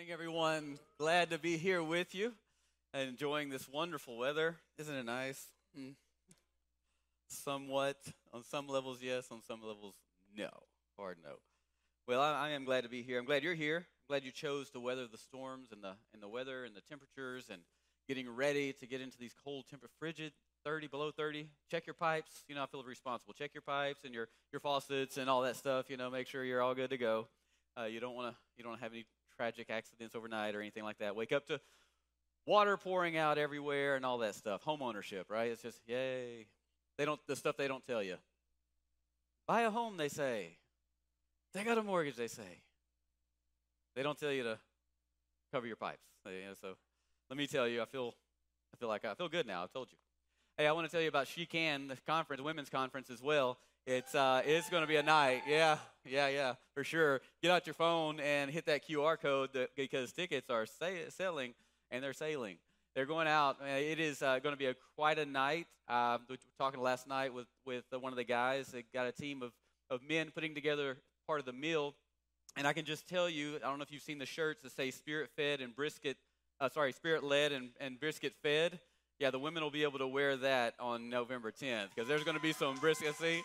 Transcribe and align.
morning, 0.00 0.12
everyone. 0.14 0.78
Glad 0.98 1.28
to 1.28 1.36
be 1.36 1.58
here 1.58 1.82
with 1.82 2.14
you 2.14 2.32
and 2.94 3.06
enjoying 3.06 3.50
this 3.50 3.68
wonderful 3.68 4.16
weather. 4.16 4.56
Isn't 4.78 4.94
it 4.94 5.04
nice? 5.04 5.48
Hmm. 5.76 5.90
Somewhat. 7.28 7.98
On 8.32 8.42
some 8.42 8.66
levels, 8.66 9.00
yes. 9.02 9.26
On 9.30 9.42
some 9.46 9.60
levels, 9.60 9.92
no. 10.34 10.48
Hard 10.98 11.18
no. 11.22 11.32
Well, 12.08 12.22
I, 12.22 12.46
I 12.46 12.50
am 12.50 12.64
glad 12.64 12.84
to 12.84 12.88
be 12.88 13.02
here. 13.02 13.18
I'm 13.18 13.26
glad 13.26 13.42
you're 13.42 13.52
here. 13.52 13.76
I'm 13.76 14.08
glad 14.08 14.24
you 14.24 14.32
chose 14.32 14.70
to 14.70 14.80
weather 14.80 15.06
the 15.06 15.18
storms 15.18 15.68
and 15.70 15.84
the 15.84 15.92
and 16.14 16.22
the 16.22 16.28
weather 16.28 16.64
and 16.64 16.74
the 16.74 16.80
temperatures 16.80 17.50
and 17.52 17.60
getting 18.08 18.34
ready 18.34 18.72
to 18.72 18.86
get 18.86 19.02
into 19.02 19.18
these 19.18 19.34
cold, 19.44 19.66
temper, 19.68 19.90
frigid 19.98 20.32
30 20.64 20.88
below 20.88 21.10
30 21.10 21.46
check 21.70 21.86
your 21.86 21.94
pipes 21.94 22.44
you 22.46 22.54
know 22.54 22.62
i 22.62 22.66
feel 22.66 22.82
responsible 22.82 23.32
check 23.32 23.50
your 23.54 23.62
pipes 23.62 24.04
and 24.04 24.12
your 24.12 24.28
your 24.52 24.60
faucets 24.60 25.16
and 25.16 25.30
all 25.30 25.40
that 25.40 25.56
stuff 25.56 25.88
you 25.88 25.96
know 25.96 26.10
make 26.10 26.26
sure 26.26 26.44
you're 26.44 26.60
all 26.60 26.74
good 26.74 26.90
to 26.90 26.98
go 26.98 27.26
uh, 27.80 27.84
you 27.84 27.98
don't 27.98 28.14
want 28.14 28.30
to 28.30 28.38
you 28.58 28.62
don't 28.62 28.78
have 28.78 28.92
any 28.92 29.06
tragic 29.40 29.70
accidents 29.70 30.14
overnight 30.14 30.54
or 30.54 30.60
anything 30.60 30.84
like 30.84 30.98
that. 30.98 31.16
Wake 31.16 31.32
up 31.32 31.46
to 31.46 31.58
water 32.44 32.76
pouring 32.76 33.16
out 33.16 33.38
everywhere 33.38 33.96
and 33.96 34.04
all 34.04 34.18
that 34.18 34.34
stuff. 34.34 34.62
Home 34.64 34.82
ownership, 34.82 35.30
right? 35.30 35.50
It's 35.50 35.62
just 35.62 35.80
yay. 35.86 36.46
They 36.98 37.06
don't 37.06 37.18
the 37.26 37.34
stuff 37.34 37.56
they 37.56 37.66
don't 37.66 37.82
tell 37.82 38.02
you. 38.02 38.16
Buy 39.46 39.62
a 39.62 39.70
home, 39.70 39.96
they 39.96 40.10
say. 40.10 40.58
They 41.54 41.64
got 41.64 41.78
a 41.78 41.82
mortgage, 41.82 42.16
they 42.16 42.28
say. 42.28 42.60
They 43.96 44.02
don't 44.02 44.20
tell 44.20 44.30
you 44.30 44.42
to 44.42 44.58
cover 45.54 45.66
your 45.66 45.76
pipes. 45.76 46.04
so 46.60 46.74
let 47.30 47.38
me 47.38 47.46
tell 47.46 47.66
you, 47.66 47.80
I 47.80 47.86
feel 47.86 48.12
I 48.74 48.76
feel 48.76 48.88
like 48.88 49.06
I 49.06 49.14
feel 49.14 49.30
good 49.30 49.46
now. 49.46 49.62
I've 49.62 49.72
told 49.72 49.88
you. 49.90 49.96
Hey, 50.58 50.66
I 50.66 50.72
want 50.72 50.86
to 50.86 50.92
tell 50.92 51.00
you 51.00 51.08
about 51.08 51.28
She 51.28 51.46
Can, 51.46 51.88
the 51.88 51.96
conference, 52.06 52.42
women's 52.42 52.68
conference 52.68 53.08
as 53.08 53.22
well. 53.22 53.56
It's 53.86 54.14
uh, 54.14 54.42
it's 54.44 54.68
going 54.68 54.82
to 54.82 54.86
be 54.86 54.96
a 54.96 55.02
night. 55.02 55.42
Yeah, 55.48 55.78
yeah, 56.04 56.28
yeah, 56.28 56.54
for 56.74 56.84
sure. 56.84 57.20
Get 57.42 57.50
out 57.50 57.66
your 57.66 57.74
phone 57.74 58.20
and 58.20 58.50
hit 58.50 58.66
that 58.66 58.86
QR 58.86 59.18
code 59.18 59.50
that, 59.54 59.70
because 59.74 60.12
tickets 60.12 60.50
are 60.50 60.66
selling 61.08 61.54
and 61.90 62.04
they're 62.04 62.12
sailing. 62.12 62.58
They're 62.94 63.06
going 63.06 63.26
out. 63.26 63.56
It 63.64 63.98
is 63.98 64.20
uh, 64.20 64.38
going 64.40 64.52
to 64.52 64.58
be 64.58 64.66
a 64.66 64.74
quite 64.96 65.18
a 65.18 65.24
night. 65.24 65.66
Uh, 65.88 66.18
we 66.28 66.34
were 66.34 66.38
talking 66.58 66.80
last 66.80 67.06
night 67.08 67.32
with 67.32 67.46
with 67.64 67.84
one 67.98 68.12
of 68.12 68.16
the 68.16 68.24
guys. 68.24 68.68
They 68.68 68.84
got 68.92 69.06
a 69.06 69.12
team 69.12 69.42
of 69.42 69.52
of 69.88 70.00
men 70.06 70.30
putting 70.30 70.54
together 70.54 70.98
part 71.26 71.40
of 71.40 71.46
the 71.46 71.52
meal, 71.52 71.94
and 72.56 72.66
I 72.66 72.74
can 72.74 72.84
just 72.84 73.08
tell 73.08 73.30
you. 73.30 73.56
I 73.56 73.68
don't 73.68 73.78
know 73.78 73.82
if 73.82 73.92
you've 73.92 74.02
seen 74.02 74.18
the 74.18 74.26
shirts 74.26 74.62
that 74.62 74.72
say 74.72 74.90
"Spirit 74.90 75.30
Fed" 75.36 75.60
and 75.60 75.74
"Brisket." 75.74 76.18
Uh, 76.60 76.68
sorry, 76.68 76.92
"Spirit 76.92 77.24
Led" 77.24 77.52
and, 77.52 77.70
and 77.80 77.98
"Brisket 77.98 78.34
Fed." 78.42 78.78
Yeah, 79.20 79.30
the 79.30 79.38
women 79.38 79.62
will 79.62 79.70
be 79.70 79.82
able 79.82 79.98
to 79.98 80.08
wear 80.08 80.34
that 80.38 80.72
on 80.80 81.10
November 81.10 81.52
10th 81.52 81.88
because 81.94 82.08
there's 82.08 82.24
going 82.24 82.38
to 82.38 82.42
be 82.42 82.54
some 82.54 82.76
brisket. 82.76 83.14
See, 83.16 83.42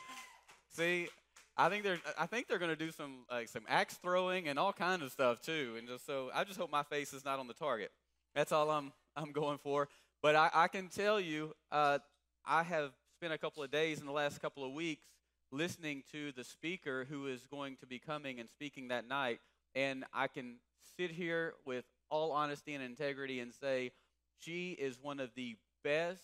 see, 0.71 1.09
I 1.57 1.67
think 1.67 1.83
they're 1.83 1.99
I 2.17 2.27
think 2.27 2.47
they're 2.47 2.59
going 2.59 2.71
to 2.71 2.77
do 2.77 2.91
some 2.91 3.25
like 3.29 3.49
some 3.49 3.63
axe 3.67 3.95
throwing 3.95 4.47
and 4.47 4.57
all 4.57 4.71
kinds 4.71 5.03
of 5.03 5.11
stuff 5.11 5.41
too. 5.41 5.75
And 5.77 5.85
just 5.85 6.05
so 6.05 6.29
I 6.33 6.45
just 6.45 6.57
hope 6.57 6.71
my 6.71 6.83
face 6.83 7.11
is 7.11 7.25
not 7.25 7.39
on 7.39 7.47
the 7.47 7.53
target. 7.53 7.91
That's 8.35 8.53
all 8.53 8.71
I'm 8.71 8.93
I'm 9.17 9.33
going 9.33 9.57
for. 9.57 9.89
But 10.23 10.37
I, 10.37 10.49
I 10.53 10.67
can 10.69 10.87
tell 10.87 11.19
you, 11.19 11.53
uh, 11.73 11.99
I 12.45 12.63
have 12.63 12.91
spent 13.17 13.33
a 13.33 13.37
couple 13.37 13.61
of 13.61 13.69
days 13.69 13.99
in 13.99 14.05
the 14.05 14.13
last 14.13 14.41
couple 14.41 14.65
of 14.65 14.71
weeks 14.71 15.03
listening 15.51 16.03
to 16.13 16.31
the 16.31 16.45
speaker 16.45 17.05
who 17.09 17.27
is 17.27 17.45
going 17.51 17.75
to 17.81 17.85
be 17.85 17.99
coming 17.99 18.39
and 18.39 18.49
speaking 18.49 18.87
that 18.87 19.09
night, 19.09 19.41
and 19.75 20.05
I 20.13 20.27
can 20.27 20.55
sit 20.97 21.11
here 21.11 21.53
with 21.65 21.83
all 22.09 22.31
honesty 22.31 22.73
and 22.75 22.83
integrity 22.83 23.41
and 23.41 23.53
say 23.53 23.91
she 24.39 24.71
is 24.71 24.97
one 25.01 25.19
of 25.19 25.31
the 25.35 25.55
best 25.83 26.23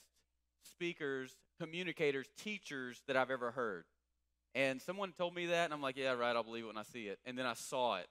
speakers, 0.64 1.36
communicators, 1.60 2.28
teachers 2.38 3.02
that 3.08 3.18
I've 3.18 3.32
ever 3.32 3.52
heard. 3.52 3.86
And 4.54 4.82
someone 4.82 5.14
told 5.18 5.34
me 5.34 5.48
that, 5.48 5.66
and 5.66 5.74
I'm 5.74 5.82
like, 5.82 5.98
yeah, 5.98 6.12
right, 6.12 6.36
I'll 6.36 6.44
believe 6.44 6.66
it 6.66 6.68
when 6.68 6.78
I 6.78 6.84
see 6.84 7.08
it. 7.08 7.20
And 7.26 7.38
then 7.38 7.46
I 7.46 7.54
saw 7.54 7.98
it, 7.98 8.08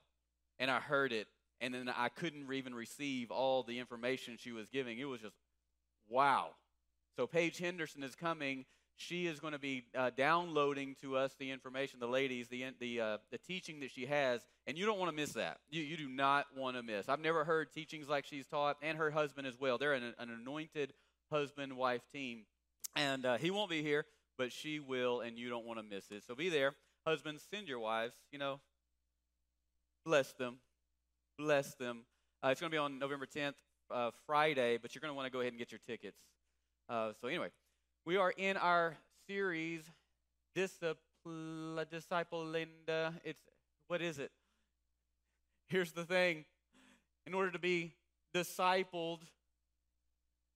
and 0.59 0.71
I 0.71 0.79
heard 0.79 1.13
it, 1.13 1.27
and 1.59 1.73
then 1.73 1.89
I 1.95 2.09
couldn't 2.09 2.51
even 2.51 2.73
receive 2.73 3.29
all 3.29 3.63
the 3.63 3.77
information 3.79 4.37
she 4.39 4.51
was 4.51 4.69
giving. 4.69 4.97
It 4.97 5.05
was 5.05 5.21
just, 5.21 5.35
wow. 6.09 6.49
So 7.15 7.27
Paige 7.27 7.59
Henderson 7.59 8.03
is 8.03 8.15
coming. 8.15 8.65
She 9.01 9.25
is 9.25 9.39
going 9.39 9.53
to 9.53 9.59
be 9.59 9.83
uh, 9.97 10.11
downloading 10.15 10.95
to 11.01 11.17
us 11.17 11.33
the 11.39 11.49
information, 11.49 11.99
the 11.99 12.07
ladies, 12.07 12.47
the 12.49 12.65
the 12.79 13.01
uh, 13.01 13.17
the 13.31 13.39
teaching 13.39 13.79
that 13.79 13.91
she 13.91 14.05
has, 14.05 14.41
and 14.67 14.77
you 14.77 14.85
don't 14.85 14.99
want 14.99 15.09
to 15.09 15.15
miss 15.15 15.31
that. 15.33 15.57
You 15.71 15.81
you 15.81 15.97
do 15.97 16.07
not 16.07 16.45
want 16.55 16.77
to 16.77 16.83
miss. 16.83 17.09
I've 17.09 17.19
never 17.19 17.43
heard 17.43 17.73
teachings 17.73 18.07
like 18.07 18.25
she's 18.25 18.45
taught, 18.45 18.77
and 18.81 18.97
her 18.97 19.09
husband 19.09 19.47
as 19.47 19.59
well. 19.59 19.79
They're 19.79 19.93
an, 19.93 20.13
an 20.19 20.29
anointed 20.29 20.93
husband 21.31 21.77
wife 21.77 22.03
team, 22.13 22.43
and 22.95 23.25
uh, 23.25 23.37
he 23.37 23.49
won't 23.49 23.71
be 23.71 23.81
here, 23.81 24.05
but 24.37 24.51
she 24.51 24.79
will, 24.79 25.21
and 25.21 25.37
you 25.37 25.49
don't 25.49 25.65
want 25.65 25.79
to 25.79 25.83
miss 25.83 26.11
it. 26.11 26.23
So 26.27 26.35
be 26.35 26.49
there. 26.49 26.75
Husbands, 27.05 27.43
send 27.51 27.67
your 27.67 27.79
wives. 27.79 28.13
You 28.31 28.37
know, 28.37 28.59
bless 30.05 30.33
them, 30.33 30.57
bless 31.39 31.73
them. 31.73 32.03
Uh, 32.43 32.49
it's 32.49 32.61
going 32.61 32.69
to 32.69 32.75
be 32.75 32.79
on 32.79 32.99
November 32.99 33.25
10th, 33.25 33.53
uh, 33.89 34.11
Friday, 34.27 34.77
but 34.79 34.93
you're 34.93 35.01
going 35.01 35.11
to 35.11 35.15
want 35.15 35.25
to 35.25 35.31
go 35.31 35.39
ahead 35.39 35.53
and 35.53 35.59
get 35.59 35.71
your 35.71 35.81
tickets. 35.87 36.17
Uh, 36.89 37.13
so 37.19 37.27
anyway, 37.27 37.49
we 38.05 38.17
are 38.17 38.31
in 38.31 38.57
our 38.57 38.97
series, 39.27 39.83
Disciple, 40.55 40.95
Disciplined. 41.89 42.69
It's 43.23 43.39
what 43.87 44.01
is 44.01 44.19
it? 44.19 44.31
Here's 45.67 45.91
the 45.91 46.03
thing: 46.03 46.45
in 47.27 47.33
order 47.33 47.51
to 47.51 47.59
be 47.59 47.93
discipled, 48.35 49.19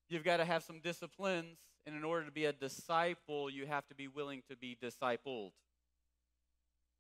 you've 0.10 0.24
got 0.24 0.38
to 0.38 0.46
have 0.46 0.64
some 0.64 0.80
disciplines. 0.80 1.58
And 1.88 1.96
in 1.96 2.04
order 2.04 2.26
to 2.26 2.32
be 2.32 2.46
a 2.46 2.52
disciple, 2.52 3.48
you 3.48 3.68
have 3.68 3.88
to 3.90 3.96
be 3.96 4.08
willing 4.08 4.42
to 4.50 4.56
be 4.56 4.76
discipled. 4.84 5.52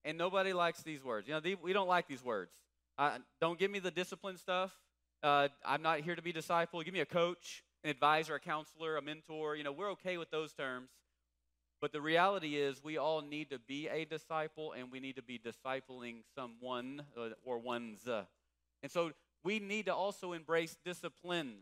And 0.03 0.15
nobody 0.15 0.53
likes 0.53 0.83
these 0.83 1.03
words. 1.03 1.27
You 1.27 1.33
know, 1.33 1.41
we 1.63 1.73
don't 1.73 1.87
like 1.87 2.07
these 2.07 2.23
words. 2.23 2.51
Uh, 2.95 3.17
don't 3.41 3.57
give 3.57 3.71
me 3.71 3.79
the 3.79 3.89
discipline 3.89 4.37
stuff. 4.37 4.71
Uh, 5.23 5.47
I'm 5.65 5.81
not 5.81 6.01
here 6.01 6.15
to 6.15 6.21
be 6.21 6.31
disciple. 6.31 6.83
Give 6.83 6.93
me 6.93 6.99
a 6.99 7.05
coach, 7.05 7.63
an 7.85 7.91
advisor, 7.91 8.35
a 8.35 8.39
counselor, 8.39 8.97
a 8.97 9.01
mentor. 9.01 9.55
You 9.55 9.63
know, 9.63 9.71
we're 9.71 9.91
okay 9.91 10.17
with 10.17 10.31
those 10.31 10.53
terms. 10.53 10.89
But 11.79 11.91
the 11.91 12.01
reality 12.01 12.55
is, 12.55 12.83
we 12.83 12.97
all 12.97 13.21
need 13.21 13.51
to 13.51 13.59
be 13.59 13.87
a 13.87 14.05
disciple 14.05 14.73
and 14.73 14.91
we 14.91 14.99
need 14.99 15.17
to 15.17 15.21
be 15.21 15.39
discipling 15.39 16.23
someone 16.33 17.03
uh, 17.15 17.29
or 17.43 17.59
ones. 17.59 18.07
And 18.81 18.91
so 18.91 19.11
we 19.43 19.59
need 19.59 19.85
to 19.85 19.93
also 19.93 20.33
embrace 20.33 20.75
discipline 20.83 21.57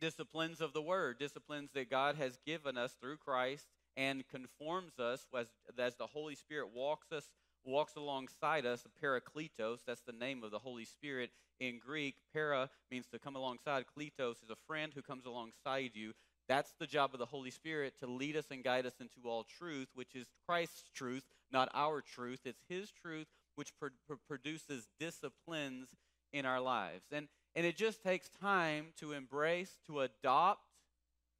disciplines 0.00 0.60
of 0.60 0.72
the 0.72 0.82
word, 0.82 1.18
disciplines 1.18 1.70
that 1.74 1.90
God 1.90 2.16
has 2.16 2.38
given 2.44 2.76
us 2.76 2.94
through 3.00 3.18
Christ 3.18 3.66
and 3.96 4.26
conforms 4.28 4.98
us 4.98 5.26
as, 5.38 5.48
as 5.78 5.94
the 5.96 6.06
Holy 6.06 6.34
Spirit 6.34 6.70
walks 6.74 7.12
us 7.12 7.28
walks 7.64 7.96
alongside 7.96 8.66
us, 8.66 8.82
the 8.82 8.88
parakletos, 8.88 9.80
that's 9.86 10.02
the 10.02 10.12
name 10.12 10.42
of 10.42 10.50
the 10.50 10.58
Holy 10.58 10.84
Spirit 10.84 11.30
in 11.60 11.78
Greek. 11.78 12.16
Para 12.32 12.68
means 12.90 13.06
to 13.08 13.18
come 13.18 13.36
alongside. 13.36 13.84
Kletos 13.96 14.42
is 14.42 14.50
a 14.50 14.56
friend 14.66 14.92
who 14.94 15.02
comes 15.02 15.24
alongside 15.24 15.92
you. 15.94 16.12
That's 16.48 16.74
the 16.78 16.86
job 16.86 17.14
of 17.14 17.20
the 17.20 17.26
Holy 17.26 17.50
Spirit 17.50 17.98
to 18.00 18.06
lead 18.06 18.36
us 18.36 18.46
and 18.50 18.62
guide 18.62 18.84
us 18.84 19.00
into 19.00 19.28
all 19.28 19.44
truth, 19.44 19.88
which 19.94 20.14
is 20.14 20.26
Christ's 20.46 20.90
truth, 20.94 21.24
not 21.50 21.70
our 21.72 22.02
truth. 22.02 22.40
It's 22.44 22.62
His 22.68 22.90
truth 22.90 23.28
which 23.54 23.72
pr- 23.78 24.14
produces 24.28 24.88
disciplines 24.98 25.88
in 26.32 26.44
our 26.44 26.60
lives. 26.60 27.06
And 27.12 27.28
and 27.56 27.64
it 27.64 27.76
just 27.76 28.02
takes 28.02 28.28
time 28.40 28.86
to 28.98 29.12
embrace, 29.12 29.78
to 29.86 30.00
adopt, 30.00 30.62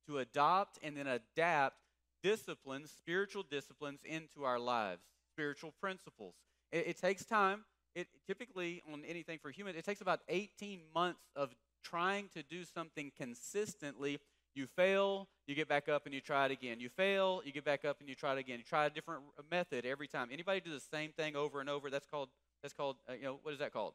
to 0.07 0.19
adopt 0.19 0.79
and 0.83 0.97
then 0.97 1.09
adapt 1.09 1.77
disciplines, 2.23 2.91
spiritual 2.91 3.43
disciplines 3.43 4.01
into 4.05 4.45
our 4.45 4.59
lives, 4.59 5.03
spiritual 5.35 5.73
principles. 5.81 6.35
It, 6.71 6.87
it 6.89 7.01
takes 7.01 7.25
time. 7.25 7.65
It 7.95 8.09
typically 8.27 8.83
on 8.93 9.03
anything 9.07 9.39
for 9.41 9.51
humans, 9.51 9.77
it 9.77 9.85
takes 9.85 10.01
about 10.01 10.21
18 10.29 10.81
months 10.95 11.21
of 11.37 11.55
trying 11.85 12.29
to 12.35 12.43
do 12.43 12.65
something 12.65 13.13
consistently. 13.17 14.19
You 14.55 14.67
fail, 14.67 15.29
you 15.47 15.55
get 15.55 15.69
back 15.69 15.89
up 15.89 16.07
and 16.07 16.15
you 16.15 16.21
try 16.21 16.47
it 16.47 16.53
again. 16.53 16.79
You 16.79 16.89
fail, 16.89 17.43
you 17.45 17.53
get 17.53 17.65
back 17.65 17.85
up 17.85 17.99
and 18.01 18.09
you 18.09 18.15
try 18.15 18.33
it 18.33 18.39
again. 18.39 18.59
You 18.59 18.65
try 18.65 18.87
a 18.87 18.91
different 18.91 19.23
method 19.51 19.85
every 19.85 20.07
time. 20.07 20.29
Anybody 20.33 20.61
do 20.61 20.71
the 20.71 20.81
same 20.81 21.11
thing 21.11 21.35
over 21.35 21.61
and 21.61 21.69
over? 21.69 21.91
That's 21.91 22.07
called 22.07 22.29
that's 22.63 22.75
called 22.75 22.97
uh, 23.09 23.15
you 23.15 23.25
know 23.25 23.39
what 23.43 23.53
is 23.53 23.59
that 23.59 23.73
called? 23.73 23.95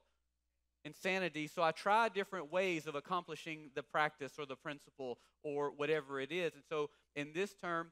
insanity. 0.86 1.48
So 1.48 1.62
I 1.62 1.72
try 1.72 2.10
different 2.10 2.52
ways 2.52 2.88
of 2.88 2.96
accomplishing 2.96 3.72
the 3.76 3.84
practice 3.84 4.34
or 4.38 4.46
the 4.46 4.56
principle 4.56 5.18
or 5.44 5.72
whatever 5.72 6.20
it 6.20 6.32
is. 6.32 6.54
And 6.54 6.64
so 6.68 6.90
in 7.16 7.32
this 7.34 7.54
term, 7.54 7.92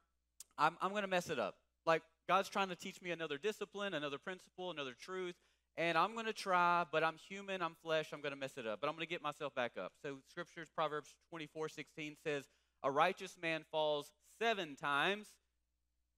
I'm, 0.57 0.77
I'm 0.81 0.91
going 0.91 1.03
to 1.03 1.07
mess 1.07 1.29
it 1.29 1.39
up. 1.39 1.55
Like 1.87 2.03
God's 2.27 2.49
trying 2.49 2.67
to 2.67 2.75
teach 2.75 3.01
me 3.01 3.11
another 3.11 3.37
discipline, 3.37 3.95
another 3.95 4.17
principle, 4.19 4.69
another 4.69 4.93
truth. 4.99 5.35
And 5.77 5.97
I'm 5.97 6.13
going 6.13 6.25
to 6.25 6.33
try, 6.33 6.85
but 6.91 7.03
I'm 7.03 7.15
human, 7.29 7.61
I'm 7.61 7.75
flesh, 7.81 8.09
I'm 8.11 8.21
going 8.21 8.33
to 8.33 8.39
mess 8.39 8.57
it 8.57 8.67
up. 8.67 8.81
But 8.81 8.87
I'm 8.87 8.93
going 8.93 9.05
to 9.05 9.09
get 9.09 9.21
myself 9.23 9.55
back 9.55 9.73
up. 9.79 9.93
So 10.01 10.17
scriptures, 10.29 10.67
Proverbs 10.75 11.15
24, 11.29 11.69
16 11.69 12.17
says, 12.23 12.45
A 12.83 12.91
righteous 12.91 13.37
man 13.41 13.63
falls 13.71 14.11
seven 14.39 14.75
times, 14.75 15.27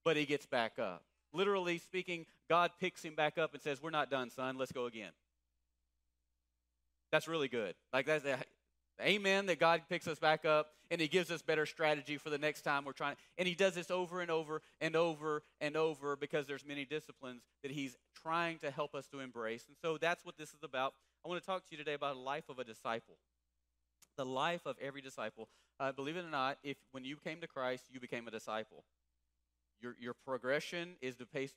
but 0.04 0.18
he 0.18 0.26
gets 0.26 0.46
back 0.46 0.80
up. 0.80 1.04
Literally 1.34 1.78
speaking, 1.78 2.26
God 2.50 2.72
picks 2.80 3.04
him 3.04 3.16
back 3.16 3.38
up 3.38 3.54
and 3.54 3.62
says, 3.62 3.82
We're 3.84 3.92
not 3.92 4.10
done, 4.10 4.32
son. 4.32 4.58
Let's 4.58 4.72
go 4.72 4.86
again. 4.86 5.12
That's 7.12 7.28
really 7.28 7.48
good. 7.48 7.76
Like 7.94 8.06
that's 8.06 8.26
amen 9.02 9.48
that 9.48 9.60
God 9.60 9.82
picks 9.90 10.08
us 10.08 10.20
back 10.20 10.46
up 10.46 10.72
and 10.92 11.00
he 11.00 11.08
gives 11.08 11.32
us 11.32 11.42
better 11.42 11.66
strategy 11.66 12.18
for 12.18 12.30
the 12.30 12.38
next 12.38 12.62
time 12.62 12.86
we're 12.86 12.94
trying. 12.94 13.16
And 13.38 13.48
he 13.48 13.56
does 13.56 13.76
this 13.76 13.92
over 13.92 14.22
and 14.22 14.32
over 14.32 14.62
and 14.82 14.96
over 14.96 15.44
and 15.62 15.78
over 15.78 16.16
because 16.16 16.48
there's 16.48 16.66
many 16.66 16.86
disciplines 16.86 17.44
that 17.62 17.72
he's 17.72 17.98
trying 18.22 18.58
to 18.60 18.72
help 18.72 18.96
us 18.96 19.08
to 19.08 19.20
embrace. 19.20 19.66
And 19.68 19.78
so 19.82 19.98
that's 19.98 20.26
what 20.26 20.38
this 20.38 20.50
is 20.50 20.64
about. 20.64 20.94
I 21.26 21.30
want 21.30 21.42
to 21.42 21.46
talk 21.46 21.66
to 21.66 21.72
you 21.72 21.78
today 21.78 21.94
about 21.94 22.16
the 22.16 22.22
life 22.22 22.50
of 22.50 22.60
a 22.60 22.64
disciple. 22.64 23.18
The 24.18 24.26
life 24.26 24.66
of 24.66 24.76
every 24.82 25.02
disciple. 25.02 25.48
Uh, 25.80 25.92
believe 25.92 26.18
it 26.18 26.26
or 26.26 26.30
not, 26.30 26.58
if 26.64 26.78
when 26.92 27.06
you 27.06 27.18
came 27.18 27.40
to 27.42 27.48
Christ, 27.48 27.86
you 27.92 28.00
became 28.00 28.28
a 28.28 28.32
disciple. 28.32 28.84
Your, 29.82 29.96
your 30.00 30.14
progression 30.26 30.96
is 31.02 31.16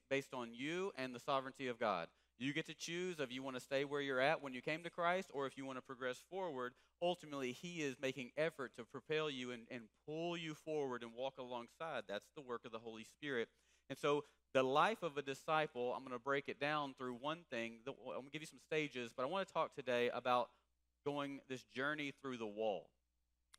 based 0.08 0.34
on 0.34 0.50
you 0.52 0.92
and 0.96 1.14
the 1.14 1.18
sovereignty 1.18 1.66
of 1.66 1.80
God. 1.80 2.06
You 2.38 2.52
get 2.52 2.66
to 2.66 2.74
choose 2.74 3.20
if 3.20 3.30
you 3.32 3.42
want 3.42 3.56
to 3.56 3.62
stay 3.62 3.84
where 3.84 4.00
you're 4.00 4.20
at 4.20 4.42
when 4.42 4.52
you 4.52 4.62
came 4.62 4.82
to 4.82 4.90
Christ 4.90 5.30
or 5.32 5.46
if 5.46 5.56
you 5.56 5.64
want 5.64 5.78
to 5.78 5.82
progress 5.82 6.18
forward. 6.28 6.72
Ultimately, 7.00 7.52
He 7.52 7.82
is 7.82 7.96
making 8.00 8.30
effort 8.36 8.72
to 8.76 8.84
propel 8.84 9.30
you 9.30 9.52
and, 9.52 9.62
and 9.70 9.82
pull 10.06 10.36
you 10.36 10.54
forward 10.54 11.02
and 11.02 11.12
walk 11.16 11.34
alongside. 11.38 12.04
That's 12.08 12.26
the 12.34 12.42
work 12.42 12.64
of 12.64 12.72
the 12.72 12.78
Holy 12.78 13.04
Spirit. 13.04 13.48
And 13.88 13.98
so, 13.98 14.24
the 14.54 14.62
life 14.62 15.02
of 15.02 15.16
a 15.16 15.22
disciple, 15.22 15.94
I'm 15.94 16.02
going 16.02 16.12
to 16.12 16.18
break 16.22 16.48
it 16.48 16.60
down 16.60 16.94
through 16.98 17.14
one 17.14 17.38
thing. 17.50 17.78
I'm 17.86 17.94
going 17.94 18.24
to 18.24 18.30
give 18.30 18.42
you 18.42 18.46
some 18.46 18.60
stages, 18.60 19.10
but 19.16 19.22
I 19.22 19.26
want 19.26 19.46
to 19.46 19.52
talk 19.52 19.74
today 19.74 20.10
about 20.12 20.50
going 21.06 21.40
this 21.48 21.64
journey 21.74 22.12
through 22.20 22.36
the 22.36 22.46
wall. 22.46 22.90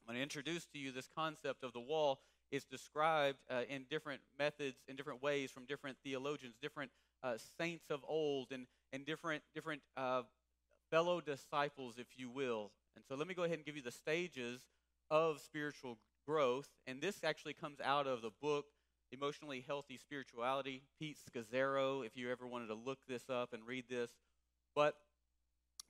I'm 0.01 0.13
going 0.13 0.17
to 0.17 0.23
introduce 0.23 0.65
to 0.67 0.77
you 0.79 0.91
this 0.91 1.07
concept 1.15 1.63
of 1.63 1.73
the 1.73 1.79
wall 1.79 2.19
It's 2.51 2.65
described 2.65 3.39
uh, 3.49 3.63
in 3.67 3.85
different 3.89 4.21
methods, 4.37 4.77
in 4.87 4.95
different 4.95 5.23
ways 5.23 5.49
from 5.49 5.65
different 5.65 5.97
theologians, 6.03 6.55
different 6.61 6.91
uh, 7.23 7.35
saints 7.57 7.85
of 7.89 8.01
old, 8.07 8.51
and, 8.51 8.67
and 8.91 9.05
different, 9.05 9.43
different 9.55 9.81
uh, 9.95 10.23
fellow 10.91 11.21
disciples, 11.21 11.95
if 11.97 12.07
you 12.17 12.29
will. 12.29 12.71
And 12.95 13.03
so 13.07 13.15
let 13.15 13.27
me 13.27 13.33
go 13.33 13.43
ahead 13.43 13.57
and 13.57 13.65
give 13.65 13.75
you 13.75 13.81
the 13.81 13.91
stages 13.91 14.61
of 15.09 15.39
spiritual 15.39 15.97
growth. 16.27 16.67
And 16.85 17.01
this 17.01 17.23
actually 17.23 17.53
comes 17.53 17.79
out 17.83 18.07
of 18.07 18.21
the 18.21 18.31
book 18.41 18.65
Emotionally 19.11 19.63
Healthy 19.65 19.97
Spirituality, 19.97 20.81
Pete 20.99 21.17
Scazzero, 21.17 22.05
if 22.05 22.17
you 22.17 22.31
ever 22.31 22.47
wanted 22.47 22.67
to 22.67 22.73
look 22.73 22.99
this 23.07 23.29
up 23.29 23.53
and 23.53 23.65
read 23.65 23.85
this. 23.89 24.11
But 24.75 24.95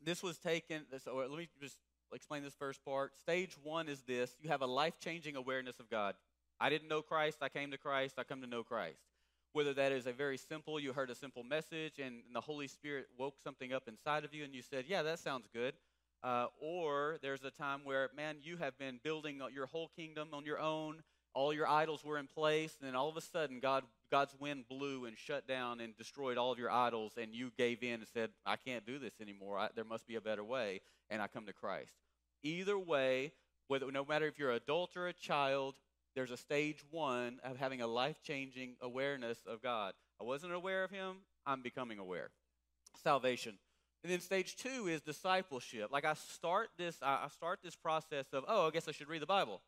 this 0.04 0.22
was 0.22 0.38
taken, 0.38 0.82
so 1.04 1.16
let 1.16 1.38
me 1.38 1.48
just 1.62 1.78
explain 2.14 2.44
this 2.44 2.54
first 2.54 2.84
part. 2.84 3.16
Stage 3.18 3.56
one 3.64 3.88
is 3.88 4.02
this 4.02 4.36
you 4.42 4.50
have 4.50 4.62
a 4.62 4.66
life 4.68 5.00
changing 5.00 5.36
awareness 5.36 5.80
of 5.80 5.90
God. 5.90 6.16
I 6.60 6.70
didn't 6.70 6.90
know 6.90 7.02
Christ. 7.02 7.38
I 7.42 7.50
came 7.50 7.72
to 7.72 7.78
Christ. 7.78 8.16
I 8.18 8.24
come 8.24 8.42
to 8.42 8.48
know 8.48 8.64
Christ. 8.64 9.00
Whether 9.54 9.76
that 9.76 9.92
is 9.92 10.08
a 10.08 10.12
very 10.12 10.38
simple, 10.38 10.80
you 10.80 10.94
heard 10.94 11.12
a 11.12 11.16
simple 11.16 11.44
message 11.44 12.00
and 12.00 12.24
the 12.34 12.42
Holy 12.42 12.68
Spirit 12.68 13.06
woke 13.20 13.36
something 13.44 13.72
up 13.72 13.88
inside 13.88 14.26
of 14.26 14.34
you 14.34 14.44
and 14.44 14.54
you 14.54 14.64
said, 14.64 14.86
Yeah, 14.88 15.04
that 15.04 15.20
sounds 15.20 15.48
good. 15.54 15.76
Uh, 16.24 16.48
or 16.60 17.18
there's 17.22 17.44
a 17.44 17.52
time 17.52 17.82
where, 17.84 18.10
man, 18.16 18.38
you 18.42 18.58
have 18.58 18.78
been 18.80 19.00
building 19.04 19.42
your 19.54 19.68
whole 19.68 19.92
kingdom 19.96 20.30
on 20.34 20.46
your 20.46 20.60
own. 20.60 21.04
All 21.36 21.54
your 21.54 21.68
idols 21.68 22.04
were 22.04 22.20
in 22.20 22.28
place, 22.28 22.78
and 22.80 22.88
then 22.88 22.96
all 22.96 23.10
of 23.10 23.18
a 23.18 23.22
sudden, 23.22 23.60
God, 23.60 23.84
God's 24.12 24.36
wind 24.40 24.66
blew 24.70 25.06
and 25.06 25.18
shut 25.18 25.48
down 25.48 25.82
and 25.82 25.98
destroyed 25.98 26.38
all 26.38 26.52
of 26.52 26.60
your 26.60 26.70
idols, 26.70 27.14
and 27.20 27.34
you 27.34 27.52
gave 27.58 27.82
in 27.82 27.96
and 27.96 28.08
said, 28.08 28.30
I 28.46 28.56
can't 28.56 28.86
do 28.86 29.00
this 29.00 29.14
anymore. 29.20 29.58
I, 29.58 29.70
there 29.76 29.84
must 29.84 30.08
be 30.08 30.16
a 30.16 30.22
better 30.22 30.44
way, 30.44 30.82
and 31.10 31.24
I 31.24 31.28
come 31.28 31.48
to 31.48 31.54
Christ. 31.54 31.94
Either 32.44 32.78
way, 32.78 33.32
whether, 33.68 33.92
no 33.92 34.06
matter 34.06 34.28
if 34.28 34.38
you're 34.38 34.52
an 34.52 34.58
adult 34.58 34.96
or 34.96 35.08
a 35.08 35.14
child, 35.14 35.74
there's 36.16 36.32
a 36.32 36.38
stage 36.38 36.84
one 36.92 37.40
of 37.44 37.58
having 37.58 37.82
a 37.82 37.88
life 37.88 38.22
changing 38.24 38.76
awareness 38.82 39.40
of 39.48 39.62
God. 39.62 39.94
I 40.22 40.24
wasn't 40.24 40.54
aware 40.54 40.84
of 40.84 40.92
Him, 40.92 41.18
I'm 41.46 41.62
becoming 41.62 42.00
aware. 42.00 42.30
Salvation. 43.04 43.58
And 44.04 44.12
then 44.12 44.20
stage 44.20 44.56
two 44.58 44.88
is 44.88 45.02
discipleship. 45.02 45.90
Like 45.92 46.06
I 46.06 46.14
start 46.14 46.70
this, 46.78 46.98
I 47.02 47.28
start 47.34 47.60
this 47.64 47.76
process 47.76 48.26
of, 48.34 48.44
oh, 48.48 48.68
I 48.68 48.72
guess 48.72 48.88
I 48.88 48.92
should 48.92 49.08
read 49.08 49.22
the 49.22 49.28
Bible. 49.28 49.62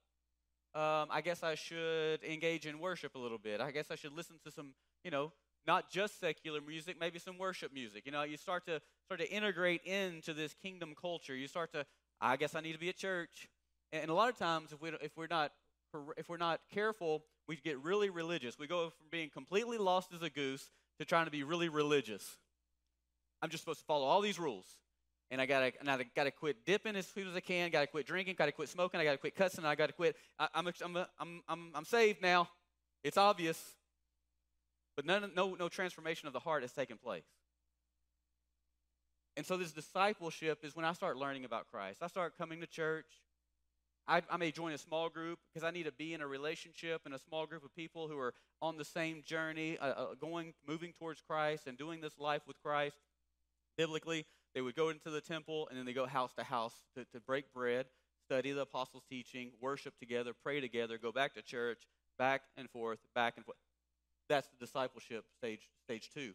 Um, 0.74 1.08
I 1.10 1.22
guess 1.24 1.42
I 1.42 1.56
should 1.56 2.22
engage 2.22 2.66
in 2.66 2.80
worship 2.80 3.16
a 3.16 3.18
little 3.18 3.38
bit. 3.38 3.62
I 3.62 3.72
guess 3.72 3.92
I 3.92 3.96
should 3.96 4.12
listen 4.12 4.36
to 4.44 4.52
some, 4.52 4.74
you 5.06 5.12
know, 5.12 5.32
not 5.66 5.90
just 5.90 6.20
secular 6.20 6.60
music, 6.60 6.98
maybe 7.00 7.18
some 7.18 7.38
worship 7.38 7.74
music. 7.74 8.06
You 8.06 8.12
know, 8.12 8.24
you 8.24 8.36
start 8.36 8.66
to 8.66 8.82
start 9.06 9.22
to 9.22 9.32
integrate 9.32 9.84
into 9.84 10.34
this 10.34 10.54
kingdom 10.54 10.94
culture. 11.00 11.34
You 11.34 11.48
start 11.48 11.72
to, 11.72 11.86
I 12.20 12.36
guess 12.36 12.56
I 12.56 12.60
need 12.60 12.74
to 12.74 12.80
be 12.80 12.90
at 12.90 12.98
church. 12.98 13.48
And 13.94 14.12
a 14.12 14.14
lot 14.14 14.30
of 14.30 14.38
times, 14.38 14.74
if 14.74 14.82
we 14.82 14.90
if 15.02 15.16
we're 15.16 15.28
not 15.28 15.54
if 16.18 16.30
we're 16.30 16.38
not 16.38 16.62
careful, 16.74 17.24
we 17.48 17.56
get 17.58 17.80
really 17.80 18.10
religious. 18.10 18.58
We 18.58 18.68
go 18.68 18.90
from 18.90 19.08
being 19.12 19.30
completely 19.30 19.78
lost 19.78 20.14
as 20.14 20.22
a 20.22 20.30
goose 20.30 20.70
to 21.00 21.06
trying 21.06 21.26
to 21.26 21.32
be 21.32 21.44
really 21.44 21.70
religious. 21.70 22.38
I'm 23.42 23.50
just 23.50 23.64
supposed 23.64 23.80
to 23.80 23.86
follow 23.86 24.06
all 24.06 24.22
these 24.22 24.40
rules. 24.40 24.66
And 25.32 25.42
I 25.42 25.46
gotta, 25.46 25.72
and 25.80 25.90
I 25.90 26.06
gotta 26.16 26.32
quit 26.32 26.66
dipping 26.66 26.96
as 26.96 27.08
soon 27.08 27.28
as 27.28 27.36
I 27.36 27.40
can. 27.40 27.72
Gotta 27.72 27.88
quit 27.88 28.06
drinking. 28.06 28.36
Gotta 28.38 28.52
quit 28.52 28.70
smoking. 28.70 29.00
I 29.00 29.04
gotta 29.04 29.18
quit 29.18 29.36
cussing. 29.36 29.66
I 29.66 29.76
gotta 29.76 29.94
quit. 29.94 30.16
I, 30.38 30.48
am 30.54 30.68
I'm, 30.68 30.74
I'm, 30.84 31.06
I'm, 31.20 31.42
I'm, 31.48 31.72
I'm 31.76 31.86
saved 31.86 32.22
now. 32.22 32.48
It's 33.04 33.18
obvious, 33.18 33.62
but 34.96 35.06
none, 35.06 35.32
no, 35.36 35.56
no 35.56 35.70
transformation 35.70 36.28
of 36.28 36.34
the 36.34 36.40
heart 36.40 36.64
has 36.64 36.72
taken 36.72 36.98
place. 36.98 37.26
And 39.38 39.46
so 39.46 39.58
this 39.58 39.72
discipleship 39.72 40.60
is 40.64 40.76
when 40.76 40.86
I 40.86 40.94
start 40.94 41.18
learning 41.18 41.46
about 41.46 41.68
Christ. 41.70 42.02
I 42.02 42.08
start 42.08 42.38
coming 42.38 42.62
to 42.62 42.68
church. 42.68 43.06
I, 44.08 44.22
I, 44.30 44.38
may 44.38 44.52
join 44.52 44.72
a 44.74 44.78
small 44.78 45.10
group 45.10 45.40
because 45.52 45.66
I 45.66 45.72
need 45.72 45.84
to 45.84 45.92
be 45.92 46.14
in 46.14 46.22
a 46.22 46.28
relationship 46.28 47.02
and 47.06 47.14
a 47.14 47.20
small 47.20 47.48
group 47.48 47.64
of 47.64 47.76
people 47.76 48.08
who 48.08 48.20
are 48.20 48.34
on 48.62 48.78
the 48.78 48.86
same 48.86 49.24
journey, 49.26 49.78
uh, 49.80 49.86
uh, 49.86 50.06
going, 50.20 50.54
moving 50.68 50.94
towards 50.94 51.22
Christ 51.22 51.66
and 51.66 51.78
doing 51.78 52.02
this 52.02 52.20
life 52.20 52.44
with 52.48 52.62
Christ. 52.62 52.98
Biblically, 53.78 54.26
they 54.54 54.62
would 54.62 54.76
go 54.76 54.90
into 54.90 55.10
the 55.10 55.22
temple 55.22 55.68
and 55.70 55.78
then 55.78 55.86
they 55.86 55.94
go 55.94 56.06
house 56.06 56.34
to 56.34 56.44
house 56.44 56.76
to, 56.96 57.06
to 57.06 57.20
break 57.20 57.52
bread, 57.54 57.88
study 58.26 58.52
the 58.52 58.62
apostles' 58.62 59.04
teaching, 59.10 59.52
worship 59.60 59.98
together, 60.00 60.34
pray 60.44 60.62
together, 60.62 60.98
go 60.98 61.12
back 61.12 61.34
to 61.34 61.42
church, 61.42 61.88
back 62.18 62.42
and 62.58 62.70
forth, 62.70 63.00
back 63.16 63.34
and 63.38 63.46
forth. 63.46 63.58
That's 64.30 64.48
the 64.48 64.66
discipleship 64.66 65.26
stage, 65.38 65.70
stage 65.84 66.10
two. 66.14 66.34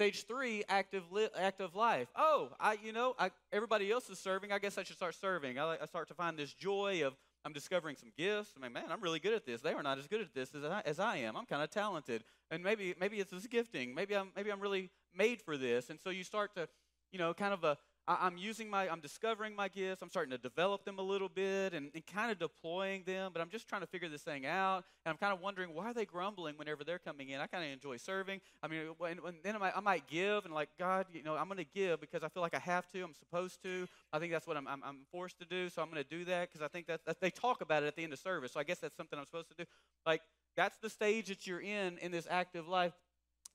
Stage 0.00 0.24
three, 0.24 0.64
active 0.66 1.02
li- 1.12 1.28
active 1.36 1.76
life. 1.76 2.08
Oh, 2.16 2.48
I 2.58 2.78
you 2.82 2.90
know, 2.90 3.14
I, 3.18 3.30
everybody 3.52 3.92
else 3.92 4.08
is 4.08 4.18
serving. 4.18 4.50
I 4.50 4.58
guess 4.58 4.78
I 4.78 4.82
should 4.82 4.96
start 4.96 5.14
serving. 5.14 5.58
I, 5.58 5.76
I 5.78 5.84
start 5.84 6.08
to 6.08 6.14
find 6.14 6.38
this 6.38 6.54
joy 6.54 7.02
of 7.04 7.12
I'm 7.44 7.52
discovering 7.52 7.96
some 7.96 8.10
gifts. 8.16 8.54
I 8.56 8.62
mean, 8.62 8.72
man, 8.72 8.84
I'm 8.88 9.02
really 9.02 9.18
good 9.18 9.34
at 9.34 9.44
this. 9.44 9.60
They 9.60 9.74
are 9.74 9.82
not 9.82 9.98
as 9.98 10.06
good 10.06 10.22
at 10.22 10.32
this 10.32 10.54
as 10.54 10.64
I, 10.64 10.80
as 10.86 10.98
I 10.98 11.16
am. 11.18 11.36
I'm 11.36 11.44
kind 11.44 11.62
of 11.62 11.68
talented, 11.68 12.24
and 12.50 12.64
maybe 12.64 12.94
maybe 12.98 13.20
it's 13.20 13.30
this 13.30 13.46
gifting. 13.46 13.94
Maybe 13.94 14.16
I'm 14.16 14.30
maybe 14.34 14.50
I'm 14.50 14.60
really 14.60 14.88
made 15.14 15.42
for 15.42 15.58
this. 15.58 15.90
And 15.90 16.00
so 16.00 16.08
you 16.08 16.24
start 16.24 16.54
to, 16.54 16.66
you 17.12 17.18
know, 17.18 17.34
kind 17.34 17.52
of 17.52 17.62
a 17.64 17.76
I, 18.10 18.26
am 18.26 18.36
using 18.36 18.68
my, 18.68 18.88
I'm 18.88 18.98
discovering 18.98 19.54
my 19.54 19.68
gifts. 19.68 20.02
I'm 20.02 20.10
starting 20.10 20.32
to 20.32 20.38
develop 20.38 20.84
them 20.84 20.98
a 20.98 21.02
little 21.02 21.28
bit 21.28 21.74
and, 21.74 21.90
and 21.94 22.06
kind 22.06 22.32
of 22.32 22.40
deploying 22.40 23.04
them, 23.04 23.30
but 23.32 23.40
I'm 23.40 23.50
just 23.50 23.68
trying 23.68 23.82
to 23.82 23.86
figure 23.86 24.08
this 24.08 24.22
thing 24.22 24.46
out. 24.46 24.84
And 25.04 25.12
I'm 25.12 25.16
kind 25.16 25.32
of 25.32 25.40
wondering 25.40 25.74
why 25.74 25.86
are 25.86 25.94
they 25.94 26.06
grumbling 26.06 26.56
whenever 26.56 26.82
they're 26.82 26.98
coming 26.98 27.28
in? 27.28 27.40
I 27.40 27.46
kind 27.46 27.64
of 27.64 27.70
enjoy 27.70 27.98
serving. 27.98 28.40
I 28.64 28.68
mean, 28.68 28.80
then 29.44 29.54
I 29.54 29.58
might, 29.58 29.76
I 29.76 29.80
might 29.80 30.08
give 30.08 30.44
and 30.44 30.52
like, 30.52 30.70
God, 30.76 31.06
you 31.12 31.22
know, 31.22 31.36
I'm 31.36 31.46
going 31.46 31.58
to 31.58 31.64
give 31.64 32.00
because 32.00 32.24
I 32.24 32.28
feel 32.28 32.42
like 32.42 32.54
I 32.54 32.58
have 32.58 32.90
to. 32.90 33.02
I'm 33.04 33.14
supposed 33.14 33.62
to. 33.62 33.86
I 34.12 34.18
think 34.18 34.32
that's 34.32 34.46
what 34.46 34.56
I'm, 34.56 34.66
I'm, 34.66 34.82
I'm 34.84 34.98
forced 35.12 35.38
to 35.38 35.44
do. 35.44 35.68
So 35.68 35.80
I'm 35.80 35.88
going 35.88 36.02
to 36.02 36.08
do 36.08 36.24
that 36.24 36.48
because 36.48 36.62
I 36.64 36.68
think 36.68 36.88
that, 36.88 37.04
that 37.06 37.20
they 37.20 37.30
talk 37.30 37.60
about 37.60 37.84
it 37.84 37.86
at 37.86 37.94
the 37.94 38.02
end 38.02 38.12
of 38.12 38.18
service. 38.18 38.52
So 38.52 38.60
I 38.60 38.64
guess 38.64 38.78
that's 38.80 38.96
something 38.96 39.18
I'm 39.18 39.26
supposed 39.26 39.50
to 39.50 39.54
do. 39.56 39.64
Like, 40.04 40.22
that's 40.56 40.78
the 40.78 40.90
stage 40.90 41.28
that 41.28 41.46
you're 41.46 41.60
in 41.60 41.98
in 41.98 42.10
this 42.10 42.26
active 42.28 42.66
life. 42.66 42.92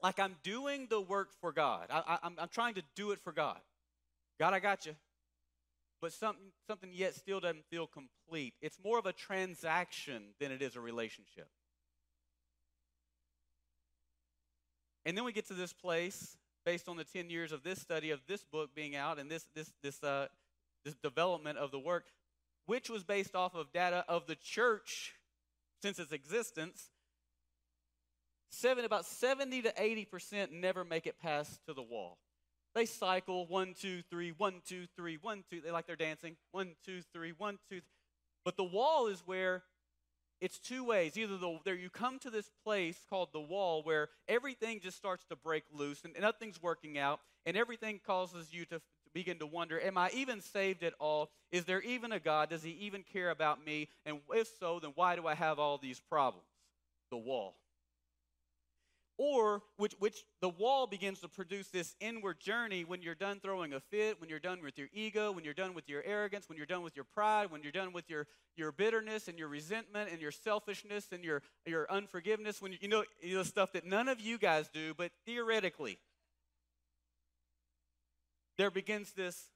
Like 0.01 0.19
I'm 0.19 0.35
doing 0.43 0.87
the 0.89 1.01
work 1.01 1.29
for 1.41 1.51
God. 1.51 1.87
I, 1.89 2.03
I, 2.07 2.17
I'm, 2.23 2.35
I'm 2.37 2.49
trying 2.49 2.75
to 2.75 2.83
do 2.95 3.11
it 3.11 3.19
for 3.19 3.33
God. 3.33 3.59
God, 4.39 4.53
I 4.53 4.59
got 4.59 4.85
you. 4.85 4.95
But 6.01 6.13
something, 6.13 6.45
something 6.67 6.91
yet 6.93 7.15
still 7.15 7.39
doesn't 7.39 7.65
feel 7.69 7.87
complete. 7.87 8.53
It's 8.61 8.77
more 8.83 8.99
of 8.99 9.05
a 9.05 9.13
transaction 9.13 10.23
than 10.39 10.51
it 10.51 10.61
is 10.61 10.75
a 10.75 10.81
relationship. 10.81 11.47
And 15.05 15.15
then 15.15 15.23
we 15.23 15.31
get 15.31 15.47
to 15.47 15.53
this 15.53 15.71
place 15.71 16.37
based 16.65 16.89
on 16.89 16.97
the 16.97 17.03
10 17.03 17.29
years 17.29 17.51
of 17.51 17.63
this 17.63 17.79
study 17.79 18.09
of 18.09 18.21
this 18.27 18.43
book 18.43 18.71
being 18.75 18.95
out 18.95 19.19
and 19.19 19.29
this, 19.29 19.47
this, 19.55 19.71
this, 19.83 20.03
uh, 20.03 20.27
this 20.83 20.95
development 20.95 21.57
of 21.57 21.71
the 21.71 21.79
work, 21.79 22.05
which 22.65 22.89
was 22.89 23.03
based 23.03 23.35
off 23.35 23.55
of 23.55 23.71
data 23.71 24.03
of 24.07 24.25
the 24.25 24.35
church 24.35 25.13
since 25.81 25.99
its 25.99 26.11
existence. 26.11 26.89
Seven, 28.49 28.85
about 28.85 29.05
70 29.05 29.63
to 29.63 29.73
80% 29.73 30.51
never 30.51 30.83
make 30.83 31.05
it 31.05 31.19
past 31.19 31.59
to 31.67 31.73
the 31.73 31.83
wall. 31.83 32.17
They 32.75 32.85
cycle 32.85 33.47
one, 33.47 33.73
two, 33.73 34.01
three, 34.09 34.31
one, 34.31 34.55
two, 34.67 34.85
three, 34.97 35.17
one, 35.19 35.45
two. 35.49 35.61
They 35.61 35.71
like 35.71 35.87
their 35.87 35.95
dancing. 35.95 36.35
One, 36.51 36.75
two, 36.85 37.01
three, 37.13 37.31
one, 37.35 37.57
two. 37.69 37.79
But 38.43 38.57
the 38.57 38.65
wall 38.65 39.07
is 39.07 39.23
where 39.25 39.63
it's 40.41 40.59
two 40.59 40.83
ways. 40.83 41.17
Either 41.17 41.37
the, 41.37 41.57
there 41.63 41.75
you 41.75 41.89
come 41.89 42.19
to 42.19 42.29
this 42.29 42.49
place 42.65 42.97
called 43.09 43.29
the 43.31 43.39
wall 43.39 43.81
where 43.81 44.09
everything 44.27 44.81
just 44.81 44.97
starts 44.97 45.23
to 45.29 45.37
break 45.37 45.63
loose 45.73 46.03
and, 46.03 46.13
and 46.15 46.23
nothing's 46.23 46.61
working 46.61 46.97
out, 46.97 47.21
and 47.45 47.55
everything 47.55 48.01
causes 48.05 48.53
you 48.53 48.65
to 48.65 48.81
begin 49.13 49.39
to 49.39 49.45
wonder, 49.45 49.79
am 49.79 49.97
I 49.97 50.09
even 50.13 50.41
saved 50.41 50.83
at 50.83 50.93
all? 50.99 51.29
Is 51.53 51.63
there 51.63 51.81
even 51.81 52.11
a 52.11 52.19
God? 52.19 52.49
Does 52.49 52.63
he 52.63 52.71
even 52.71 53.03
care 53.03 53.29
about 53.29 53.65
me? 53.65 53.87
And 54.05 54.19
if 54.33 54.49
so, 54.59 54.81
then 54.81 54.91
why 54.95 55.15
do 55.15 55.25
I 55.25 55.35
have 55.35 55.57
all 55.59 55.77
these 55.77 56.01
problems? 56.01 56.49
The 57.09 57.17
wall 57.17 57.55
or 59.17 59.61
which, 59.77 59.93
which 59.99 60.25
the 60.41 60.49
wall 60.49 60.87
begins 60.87 61.19
to 61.21 61.27
produce 61.27 61.69
this 61.69 61.95
inward 61.99 62.39
journey 62.39 62.83
when 62.83 63.01
you're 63.01 63.15
done 63.15 63.39
throwing 63.39 63.73
a 63.73 63.79
fit, 63.79 64.19
when 64.19 64.29
you're 64.29 64.39
done 64.39 64.61
with 64.61 64.77
your 64.77 64.87
ego, 64.93 65.31
when 65.31 65.43
you're 65.43 65.53
done 65.53 65.73
with 65.73 65.87
your 65.87 66.03
arrogance, 66.03 66.49
when 66.49 66.57
you're 66.57 66.65
done 66.65 66.83
with 66.83 66.95
your 66.95 67.05
pride, 67.05 67.49
when 67.51 67.63
you're 67.63 67.71
done 67.71 67.93
with 67.93 68.09
your, 68.09 68.27
your 68.57 68.71
bitterness 68.71 69.27
and 69.27 69.39
your 69.39 69.47
resentment 69.47 70.09
and 70.11 70.21
your 70.21 70.31
selfishness 70.31 71.07
and 71.11 71.23
your, 71.23 71.41
your 71.65 71.89
unforgiveness, 71.89 72.61
when 72.61 72.73
you, 72.73 72.77
you 72.81 72.87
know, 72.89 73.03
you 73.21 73.35
know 73.35 73.43
stuff 73.43 73.71
that 73.73 73.85
none 73.85 74.09
of 74.09 74.19
you 74.19 74.37
guys 74.37 74.69
do, 74.73 74.93
but 74.93 75.11
theoretically, 75.25 75.97
there 78.57 78.71
begins 78.71 79.11
this 79.13 79.49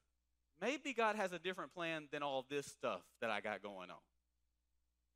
maybe 0.60 0.92
God 0.92 1.16
has 1.16 1.32
a 1.32 1.38
different 1.38 1.74
plan 1.74 2.08
than 2.12 2.22
all 2.22 2.44
this 2.48 2.66
stuff 2.66 3.00
that 3.20 3.30
I 3.30 3.40
got 3.40 3.62
going 3.62 3.90
on. 3.90 3.96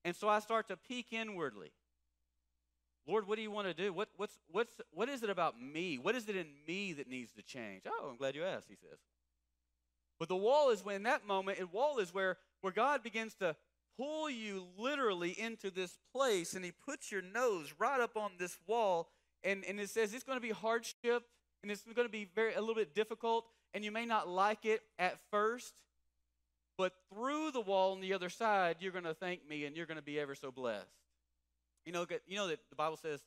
And 0.04 0.14
so 0.14 0.28
I 0.28 0.40
start 0.40 0.68
to 0.68 0.76
peek 0.76 1.12
inwardly. 1.12 1.72
Lord, 3.06 3.28
what 3.28 3.36
do 3.36 3.42
you 3.42 3.50
want 3.50 3.68
to 3.68 3.74
do? 3.74 3.92
What, 3.92 4.08
what's, 4.16 4.38
what's, 4.50 4.80
what 4.92 5.08
is 5.08 5.22
it 5.22 5.30
about 5.30 5.60
me? 5.60 5.98
What 5.98 6.14
is 6.14 6.28
it 6.28 6.36
in 6.36 6.46
me 6.66 6.94
that 6.94 7.08
needs 7.08 7.32
to 7.32 7.42
change? 7.42 7.82
Oh, 7.86 8.08
I'm 8.10 8.16
glad 8.16 8.34
you 8.34 8.44
asked, 8.44 8.68
he 8.68 8.76
says. 8.76 8.98
But 10.18 10.28
the 10.28 10.36
wall 10.36 10.70
is 10.70 10.84
when, 10.84 11.02
that 11.02 11.26
moment, 11.26 11.58
and 11.58 11.70
wall 11.72 11.98
is 11.98 12.14
where, 12.14 12.38
where 12.60 12.72
God 12.72 13.02
begins 13.02 13.34
to 13.36 13.56
pull 13.96 14.30
you 14.30 14.66
literally 14.78 15.38
into 15.38 15.70
this 15.70 15.98
place, 16.14 16.54
and 16.54 16.64
he 16.64 16.72
puts 16.72 17.12
your 17.12 17.22
nose 17.22 17.74
right 17.78 18.00
up 18.00 18.16
on 18.16 18.32
this 18.38 18.56
wall, 18.66 19.10
and, 19.42 19.64
and 19.64 19.78
it 19.78 19.90
says 19.90 20.14
it's 20.14 20.24
going 20.24 20.38
to 20.38 20.42
be 20.42 20.50
hardship, 20.50 21.24
and 21.62 21.70
it's 21.70 21.82
going 21.82 22.06
to 22.06 22.12
be 22.12 22.28
very 22.34 22.54
a 22.54 22.60
little 22.60 22.74
bit 22.74 22.94
difficult, 22.94 23.44
and 23.74 23.84
you 23.84 23.92
may 23.92 24.06
not 24.06 24.28
like 24.28 24.64
it 24.64 24.80
at 24.98 25.18
first, 25.30 25.74
but 26.78 26.92
through 27.12 27.50
the 27.50 27.60
wall 27.60 27.92
on 27.92 28.00
the 28.00 28.14
other 28.14 28.30
side, 28.30 28.76
you're 28.80 28.92
going 28.92 29.04
to 29.04 29.14
thank 29.14 29.48
me, 29.48 29.64
and 29.64 29.76
you're 29.76 29.86
going 29.86 29.98
to 29.98 30.02
be 30.02 30.18
ever 30.18 30.34
so 30.34 30.50
blessed. 30.50 30.86
You 31.84 31.92
know, 31.92 32.06
you 32.26 32.36
know 32.36 32.48
that 32.48 32.60
the 32.70 32.76
Bible 32.76 32.96
says, 32.96 33.20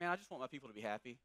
man, 0.00 0.10
I 0.10 0.16
just 0.16 0.30
want 0.30 0.40
my 0.40 0.46
people 0.46 0.68
to 0.68 0.74
be 0.74 0.80
happy. 0.80 1.18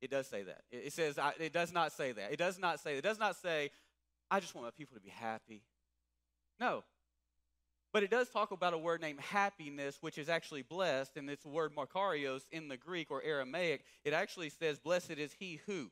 It 0.00 0.10
does 0.10 0.26
say 0.26 0.42
that. 0.42 0.62
It 0.70 0.92
says, 0.92 1.18
it 1.38 1.52
does 1.52 1.72
not 1.72 1.92
say 1.92 2.12
that. 2.12 2.32
It 2.32 2.38
does 2.38 2.58
not 2.58 2.80
say, 2.80 2.96
it 2.96 3.02
does 3.02 3.18
not 3.18 3.36
say, 3.36 3.70
I 4.30 4.40
just 4.40 4.54
want 4.54 4.66
my 4.66 4.70
people 4.70 4.96
to 4.96 5.02
be 5.02 5.10
happy. 5.10 5.62
No. 6.58 6.84
But 7.92 8.02
it 8.02 8.10
does 8.10 8.28
talk 8.28 8.50
about 8.50 8.72
a 8.72 8.78
word 8.78 9.00
named 9.00 9.20
happiness, 9.20 9.98
which 10.00 10.16
is 10.16 10.28
actually 10.28 10.62
blessed, 10.62 11.16
and 11.16 11.28
it's 11.28 11.42
the 11.42 11.48
word 11.48 11.74
makarios 11.74 12.42
in 12.50 12.68
the 12.68 12.76
Greek 12.76 13.10
or 13.10 13.22
Aramaic. 13.22 13.84
It 14.04 14.12
actually 14.12 14.48
says, 14.48 14.78
blessed 14.78 15.12
is 15.12 15.34
he 15.38 15.60
who 15.66 15.90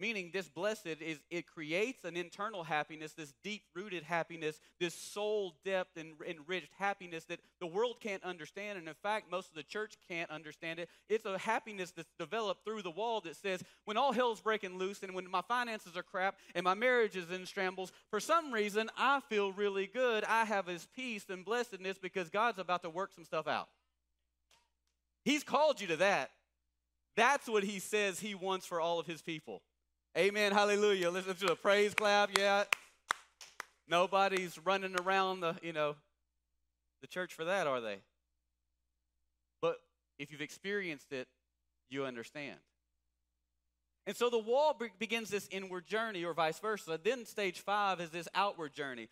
meaning 0.00 0.30
this 0.32 0.48
blessed 0.48 0.86
is 0.86 1.18
it 1.30 1.46
creates 1.46 2.04
an 2.04 2.16
internal 2.16 2.64
happiness 2.64 3.12
this 3.12 3.34
deep 3.44 3.62
rooted 3.74 4.02
happiness 4.02 4.58
this 4.80 4.94
soul 4.94 5.54
depth 5.64 5.96
and 5.96 6.14
enriched 6.26 6.72
happiness 6.78 7.24
that 7.24 7.38
the 7.60 7.66
world 7.66 7.96
can't 8.00 8.24
understand. 8.24 8.78
And 8.78 8.88
in 8.88 8.94
fact 8.94 9.30
most 9.30 9.50
of 9.50 9.54
the 9.54 9.62
church 9.62 9.94
can't 10.08 10.30
understand 10.30 10.78
it. 10.78 10.88
It's 11.08 11.26
a 11.26 11.38
happiness 11.38 11.90
that's 11.90 12.12
developed 12.18 12.64
through 12.64 12.82
the 12.82 12.90
wall 12.90 13.20
that 13.22 13.36
says 13.36 13.62
when 13.84 13.96
all 13.96 14.12
hell's 14.12 14.40
breaking 14.40 14.78
loose 14.78 15.02
and 15.02 15.14
when 15.14 15.30
my 15.30 15.42
finances 15.42 15.96
are 15.96 16.02
crap 16.02 16.36
and 16.54 16.64
my 16.64 16.74
marriage 16.74 17.16
is 17.16 17.30
in 17.30 17.44
shambles 17.44 17.92
for 18.08 18.20
some 18.20 18.52
reason 18.52 18.88
i 18.96 19.20
feel 19.28 19.52
really 19.52 19.86
good. 19.86 20.24
I 20.24 20.44
have 20.44 20.66
his 20.66 20.86
peace 20.96 21.26
and 21.28 21.44
blessedness 21.44 21.98
because 21.98 22.30
god's 22.30 22.58
about 22.58 22.82
to 22.82 22.90
work 22.90 23.12
some 23.12 23.24
stuff 23.24 23.46
out. 23.46 23.68
He's 25.24 25.44
called 25.44 25.80
you 25.80 25.88
to 25.88 25.96
that. 25.96 26.30
That's 27.16 27.48
what 27.48 27.64
he 27.64 27.78
says 27.80 28.20
he 28.20 28.34
wants 28.34 28.64
for 28.64 28.80
all 28.80 28.98
of 28.98 29.06
his 29.06 29.20
people 29.20 29.62
Amen. 30.18 30.50
Hallelujah. 30.50 31.08
Listen 31.10 31.36
to 31.36 31.52
a 31.52 31.56
praise 31.56 31.94
clap. 31.94 32.36
Yeah. 32.36 32.64
Nobody's 33.88 34.58
running 34.64 34.96
around 35.00 35.40
the, 35.40 35.54
you 35.62 35.72
know, 35.72 35.94
the 37.00 37.06
church 37.06 37.32
for 37.32 37.44
that, 37.44 37.68
are 37.68 37.80
they? 37.80 37.98
But 39.62 39.76
if 40.18 40.32
you've 40.32 40.40
experienced 40.40 41.12
it, 41.12 41.28
you 41.90 42.04
understand. 42.04 42.56
And 44.06 44.16
so 44.16 44.30
the 44.30 44.38
wall 44.38 44.74
be- 44.78 44.88
begins 44.98 45.30
this 45.30 45.48
inward 45.52 45.86
journey, 45.86 46.24
or 46.24 46.34
vice 46.34 46.58
versa. 46.58 46.98
Then 47.02 47.24
stage 47.24 47.60
five 47.60 48.00
is 48.00 48.10
this 48.10 48.26
outward 48.34 48.74
journey. 48.74 49.08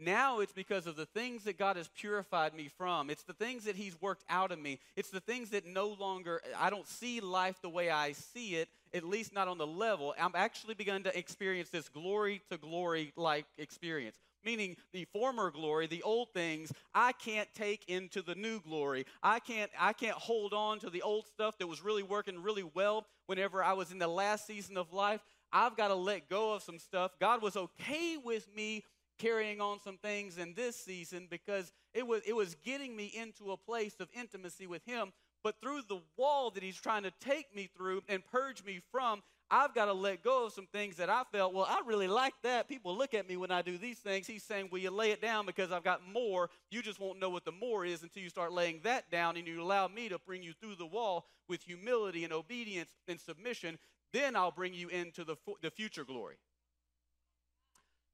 Now 0.00 0.40
it's 0.40 0.52
because 0.52 0.86
of 0.86 0.96
the 0.96 1.06
things 1.06 1.44
that 1.44 1.58
God 1.58 1.76
has 1.76 1.88
purified 1.88 2.54
me 2.54 2.68
from. 2.78 3.10
It's 3.10 3.24
the 3.24 3.32
things 3.32 3.64
that 3.64 3.76
He's 3.76 4.00
worked 4.00 4.24
out 4.30 4.52
of 4.52 4.58
me. 4.58 4.78
It's 4.96 5.10
the 5.10 5.20
things 5.20 5.50
that 5.50 5.66
no 5.66 5.88
longer, 5.88 6.40
I 6.58 6.70
don't 6.70 6.86
see 6.86 7.20
life 7.20 7.56
the 7.62 7.68
way 7.68 7.90
I 7.90 8.12
see 8.12 8.56
it, 8.56 8.68
at 8.94 9.04
least 9.04 9.34
not 9.34 9.48
on 9.48 9.58
the 9.58 9.66
level. 9.66 10.14
I'm 10.18 10.34
actually 10.34 10.74
begun 10.74 11.02
to 11.02 11.18
experience 11.18 11.70
this 11.70 11.88
glory 11.88 12.42
to 12.50 12.58
glory 12.58 13.12
like 13.16 13.46
experience. 13.58 14.16
Meaning 14.44 14.76
the 14.92 15.04
former 15.12 15.50
glory, 15.50 15.88
the 15.88 16.02
old 16.04 16.32
things, 16.32 16.72
I 16.94 17.12
can't 17.12 17.48
take 17.54 17.88
into 17.88 18.22
the 18.22 18.36
new 18.36 18.60
glory. 18.60 19.04
I 19.22 19.40
can't, 19.40 19.70
I 19.78 19.92
can't 19.92 20.16
hold 20.16 20.52
on 20.52 20.78
to 20.80 20.90
the 20.90 21.02
old 21.02 21.26
stuff 21.26 21.58
that 21.58 21.66
was 21.66 21.82
really 21.82 22.04
working 22.04 22.42
really 22.42 22.62
well 22.62 23.04
whenever 23.26 23.64
I 23.64 23.72
was 23.72 23.90
in 23.90 23.98
the 23.98 24.08
last 24.08 24.46
season 24.46 24.76
of 24.76 24.92
life. 24.92 25.20
I've 25.52 25.76
got 25.76 25.88
to 25.88 25.94
let 25.94 26.28
go 26.28 26.54
of 26.54 26.62
some 26.62 26.78
stuff. 26.78 27.12
God 27.18 27.42
was 27.42 27.56
okay 27.56 28.16
with 28.16 28.46
me 28.54 28.84
carrying 29.18 29.60
on 29.60 29.78
some 29.80 29.98
things 29.98 30.38
in 30.38 30.54
this 30.54 30.76
season 30.76 31.26
because 31.30 31.72
it 31.94 32.06
was 32.06 32.22
it 32.26 32.34
was 32.34 32.54
getting 32.64 32.96
me 32.96 33.12
into 33.14 33.52
a 33.52 33.56
place 33.56 33.94
of 34.00 34.08
intimacy 34.14 34.66
with 34.66 34.84
him 34.84 35.12
but 35.42 35.56
through 35.60 35.82
the 35.88 36.00
wall 36.16 36.50
that 36.50 36.62
he's 36.62 36.80
trying 36.80 37.02
to 37.02 37.12
take 37.20 37.54
me 37.54 37.68
through 37.76 38.02
and 38.08 38.24
purge 38.26 38.64
me 38.64 38.80
from 38.90 39.22
I've 39.50 39.74
got 39.74 39.86
to 39.86 39.94
let 39.94 40.22
go 40.22 40.46
of 40.46 40.52
some 40.52 40.66
things 40.66 40.96
that 40.96 41.08
I 41.08 41.22
felt, 41.32 41.54
well, 41.54 41.66
I 41.66 41.80
really 41.86 42.06
like 42.06 42.34
that. 42.42 42.68
People 42.68 42.96
look 42.96 43.14
at 43.14 43.26
me 43.26 43.38
when 43.38 43.50
I 43.50 43.62
do 43.62 43.78
these 43.78 43.98
things. 43.98 44.26
He's 44.26 44.42
saying, 44.42 44.68
Will 44.70 44.78
you 44.78 44.90
lay 44.90 45.10
it 45.10 45.22
down 45.22 45.46
because 45.46 45.72
I've 45.72 45.84
got 45.84 46.02
more? 46.06 46.50
You 46.70 46.82
just 46.82 47.00
won't 47.00 47.18
know 47.18 47.30
what 47.30 47.46
the 47.46 47.52
more 47.52 47.86
is 47.86 48.02
until 48.02 48.22
you 48.22 48.28
start 48.28 48.52
laying 48.52 48.80
that 48.84 49.10
down 49.10 49.38
and 49.38 49.46
you 49.46 49.62
allow 49.62 49.88
me 49.88 50.10
to 50.10 50.18
bring 50.18 50.42
you 50.42 50.52
through 50.52 50.74
the 50.74 50.86
wall 50.86 51.26
with 51.48 51.62
humility 51.62 52.24
and 52.24 52.32
obedience 52.32 52.90
and 53.06 53.18
submission. 53.18 53.78
Then 54.12 54.36
I'll 54.36 54.50
bring 54.50 54.74
you 54.74 54.88
into 54.88 55.24
the, 55.24 55.36
the 55.62 55.70
future 55.70 56.04
glory. 56.04 56.36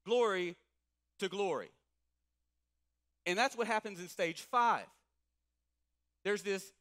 Glory 0.05 0.55
to 1.19 1.29
glory. 1.29 1.69
And 3.25 3.37
that's 3.37 3.57
what 3.57 3.67
happens 3.67 3.99
in 3.99 4.07
stage 4.07 4.41
five. 4.41 4.85
There's 6.23 6.43
this, 6.43 6.73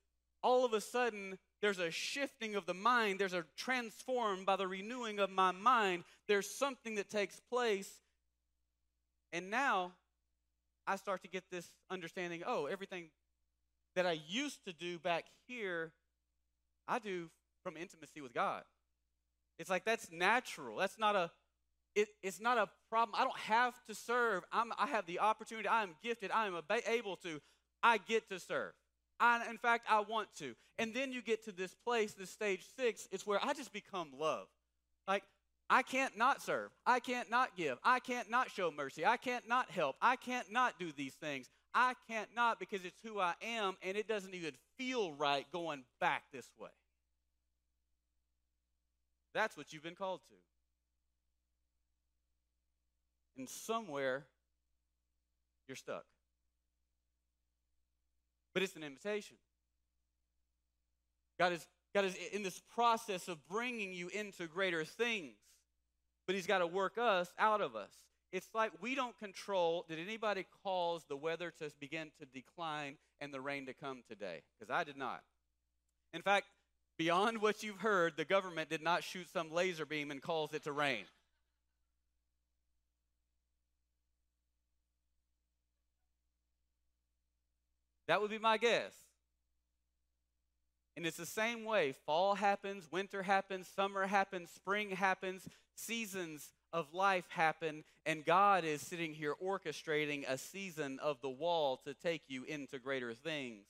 all 0.42 0.64
of 0.64 0.72
a 0.72 0.80
sudden, 0.80 1.38
there's 1.60 1.78
a 1.78 1.90
shifting 1.90 2.54
of 2.56 2.66
the 2.66 2.74
mind. 2.74 3.18
There's 3.18 3.32
a 3.32 3.44
transform 3.56 4.44
by 4.44 4.56
the 4.56 4.66
renewing 4.66 5.18
of 5.18 5.30
my 5.30 5.52
mind. 5.52 6.04
There's 6.28 6.48
something 6.48 6.96
that 6.96 7.08
takes 7.08 7.40
place. 7.50 7.90
And 9.32 9.50
now 9.50 9.92
I 10.86 10.96
start 10.96 11.22
to 11.22 11.28
get 11.28 11.44
this 11.50 11.70
understanding 11.90 12.42
oh, 12.46 12.66
everything 12.66 13.08
that 13.96 14.06
I 14.06 14.18
used 14.28 14.64
to 14.66 14.72
do 14.72 14.98
back 14.98 15.24
here, 15.46 15.92
I 16.86 16.98
do 16.98 17.30
from 17.62 17.76
intimacy 17.76 18.20
with 18.20 18.34
God. 18.34 18.62
It's 19.58 19.70
like 19.70 19.84
that's 19.84 20.10
natural. 20.10 20.78
That's 20.78 20.98
not 20.98 21.16
a 21.16 21.30
it, 21.94 22.08
it's 22.22 22.40
not 22.40 22.58
a 22.58 22.68
problem. 22.90 23.14
I 23.18 23.24
don't 23.24 23.38
have 23.38 23.74
to 23.88 23.94
serve. 23.94 24.42
I'm, 24.52 24.72
I 24.78 24.86
have 24.86 25.06
the 25.06 25.20
opportunity. 25.20 25.68
I 25.68 25.82
am 25.82 25.94
gifted. 26.02 26.30
I 26.30 26.46
am 26.46 26.60
able 26.88 27.16
to. 27.16 27.40
I 27.82 27.98
get 27.98 28.28
to 28.30 28.40
serve. 28.40 28.72
I, 29.20 29.48
in 29.48 29.58
fact, 29.58 29.86
I 29.88 30.00
want 30.00 30.28
to. 30.38 30.54
And 30.78 30.92
then 30.92 31.12
you 31.12 31.22
get 31.22 31.44
to 31.44 31.52
this 31.52 31.74
place, 31.84 32.14
this 32.14 32.30
stage 32.30 32.64
six, 32.76 33.06
it's 33.12 33.26
where 33.26 33.38
I 33.42 33.52
just 33.52 33.72
become 33.72 34.08
love. 34.18 34.46
Like, 35.06 35.22
I 35.70 35.82
can't 35.82 36.16
not 36.16 36.42
serve. 36.42 36.70
I 36.84 37.00
can't 37.00 37.30
not 37.30 37.56
give. 37.56 37.78
I 37.84 38.00
can't 38.00 38.28
not 38.30 38.50
show 38.50 38.70
mercy. 38.70 39.06
I 39.06 39.16
can't 39.16 39.48
not 39.48 39.70
help. 39.70 39.96
I 40.02 40.16
can't 40.16 40.50
not 40.52 40.78
do 40.78 40.92
these 40.92 41.14
things. 41.14 41.48
I 41.74 41.94
can't 42.08 42.28
not 42.34 42.60
because 42.60 42.84
it's 42.84 43.00
who 43.04 43.18
I 43.18 43.34
am, 43.42 43.76
and 43.82 43.96
it 43.96 44.06
doesn't 44.06 44.34
even 44.34 44.52
feel 44.78 45.12
right 45.12 45.46
going 45.52 45.84
back 46.00 46.24
this 46.32 46.48
way. 46.58 46.70
That's 49.32 49.56
what 49.56 49.72
you've 49.72 49.82
been 49.82 49.96
called 49.96 50.20
to 50.28 50.34
and 53.36 53.48
somewhere 53.48 54.26
you're 55.68 55.76
stuck. 55.76 56.04
But 58.52 58.62
it's 58.62 58.76
an 58.76 58.84
invitation. 58.84 59.36
God 61.38 61.52
is, 61.52 61.66
God 61.94 62.04
is 62.04 62.14
in 62.32 62.42
this 62.42 62.60
process 62.74 63.28
of 63.28 63.44
bringing 63.48 63.92
you 63.92 64.08
into 64.08 64.46
greater 64.46 64.84
things, 64.84 65.34
but 66.26 66.36
He's 66.36 66.46
got 66.46 66.58
to 66.58 66.66
work 66.66 66.96
us 66.98 67.32
out 67.38 67.60
of 67.60 67.74
us. 67.74 67.90
It's 68.32 68.48
like 68.54 68.72
we 68.80 68.94
don't 68.94 69.16
control. 69.18 69.84
Did 69.88 69.98
anybody 69.98 70.46
cause 70.64 71.02
the 71.08 71.16
weather 71.16 71.52
to 71.58 71.70
begin 71.80 72.10
to 72.20 72.26
decline 72.26 72.96
and 73.20 73.32
the 73.32 73.40
rain 73.40 73.66
to 73.66 73.74
come 73.74 74.02
today? 74.08 74.42
Because 74.58 74.72
I 74.72 74.84
did 74.84 74.96
not. 74.96 75.22
In 76.12 76.22
fact, 76.22 76.46
beyond 76.98 77.40
what 77.40 77.62
you've 77.62 77.78
heard, 77.78 78.14
the 78.16 78.24
government 78.24 78.70
did 78.70 78.82
not 78.82 79.04
shoot 79.04 79.28
some 79.32 79.52
laser 79.52 79.86
beam 79.86 80.10
and 80.10 80.22
cause 80.22 80.52
it 80.52 80.64
to 80.64 80.72
rain. 80.72 81.04
That 88.08 88.20
would 88.20 88.30
be 88.30 88.38
my 88.38 88.58
guess. 88.58 88.92
And 90.96 91.06
it's 91.06 91.16
the 91.16 91.26
same 91.26 91.64
way. 91.64 91.92
Fall 92.06 92.34
happens, 92.36 92.90
winter 92.90 93.22
happens, 93.22 93.66
summer 93.66 94.06
happens, 94.06 94.50
spring 94.50 94.90
happens, 94.90 95.48
seasons 95.74 96.52
of 96.72 96.92
life 96.92 97.26
happen, 97.28 97.84
and 98.04 98.24
God 98.24 98.64
is 98.64 98.80
sitting 98.80 99.14
here 99.14 99.34
orchestrating 99.42 100.24
a 100.28 100.36
season 100.36 100.98
of 101.00 101.20
the 101.20 101.28
wall 101.28 101.80
to 101.84 101.94
take 101.94 102.22
you 102.28 102.44
into 102.44 102.78
greater 102.78 103.14
things. 103.14 103.64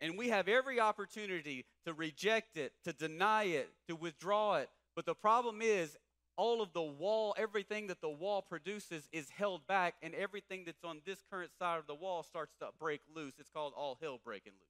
And 0.00 0.16
we 0.16 0.30
have 0.30 0.48
every 0.48 0.80
opportunity 0.80 1.66
to 1.84 1.92
reject 1.92 2.56
it, 2.56 2.72
to 2.84 2.94
deny 2.94 3.44
it, 3.44 3.68
to 3.88 3.96
withdraw 3.96 4.56
it. 4.56 4.70
But 4.96 5.04
the 5.04 5.14
problem 5.14 5.60
is, 5.60 5.96
all 6.36 6.62
of 6.62 6.72
the 6.72 6.82
wall, 6.82 7.34
everything 7.38 7.88
that 7.88 8.00
the 8.00 8.08
wall 8.10 8.42
produces 8.42 9.08
is 9.12 9.28
held 9.30 9.66
back, 9.66 9.94
and 10.02 10.14
everything 10.14 10.64
that's 10.64 10.84
on 10.84 11.00
this 11.06 11.18
current 11.30 11.50
side 11.58 11.78
of 11.78 11.86
the 11.86 11.94
wall 11.94 12.22
starts 12.22 12.54
to 12.60 12.68
break 12.78 13.00
loose. 13.14 13.34
It's 13.38 13.50
called 13.50 13.72
all 13.76 13.98
hell 14.00 14.20
breaking 14.24 14.52
loose. 14.54 14.68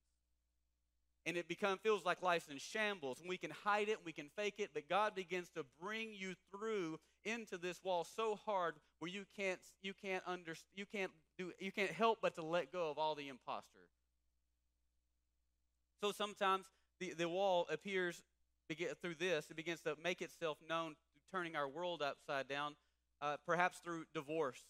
and 1.26 1.36
it 1.36 1.48
become 1.48 1.78
feels 1.78 2.04
like 2.04 2.22
life's 2.22 2.48
in 2.48 2.58
shambles 2.58 3.20
and 3.20 3.28
we 3.28 3.36
can 3.36 3.50
hide 3.64 3.88
it 3.88 3.98
we 4.04 4.12
can 4.12 4.28
fake 4.36 4.54
it 4.58 4.70
but 4.72 4.88
god 4.88 5.14
begins 5.14 5.48
to 5.50 5.64
bring 5.80 6.14
you 6.14 6.34
through 6.50 6.98
into 7.24 7.58
this 7.58 7.82
wall 7.84 8.04
so 8.04 8.38
hard 8.46 8.76
where 8.98 9.10
you 9.10 9.24
can't 9.36 9.60
you 9.82 9.92
can't 9.92 10.22
under 10.26 10.54
you 10.74 10.86
can't 10.86 11.12
do 11.38 11.52
you 11.58 11.70
can't 11.72 11.90
help 11.90 12.18
but 12.22 12.34
to 12.34 12.42
let 12.42 12.72
go 12.72 12.90
of 12.90 12.98
all 12.98 13.14
the 13.14 13.28
imposter 13.28 13.80
so 16.02 16.12
sometimes 16.12 16.66
the, 17.00 17.12
the 17.16 17.28
wall 17.28 17.66
appears 17.70 18.22
through 19.02 19.14
this 19.16 19.46
it 19.50 19.56
begins 19.56 19.80
to 19.80 19.94
make 20.02 20.22
itself 20.22 20.58
known 20.68 20.94
turning 21.32 21.56
our 21.56 21.68
world 21.68 22.02
upside 22.02 22.48
down 22.48 22.74
uh, 23.22 23.36
perhaps 23.46 23.78
through 23.78 24.04
divorce 24.14 24.62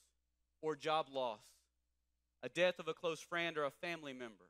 or 0.63 0.77
job 0.77 1.07
loss 1.13 1.43
a 2.43 2.49
death 2.49 2.79
of 2.79 2.89
a 2.89 2.95
close 2.95 3.21
friend 3.21 3.59
or 3.59 3.65
a 3.65 3.71
family 3.71 4.13
member 4.13 4.47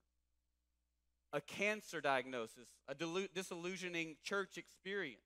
a 1.33 1.41
cancer 1.41 2.01
diagnosis, 2.01 2.69
a 2.89 2.95
disillusioning 3.35 4.17
church 4.23 4.57
experience, 4.57 5.21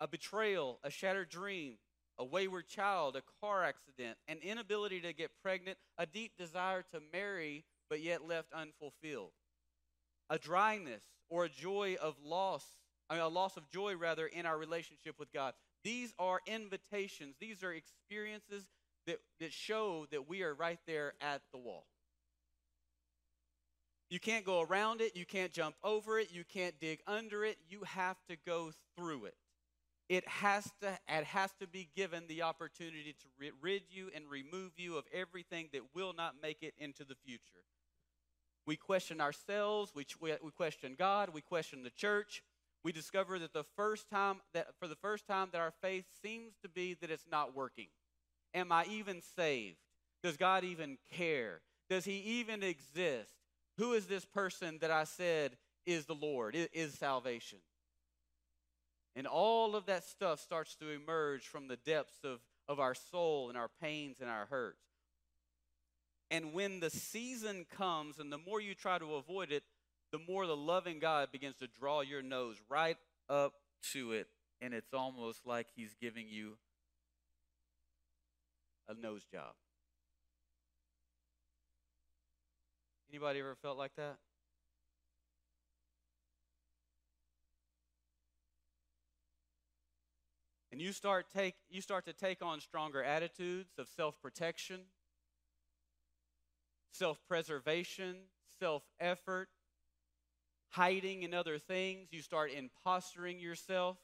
a 0.00 0.08
betrayal, 0.08 0.80
a 0.82 0.90
shattered 0.90 1.28
dream, 1.28 1.74
a 2.18 2.24
wayward 2.24 2.66
child, 2.66 3.16
a 3.16 3.22
car 3.40 3.64
accident, 3.64 4.16
an 4.28 4.38
inability 4.42 5.00
to 5.00 5.12
get 5.12 5.30
pregnant, 5.42 5.78
a 5.98 6.06
deep 6.06 6.32
desire 6.36 6.84
to 6.92 7.00
marry 7.12 7.64
but 7.88 8.00
yet 8.00 8.26
left 8.26 8.52
unfulfilled, 8.52 9.32
a 10.28 10.38
dryness 10.38 11.04
or 11.28 11.44
a 11.44 11.48
joy 11.48 11.96
of 12.00 12.16
loss, 12.24 12.64
I 13.10 13.14
mean, 13.14 13.22
a 13.22 13.28
loss 13.28 13.56
of 13.56 13.68
joy 13.70 13.96
rather 13.96 14.26
in 14.26 14.46
our 14.46 14.56
relationship 14.56 15.18
with 15.18 15.32
God. 15.32 15.52
These 15.84 16.14
are 16.18 16.40
invitations, 16.46 17.34
these 17.40 17.62
are 17.62 17.72
experiences 17.72 18.64
that, 19.06 19.18
that 19.40 19.52
show 19.52 20.06
that 20.12 20.28
we 20.28 20.42
are 20.42 20.54
right 20.54 20.78
there 20.86 21.14
at 21.20 21.42
the 21.52 21.58
wall. 21.58 21.86
You 24.10 24.18
can't 24.18 24.44
go 24.44 24.60
around 24.60 25.00
it. 25.00 25.16
You 25.16 25.24
can't 25.24 25.52
jump 25.52 25.76
over 25.84 26.18
it. 26.18 26.32
You 26.32 26.42
can't 26.44 26.78
dig 26.80 26.98
under 27.06 27.44
it. 27.44 27.56
You 27.68 27.82
have 27.84 28.16
to 28.28 28.36
go 28.44 28.72
through 28.96 29.26
it. 29.26 29.34
It 30.08 30.26
has 30.26 30.64
to, 30.80 30.98
it 31.08 31.24
has 31.24 31.52
to 31.60 31.68
be 31.68 31.88
given 31.94 32.24
the 32.26 32.42
opportunity 32.42 33.14
to 33.20 33.52
rid 33.62 33.82
you 33.88 34.10
and 34.12 34.24
remove 34.28 34.72
you 34.76 34.96
of 34.96 35.04
everything 35.14 35.68
that 35.72 35.82
will 35.94 36.12
not 36.12 36.34
make 36.42 36.58
it 36.62 36.74
into 36.78 37.04
the 37.04 37.14
future. 37.14 37.62
We 38.66 38.74
question 38.76 39.20
ourselves. 39.20 39.92
We, 39.94 40.04
we 40.20 40.50
question 40.50 40.96
God. 40.98 41.30
We 41.32 41.40
question 41.40 41.84
the 41.84 41.90
church. 41.90 42.42
We 42.82 42.92
discover 42.92 43.38
that 43.38 43.52
the 43.52 43.64
first 43.76 44.08
time 44.08 44.40
that 44.54 44.68
for 44.78 44.88
the 44.88 44.96
first 44.96 45.26
time 45.26 45.48
that 45.52 45.60
our 45.60 45.72
faith 45.82 46.06
seems 46.22 46.54
to 46.62 46.68
be 46.68 46.94
that 47.00 47.10
it's 47.10 47.26
not 47.30 47.54
working. 47.54 47.88
Am 48.54 48.72
I 48.72 48.84
even 48.90 49.20
saved? 49.36 49.76
Does 50.22 50.36
God 50.36 50.64
even 50.64 50.98
care? 51.12 51.60
Does 51.88 52.04
He 52.04 52.18
even 52.40 52.62
exist? 52.62 53.32
Who 53.78 53.92
is 53.92 54.06
this 54.06 54.24
person 54.24 54.78
that 54.80 54.90
I 54.90 55.04
said 55.04 55.56
is 55.86 56.06
the 56.06 56.14
Lord, 56.14 56.54
is 56.54 56.94
salvation? 56.94 57.58
And 59.16 59.26
all 59.26 59.74
of 59.74 59.86
that 59.86 60.04
stuff 60.04 60.40
starts 60.40 60.76
to 60.76 60.90
emerge 60.90 61.46
from 61.46 61.68
the 61.68 61.76
depths 61.76 62.24
of, 62.24 62.40
of 62.68 62.78
our 62.78 62.94
soul 62.94 63.48
and 63.48 63.58
our 63.58 63.70
pains 63.80 64.20
and 64.20 64.30
our 64.30 64.46
hurts. 64.46 64.84
And 66.30 66.52
when 66.52 66.78
the 66.80 66.90
season 66.90 67.66
comes, 67.76 68.18
and 68.18 68.32
the 68.32 68.38
more 68.38 68.60
you 68.60 68.74
try 68.74 68.98
to 68.98 69.14
avoid 69.14 69.50
it, 69.50 69.64
the 70.12 70.18
more 70.18 70.46
the 70.46 70.56
loving 70.56 70.98
God 70.98 71.30
begins 71.32 71.56
to 71.56 71.66
draw 71.66 72.00
your 72.00 72.22
nose 72.22 72.56
right 72.68 72.96
up 73.28 73.54
to 73.92 74.12
it. 74.12 74.28
And 74.60 74.74
it's 74.74 74.92
almost 74.92 75.46
like 75.46 75.68
He's 75.74 75.94
giving 76.00 76.26
you 76.28 76.58
a 78.88 78.94
nose 78.94 79.22
job. 79.30 79.54
Anybody 83.10 83.40
ever 83.40 83.56
felt 83.60 83.78
like 83.78 83.94
that? 83.96 84.18
And 90.72 90.80
you 90.80 90.92
start 90.92 91.26
take 91.34 91.56
you 91.68 91.80
start 91.80 92.04
to 92.06 92.12
take 92.12 92.42
on 92.42 92.60
stronger 92.60 93.02
attitudes 93.02 93.72
of 93.78 93.88
self-protection, 93.88 94.82
self-preservation, 96.92 98.16
self-effort, 98.60 99.48
hiding 100.70 101.22
in 101.22 101.34
other 101.34 101.58
things. 101.58 102.08
You 102.10 102.22
start 102.22 102.50
imposturing 102.52 103.38
yourself, 103.38 103.98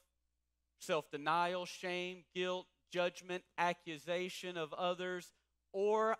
self-denial, 0.79 1.65
shame, 1.65 2.23
guilt, 2.33 2.67
judgment, 2.91 3.43
accusation 3.57 4.57
of 4.57 4.73
others, 4.73 5.33
or 5.73 6.17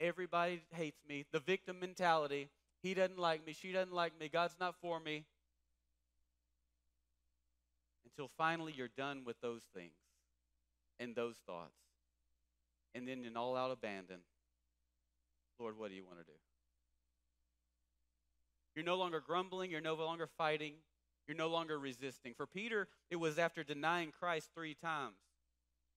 Everybody 0.00 0.62
hates 0.72 1.02
me. 1.06 1.26
The 1.30 1.40
victim 1.40 1.78
mentality. 1.78 2.48
He 2.82 2.94
doesn't 2.94 3.18
like 3.18 3.46
me. 3.46 3.52
She 3.52 3.70
doesn't 3.70 3.92
like 3.92 4.18
me. 4.18 4.30
God's 4.30 4.56
not 4.58 4.74
for 4.80 4.98
me. 4.98 5.26
Until 8.06 8.30
finally 8.38 8.72
you're 8.74 8.88
done 8.96 9.22
with 9.26 9.38
those 9.42 9.60
things 9.74 9.92
and 10.98 11.14
those 11.14 11.36
thoughts. 11.46 11.76
And 12.94 13.06
then 13.06 13.24
in 13.24 13.36
all 13.36 13.56
out 13.56 13.70
abandon, 13.70 14.20
Lord, 15.58 15.76
what 15.78 15.90
do 15.90 15.96
you 15.96 16.04
want 16.04 16.18
to 16.18 16.24
do? 16.24 16.38
You're 18.74 18.84
no 18.84 18.96
longer 18.96 19.20
grumbling. 19.20 19.70
You're 19.70 19.80
no 19.80 19.94
longer 19.94 20.28
fighting. 20.38 20.74
You're 21.26 21.36
no 21.36 21.48
longer 21.48 21.78
resisting. 21.78 22.34
For 22.34 22.46
Peter, 22.46 22.88
it 23.10 23.16
was 23.16 23.38
after 23.38 23.62
denying 23.62 24.12
Christ 24.18 24.50
three 24.54 24.74
times. 24.74 25.16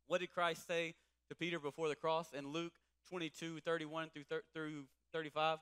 What 0.07 0.21
did 0.21 0.31
Christ 0.31 0.67
say 0.67 0.95
to 1.29 1.35
Peter 1.35 1.59
before 1.59 1.89
the 1.89 1.95
cross? 1.95 2.33
In 2.33 2.47
Luke 2.47 2.73
22, 3.09 3.59
31 3.61 4.09
through, 4.09 4.23
through 4.53 4.83
35. 5.11 5.59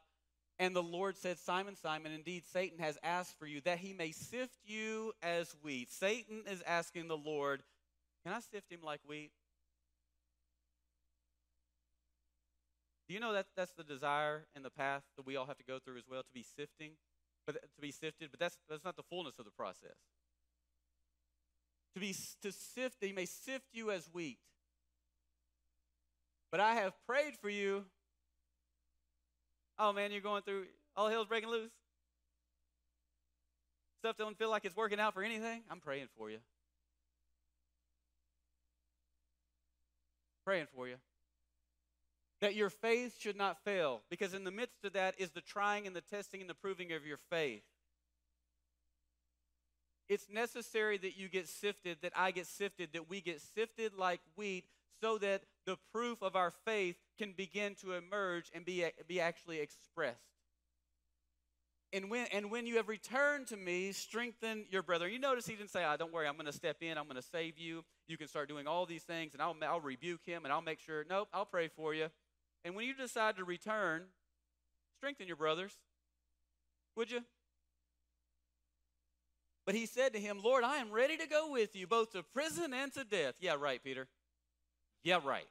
And 0.59 0.75
the 0.75 0.83
Lord 0.83 1.17
said, 1.17 1.39
Simon, 1.39 1.75
Simon, 1.75 2.11
indeed 2.11 2.43
Satan 2.51 2.79
has 2.79 2.97
asked 3.03 3.37
for 3.39 3.47
you 3.47 3.61
that 3.61 3.79
he 3.79 3.93
may 3.93 4.11
sift 4.11 4.57
you 4.63 5.13
as 5.23 5.55
wheat. 5.63 5.91
Satan 5.91 6.43
is 6.49 6.61
asking 6.67 7.07
the 7.07 7.17
Lord, 7.17 7.63
Can 8.23 8.33
I 8.33 8.39
sift 8.41 8.71
him 8.71 8.81
like 8.83 8.99
wheat? 9.07 9.31
Do 13.11 13.15
you 13.15 13.19
know 13.19 13.33
that 13.33 13.47
that's 13.57 13.73
the 13.73 13.83
desire 13.83 14.45
and 14.55 14.63
the 14.63 14.69
path 14.69 15.03
that 15.17 15.25
we 15.25 15.35
all 15.35 15.45
have 15.45 15.57
to 15.57 15.65
go 15.65 15.79
through 15.79 15.97
as 15.97 16.05
well 16.09 16.21
to 16.21 16.33
be 16.33 16.45
sifting, 16.55 16.91
but 17.45 17.55
to 17.55 17.81
be 17.81 17.91
sifted, 17.91 18.31
but 18.31 18.39
that's 18.39 18.57
that's 18.69 18.85
not 18.85 18.95
the 18.95 19.03
fullness 19.03 19.37
of 19.37 19.43
the 19.43 19.51
process. 19.51 19.97
To 21.93 21.99
be 21.99 22.15
to 22.41 22.53
sift, 22.53 22.95
he 23.01 23.11
may 23.11 23.25
sift 23.25 23.65
you 23.73 23.91
as 23.91 24.07
wheat. 24.13 24.37
But 26.51 26.61
I 26.61 26.75
have 26.75 26.93
prayed 27.05 27.33
for 27.35 27.49
you. 27.49 27.83
Oh 29.77 29.91
man, 29.91 30.13
you're 30.13 30.21
going 30.21 30.43
through 30.43 30.67
all 30.95 31.09
hell's 31.09 31.27
breaking 31.27 31.49
loose. 31.49 31.73
Stuff 33.99 34.15
don't 34.15 34.37
feel 34.37 34.49
like 34.49 34.63
it's 34.63 34.77
working 34.77 35.01
out 35.01 35.13
for 35.13 35.21
anything. 35.21 35.63
I'm 35.69 35.81
praying 35.81 36.07
for 36.17 36.29
you. 36.29 36.37
Praying 40.45 40.67
for 40.73 40.87
you. 40.87 40.95
That 42.41 42.55
your 42.55 42.71
faith 42.71 43.15
should 43.19 43.37
not 43.37 43.63
fail, 43.63 44.01
because 44.09 44.33
in 44.33 44.43
the 44.43 44.51
midst 44.51 44.83
of 44.83 44.93
that 44.93 45.15
is 45.19 45.29
the 45.29 45.41
trying 45.41 45.85
and 45.85 45.95
the 45.95 46.01
testing 46.01 46.41
and 46.41 46.49
the 46.49 46.55
proving 46.55 46.91
of 46.91 47.05
your 47.05 47.19
faith. 47.29 47.61
It's 50.09 50.27
necessary 50.29 50.97
that 50.97 51.15
you 51.15 51.29
get 51.29 51.47
sifted, 51.47 51.99
that 52.01 52.13
I 52.15 52.31
get 52.31 52.47
sifted, 52.47 52.89
that 52.93 53.07
we 53.09 53.21
get 53.21 53.41
sifted 53.55 53.93
like 53.93 54.19
wheat 54.35 54.65
so 55.01 55.17
that 55.19 55.43
the 55.65 55.77
proof 55.93 56.21
of 56.21 56.35
our 56.35 56.51
faith 56.65 56.95
can 57.17 57.33
begin 57.37 57.75
to 57.75 57.93
emerge 57.93 58.51
and 58.53 58.65
be, 58.65 58.85
be 59.07 59.21
actually 59.21 59.59
expressed. 59.59 60.19
And 61.93 62.09
when, 62.09 62.27
and 62.33 62.49
when 62.49 62.65
you 62.65 62.77
have 62.77 62.87
returned 62.87 63.47
to 63.47 63.57
me, 63.57 63.91
strengthen 63.91 64.65
your 64.69 64.81
brother. 64.81 65.07
You 65.07 65.19
notice 65.19 65.45
he 65.45 65.55
didn't 65.55 65.71
say, 65.71 65.83
oh, 65.85 65.95
don't 65.97 66.13
worry, 66.13 66.27
I'm 66.27 66.35
going 66.35 66.45
to 66.45 66.53
step 66.53 66.77
in, 66.81 66.97
I'm 66.97 67.05
going 67.05 67.15
to 67.17 67.21
save 67.21 67.57
you. 67.57 67.83
You 68.07 68.17
can 68.17 68.27
start 68.27 68.49
doing 68.49 68.65
all 68.65 68.85
these 68.85 69.03
things, 69.03 69.33
and 69.33 69.41
I'll, 69.41 69.55
I'll 69.67 69.81
rebuke 69.81 70.25
him, 70.25 70.43
and 70.43 70.53
I'll 70.53 70.61
make 70.61 70.79
sure. 70.79 71.05
Nope, 71.09 71.27
I'll 71.33 71.45
pray 71.45 71.67
for 71.67 71.93
you. 71.93 72.07
And 72.63 72.75
when 72.75 72.85
you 72.85 72.93
decide 72.93 73.37
to 73.37 73.43
return, 73.43 74.03
strengthen 74.97 75.27
your 75.27 75.35
brothers. 75.35 75.73
Would 76.95 77.11
you? 77.11 77.21
But 79.65 79.75
he 79.75 79.85
said 79.85 80.13
to 80.13 80.19
him, 80.19 80.39
Lord, 80.43 80.63
I 80.63 80.77
am 80.77 80.91
ready 80.91 81.17
to 81.17 81.27
go 81.27 81.51
with 81.51 81.75
you, 81.75 81.87
both 81.87 82.11
to 82.11 82.23
prison 82.23 82.73
and 82.73 82.91
to 82.93 83.03
death. 83.03 83.35
Yeah, 83.39 83.55
right, 83.59 83.81
Peter. 83.83 84.07
Yeah, 85.03 85.19
right. 85.23 85.45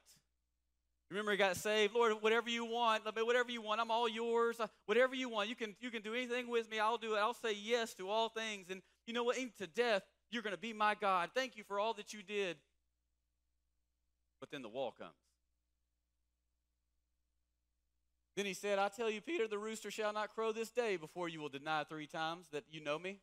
Remember, 1.09 1.31
he 1.31 1.37
got 1.37 1.57
saved. 1.57 1.93
Lord, 1.93 2.13
whatever 2.21 2.49
you 2.49 2.63
want, 2.63 3.03
whatever 3.25 3.51
you 3.51 3.61
want, 3.61 3.81
I'm 3.81 3.91
all 3.91 4.07
yours. 4.07 4.59
Uh, 4.59 4.67
whatever 4.85 5.13
you 5.13 5.27
want, 5.27 5.49
you 5.49 5.55
can 5.55 5.75
you 5.81 5.91
can 5.91 6.01
do 6.01 6.13
anything 6.13 6.47
with 6.47 6.69
me. 6.71 6.79
I'll 6.79 6.97
do 6.97 7.15
it. 7.15 7.17
I'll 7.17 7.33
say 7.33 7.53
yes 7.53 7.93
to 7.95 8.09
all 8.09 8.29
things. 8.29 8.67
And 8.69 8.81
you 9.05 9.13
know 9.13 9.23
what? 9.23 9.37
Even 9.37 9.51
to 9.59 9.67
death, 9.67 10.03
you're 10.29 10.41
going 10.41 10.55
to 10.55 10.61
be 10.61 10.71
my 10.71 10.95
God. 10.95 11.31
Thank 11.35 11.57
you 11.57 11.63
for 11.65 11.79
all 11.79 11.93
that 11.95 12.13
you 12.13 12.23
did. 12.23 12.55
But 14.39 14.51
then 14.51 14.61
the 14.61 14.69
wall 14.69 14.93
comes. 14.97 15.11
Then 18.35 18.45
he 18.45 18.53
said, 18.53 18.79
I 18.79 18.87
tell 18.87 19.09
you, 19.09 19.21
Peter, 19.21 19.47
the 19.47 19.57
rooster 19.57 19.91
shall 19.91 20.13
not 20.13 20.33
crow 20.33 20.51
this 20.51 20.69
day 20.69 20.95
before 20.95 21.27
you 21.27 21.41
will 21.41 21.49
deny 21.49 21.83
three 21.83 22.07
times 22.07 22.47
that 22.51 22.63
you 22.71 22.81
know 22.81 22.97
me. 22.97 23.19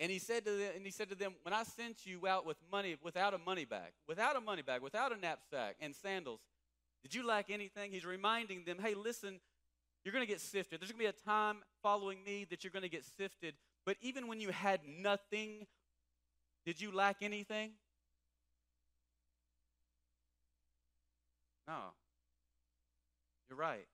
And 0.00 0.10
he 0.10 0.18
said 0.18 0.44
to 0.44 0.50
them, 0.50 0.72
and 0.74 0.84
he 0.84 0.90
said 0.90 1.08
to 1.10 1.14
them, 1.14 1.34
when 1.42 1.54
I 1.54 1.62
sent 1.62 2.06
you 2.06 2.26
out 2.26 2.46
with 2.46 2.56
money, 2.72 2.96
without 3.02 3.34
a 3.34 3.38
money 3.38 3.64
bag, 3.64 3.92
without 4.06 4.36
a 4.36 4.40
money 4.40 4.62
bag, 4.62 4.82
without 4.82 5.12
a 5.12 5.16
knapsack 5.16 5.76
and 5.80 5.94
sandals, 5.94 6.40
did 7.02 7.14
you 7.14 7.26
lack 7.26 7.50
anything? 7.50 7.92
He's 7.92 8.04
reminding 8.04 8.64
them, 8.64 8.78
hey, 8.78 8.94
listen, 8.94 9.40
You're 10.06 10.12
going 10.12 10.24
to 10.24 10.32
get 10.32 10.40
sifted. 10.40 10.80
There's 10.80 10.92
going 10.92 11.04
to 11.04 11.12
be 11.12 11.18
a 11.18 11.24
time 11.24 11.56
following 11.82 12.22
me 12.24 12.46
that 12.50 12.62
you're 12.62 12.70
going 12.70 12.84
to 12.84 12.88
get 12.88 13.04
sifted. 13.18 13.54
But 13.84 13.96
even 14.00 14.28
when 14.28 14.40
you 14.40 14.50
had 14.50 14.78
nothing, 14.86 15.66
did 16.64 16.80
you 16.80 16.92
lack 16.94 17.16
anything? 17.22 17.72
No. 21.66 21.74
You're 23.50 23.58
right. 23.58 23.88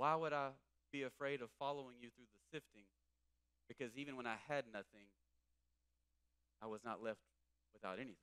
Why 0.00 0.14
would 0.14 0.32
I 0.32 0.48
be 0.90 1.02
afraid 1.02 1.42
of 1.42 1.50
following 1.58 1.96
you 2.00 2.08
through 2.08 2.24
the 2.24 2.56
sifting? 2.56 2.84
Because 3.68 3.98
even 3.98 4.16
when 4.16 4.26
I 4.26 4.36
had 4.48 4.64
nothing, 4.72 5.04
I 6.62 6.68
was 6.68 6.80
not 6.82 7.02
left 7.02 7.20
without 7.74 7.98
anything. 7.98 8.16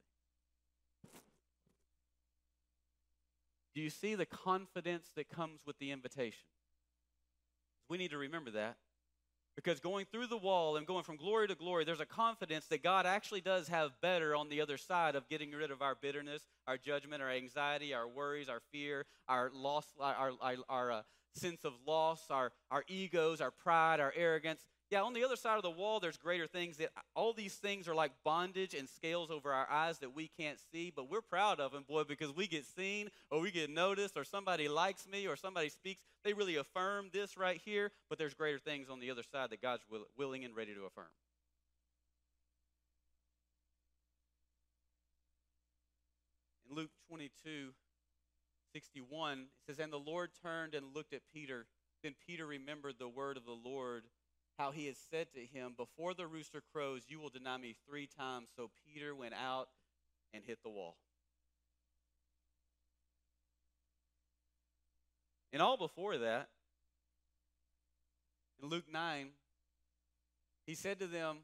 Do 3.75 3.81
you 3.81 3.91
see 3.91 4.15
the 4.15 4.25
confidence 4.25 5.05
that 5.15 5.29
comes 5.29 5.67
with 5.67 5.77
the 5.77 5.91
invitation? 5.91 6.47
We 7.89 7.99
need 7.99 8.09
to 8.09 8.17
remember 8.17 8.49
that. 8.49 8.77
Because 9.55 9.79
going 9.79 10.07
through 10.11 10.27
the 10.27 10.37
wall 10.37 10.77
and 10.77 10.87
going 10.87 11.03
from 11.03 11.17
glory 11.17 11.47
to 11.47 11.53
glory, 11.53 11.85
there's 11.85 11.99
a 11.99 12.07
confidence 12.07 12.65
that 12.69 12.81
God 12.81 13.05
actually 13.05 13.41
does 13.41 13.67
have 13.67 13.91
better 14.01 14.35
on 14.35 14.49
the 14.49 14.61
other 14.61 14.77
side 14.77 15.15
of 15.15 15.29
getting 15.29 15.51
rid 15.51 15.69
of 15.69 15.83
our 15.83 15.93
bitterness, 15.93 16.41
our 16.67 16.77
judgment, 16.79 17.21
our 17.21 17.29
anxiety, 17.29 17.93
our 17.93 18.07
worries, 18.07 18.49
our 18.49 18.61
fear, 18.71 19.05
our 19.27 19.51
loss, 19.53 19.85
our, 19.99 20.31
our, 20.41 20.55
our 20.69 20.91
uh, 20.91 21.01
sense 21.37 21.63
of 21.63 21.73
loss, 21.85 22.25
our, 22.29 22.51
our 22.71 22.83
egos, 22.87 23.41
our 23.41 23.51
pride, 23.51 23.99
our 23.99 24.13
arrogance. 24.15 24.65
Yeah, 24.89 25.01
on 25.01 25.13
the 25.13 25.25
other 25.25 25.35
side 25.35 25.57
of 25.57 25.63
the 25.63 25.69
wall, 25.69 25.99
there's 25.99 26.15
greater 26.15 26.47
things 26.47 26.77
that 26.77 26.91
all 27.13 27.33
these 27.33 27.55
things 27.55 27.89
are 27.89 27.95
like 27.95 28.11
bondage 28.23 28.73
and 28.73 28.87
scales 28.87 29.29
over 29.29 29.51
our 29.51 29.69
eyes 29.69 29.99
that 29.99 30.15
we 30.15 30.29
can't 30.39 30.57
see, 30.71 30.93
but 30.95 31.09
we're 31.09 31.21
proud 31.21 31.59
of 31.59 31.73
them, 31.73 31.83
boy, 31.87 32.03
because 32.05 32.33
we 32.33 32.47
get 32.47 32.65
seen 32.65 33.09
or 33.29 33.41
we 33.41 33.51
get 33.51 33.69
noticed 33.69 34.15
or 34.15 34.23
somebody 34.23 34.69
likes 34.69 35.05
me 35.05 35.27
or 35.27 35.35
somebody 35.35 35.67
speaks. 35.69 36.01
They 36.23 36.33
really 36.33 36.55
affirm 36.55 37.09
this 37.11 37.35
right 37.35 37.59
here, 37.63 37.91
but 38.09 38.17
there's 38.17 38.33
greater 38.33 38.59
things 38.59 38.89
on 38.89 39.01
the 39.01 39.11
other 39.11 39.23
side 39.23 39.49
that 39.49 39.61
God's 39.61 39.83
will, 39.91 40.05
willing 40.17 40.45
and 40.45 40.55
ready 40.55 40.73
to 40.73 40.85
affirm. 40.85 41.07
In 46.69 46.75
Luke 46.75 46.91
22, 47.09 47.73
61, 48.77 49.39
it 49.39 49.47
says, 49.65 49.79
And 49.79 49.91
the 49.91 49.97
Lord 49.97 50.29
turned 50.43 50.75
and 50.75 50.93
looked 50.93 51.11
at 51.11 51.21
Peter. 51.33 51.65
Then 52.03 52.13
Peter 52.27 52.45
remembered 52.45 52.95
the 52.99 53.09
word 53.09 53.35
of 53.35 53.43
the 53.43 53.51
Lord 53.51 54.03
how 54.59 54.69
he 54.69 54.85
had 54.85 54.95
said 55.09 55.27
to 55.33 55.39
him, 55.39 55.73
Before 55.75 56.13
the 56.13 56.27
rooster 56.27 56.61
crows, 56.71 57.01
you 57.07 57.19
will 57.19 57.29
deny 57.29 57.57
me 57.57 57.75
three 57.89 58.07
times. 58.07 58.49
So 58.55 58.69
Peter 58.85 59.15
went 59.15 59.33
out 59.33 59.69
and 60.31 60.43
hit 60.45 60.59
the 60.61 60.69
wall. 60.69 60.97
And 65.51 65.59
all 65.59 65.77
before 65.77 66.19
that, 66.19 66.49
in 68.61 68.69
Luke 68.69 68.85
9, 68.91 69.29
he 70.67 70.75
said 70.75 70.99
to 70.99 71.07
them, 71.07 71.37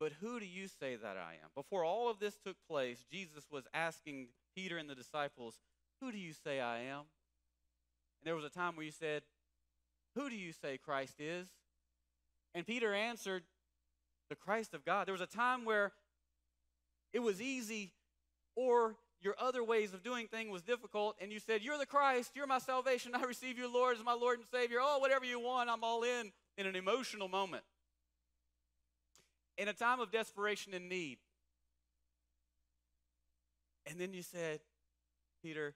But 0.00 0.10
who 0.20 0.40
do 0.40 0.46
you 0.46 0.66
say 0.66 0.96
that 0.96 1.16
I 1.16 1.34
am? 1.34 1.50
Before 1.54 1.84
all 1.84 2.10
of 2.10 2.18
this 2.18 2.36
took 2.44 2.56
place, 2.68 3.04
Jesus 3.12 3.44
was 3.48 3.62
asking 3.72 4.26
Peter 4.56 4.76
and 4.76 4.90
the 4.90 4.96
disciples, 4.96 5.60
Who 6.02 6.10
do 6.10 6.18
you 6.18 6.32
say 6.32 6.58
I 6.58 6.80
am? 6.80 6.98
And 6.98 8.24
there 8.24 8.34
was 8.34 8.44
a 8.44 8.50
time 8.50 8.74
where 8.74 8.84
you 8.84 8.90
said, 8.90 9.22
Who 10.16 10.28
do 10.28 10.34
you 10.34 10.50
say 10.50 10.76
Christ 10.76 11.20
is? 11.20 11.46
And 12.56 12.66
Peter 12.66 12.92
answered, 12.92 13.44
The 14.28 14.34
Christ 14.34 14.74
of 14.74 14.84
God. 14.84 15.06
There 15.06 15.12
was 15.12 15.20
a 15.20 15.26
time 15.26 15.64
where 15.64 15.92
it 17.12 17.20
was 17.20 17.40
easy, 17.40 17.92
or 18.56 18.96
your 19.20 19.36
other 19.38 19.62
ways 19.62 19.94
of 19.94 20.02
doing 20.02 20.26
things 20.26 20.50
was 20.50 20.62
difficult, 20.62 21.14
and 21.20 21.30
you 21.30 21.38
said, 21.38 21.62
You're 21.62 21.78
the 21.78 21.86
Christ, 21.86 22.32
you're 22.34 22.48
my 22.48 22.58
salvation, 22.58 23.12
I 23.14 23.22
receive 23.22 23.56
you, 23.56 23.72
Lord, 23.72 23.96
as 23.96 24.04
my 24.04 24.14
Lord 24.14 24.38
and 24.40 24.46
Savior. 24.52 24.78
Oh, 24.80 24.98
whatever 24.98 25.24
you 25.24 25.38
want, 25.38 25.70
I'm 25.70 25.84
all 25.84 26.02
in, 26.02 26.32
in 26.58 26.66
an 26.66 26.74
emotional 26.74 27.28
moment. 27.28 27.62
In 29.56 29.68
a 29.68 29.72
time 29.72 30.00
of 30.00 30.10
desperation 30.10 30.74
and 30.74 30.88
need. 30.88 31.18
And 33.86 34.00
then 34.00 34.12
you 34.12 34.22
said, 34.22 34.58
Peter, 35.44 35.74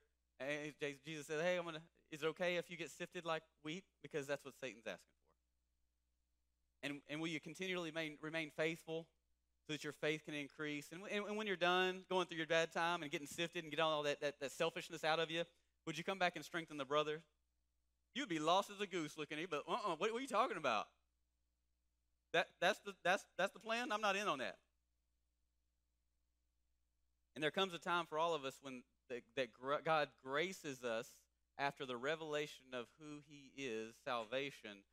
Jesus 1.04 1.26
said, 1.26 1.42
Hey, 1.42 1.56
I'm 1.56 1.64
gonna 1.64 1.82
is 2.12 2.22
it 2.22 2.26
okay 2.26 2.56
if 2.56 2.70
you 2.70 2.76
get 2.76 2.90
sifted 2.90 3.24
like 3.24 3.42
wheat? 3.64 3.84
Because 4.02 4.26
that's 4.26 4.44
what 4.44 4.54
Satan's 4.60 4.86
asking. 4.86 4.98
For. 6.82 6.86
And, 6.86 7.00
and 7.08 7.20
will 7.20 7.28
you 7.28 7.40
continually 7.40 7.90
remain, 7.90 8.16
remain 8.22 8.50
faithful 8.56 9.06
so 9.66 9.72
that 9.72 9.82
your 9.82 9.92
faith 9.92 10.24
can 10.24 10.34
increase? 10.34 10.88
And, 10.92 11.00
and, 11.10 11.26
and, 11.26 11.36
when 11.36 11.46
you're 11.46 11.56
done 11.56 12.04
going 12.08 12.26
through 12.26 12.36
your 12.38 12.46
bad 12.46 12.72
time 12.72 13.02
and 13.02 13.10
getting 13.10 13.26
sifted 13.26 13.64
and 13.64 13.72
getting 13.72 13.84
all 13.84 14.04
that, 14.04 14.20
that, 14.20 14.38
that 14.40 14.52
selfishness 14.52 15.02
out 15.02 15.18
of 15.18 15.30
you, 15.30 15.42
would 15.86 15.98
you 15.98 16.04
come 16.04 16.18
back 16.18 16.36
and 16.36 16.44
strengthen 16.44 16.76
the 16.76 16.84
brothers? 16.84 17.22
You'd 18.14 18.28
be 18.28 18.38
lost 18.38 18.70
as 18.70 18.80
a 18.80 18.86
goose 18.86 19.18
looking 19.18 19.38
at 19.38 19.42
you, 19.42 19.48
but 19.48 19.62
uh-uh, 19.68 19.96
what, 19.96 20.12
what 20.12 20.18
are 20.18 20.20
you 20.20 20.28
talking 20.28 20.56
about? 20.56 20.86
That, 22.32 22.46
that's, 22.60 22.78
the, 22.80 22.92
that's, 23.04 23.24
that's 23.36 23.52
the 23.52 23.60
plan? 23.60 23.90
I'm 23.90 24.00
not 24.00 24.16
in 24.16 24.28
on 24.28 24.38
that. 24.38 24.56
And 27.34 27.42
there 27.42 27.50
comes 27.50 27.74
a 27.74 27.78
time 27.78 28.06
for 28.08 28.18
all 28.18 28.34
of 28.34 28.44
us 28.44 28.54
when 28.62 28.82
the, 29.08 29.22
that 29.36 29.48
God 29.84 30.08
graces 30.22 30.84
us 30.84 31.08
after 31.58 31.86
the 31.86 31.96
revelation 31.96 32.66
of 32.72 32.86
who 33.00 33.20
He 33.28 33.50
is, 33.56 33.94
salvation, 34.04 34.84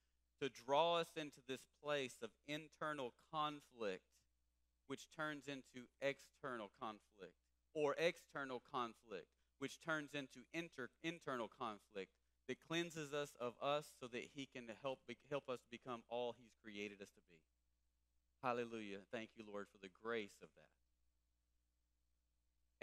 to 0.42 0.50
draw 0.50 0.98
us 0.98 1.10
into 1.16 1.42
this 1.48 1.62
place 1.84 2.16
of 2.22 2.30
internal 2.48 3.14
conflict, 3.32 4.04
which 4.88 5.08
turns 5.16 5.48
into 5.48 5.88
external 6.02 6.70
conflict, 6.80 7.36
or 7.74 7.96
external 7.98 8.62
conflict, 8.72 9.28
which 9.60 9.80
turns 9.80 10.14
into 10.14 10.46
inter- 10.54 10.90
internal 11.04 11.50
conflict 11.60 12.12
that 12.48 12.58
cleanses 12.68 13.14
us 13.14 13.34
of 13.40 13.54
us 13.62 13.88
so 14.00 14.08
that 14.08 14.28
he 14.36 14.48
can 14.54 14.66
help, 14.82 15.00
help 15.30 15.48
us 15.50 15.60
become 15.72 16.04
all 16.10 16.36
he's 16.38 16.52
created 16.62 17.02
us 17.02 17.10
to 17.16 17.22
be. 17.30 17.40
Hallelujah. 18.42 19.00
Thank 19.12 19.30
you, 19.38 19.46
Lord, 19.50 19.68
for 19.72 19.80
the 19.82 19.92
grace 20.04 20.36
of 20.42 20.50
that. 20.56 20.83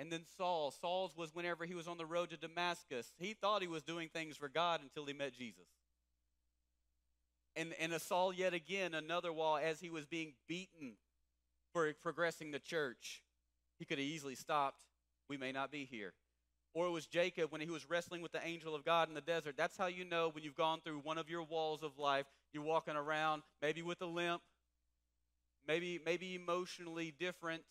And 0.00 0.10
then 0.10 0.22
Saul. 0.36 0.72
Saul's 0.80 1.16
was 1.16 1.34
whenever 1.34 1.66
he 1.66 1.74
was 1.74 1.86
on 1.86 1.98
the 1.98 2.06
road 2.06 2.30
to 2.30 2.36
Damascus. 2.36 3.12
He 3.18 3.34
thought 3.34 3.60
he 3.60 3.68
was 3.68 3.82
doing 3.82 4.08
things 4.08 4.36
for 4.36 4.48
God 4.48 4.80
until 4.82 5.04
he 5.04 5.12
met 5.12 5.34
Jesus 5.34 5.66
and, 7.56 7.74
and 7.78 7.92
a 7.92 8.00
Saul 8.00 8.32
yet 8.32 8.54
again 8.54 8.94
another 8.94 9.32
wall 9.32 9.58
as 9.58 9.80
he 9.80 9.90
was 9.90 10.06
being 10.06 10.32
beaten 10.48 10.94
for 11.72 11.92
progressing 12.00 12.50
the 12.50 12.58
church. 12.58 13.22
He 13.78 13.84
could 13.84 13.98
have 13.98 14.06
easily 14.06 14.34
stopped. 14.34 14.82
We 15.28 15.36
may 15.36 15.52
not 15.52 15.70
be 15.70 15.84
here. 15.84 16.12
Or 16.72 16.86
it 16.86 16.90
was 16.90 17.06
Jacob 17.06 17.50
when 17.50 17.60
he 17.60 17.68
was 17.68 17.88
wrestling 17.88 18.22
with 18.22 18.32
the 18.32 18.44
angel 18.44 18.74
of 18.74 18.84
God 18.84 19.08
in 19.08 19.14
the 19.14 19.20
desert. 19.20 19.56
That's 19.56 19.76
how 19.76 19.86
you 19.86 20.04
know 20.04 20.30
when 20.30 20.44
you've 20.44 20.56
gone 20.56 20.80
through 20.80 21.00
one 21.00 21.18
of 21.18 21.28
your 21.28 21.42
walls 21.42 21.82
of 21.82 21.98
life. 21.98 22.26
You're 22.52 22.62
walking 22.62 22.96
around, 22.96 23.42
maybe 23.60 23.82
with 23.82 24.00
a 24.02 24.06
limp, 24.06 24.42
maybe 25.66 26.00
maybe 26.04 26.34
emotionally 26.34 27.12
different, 27.18 27.62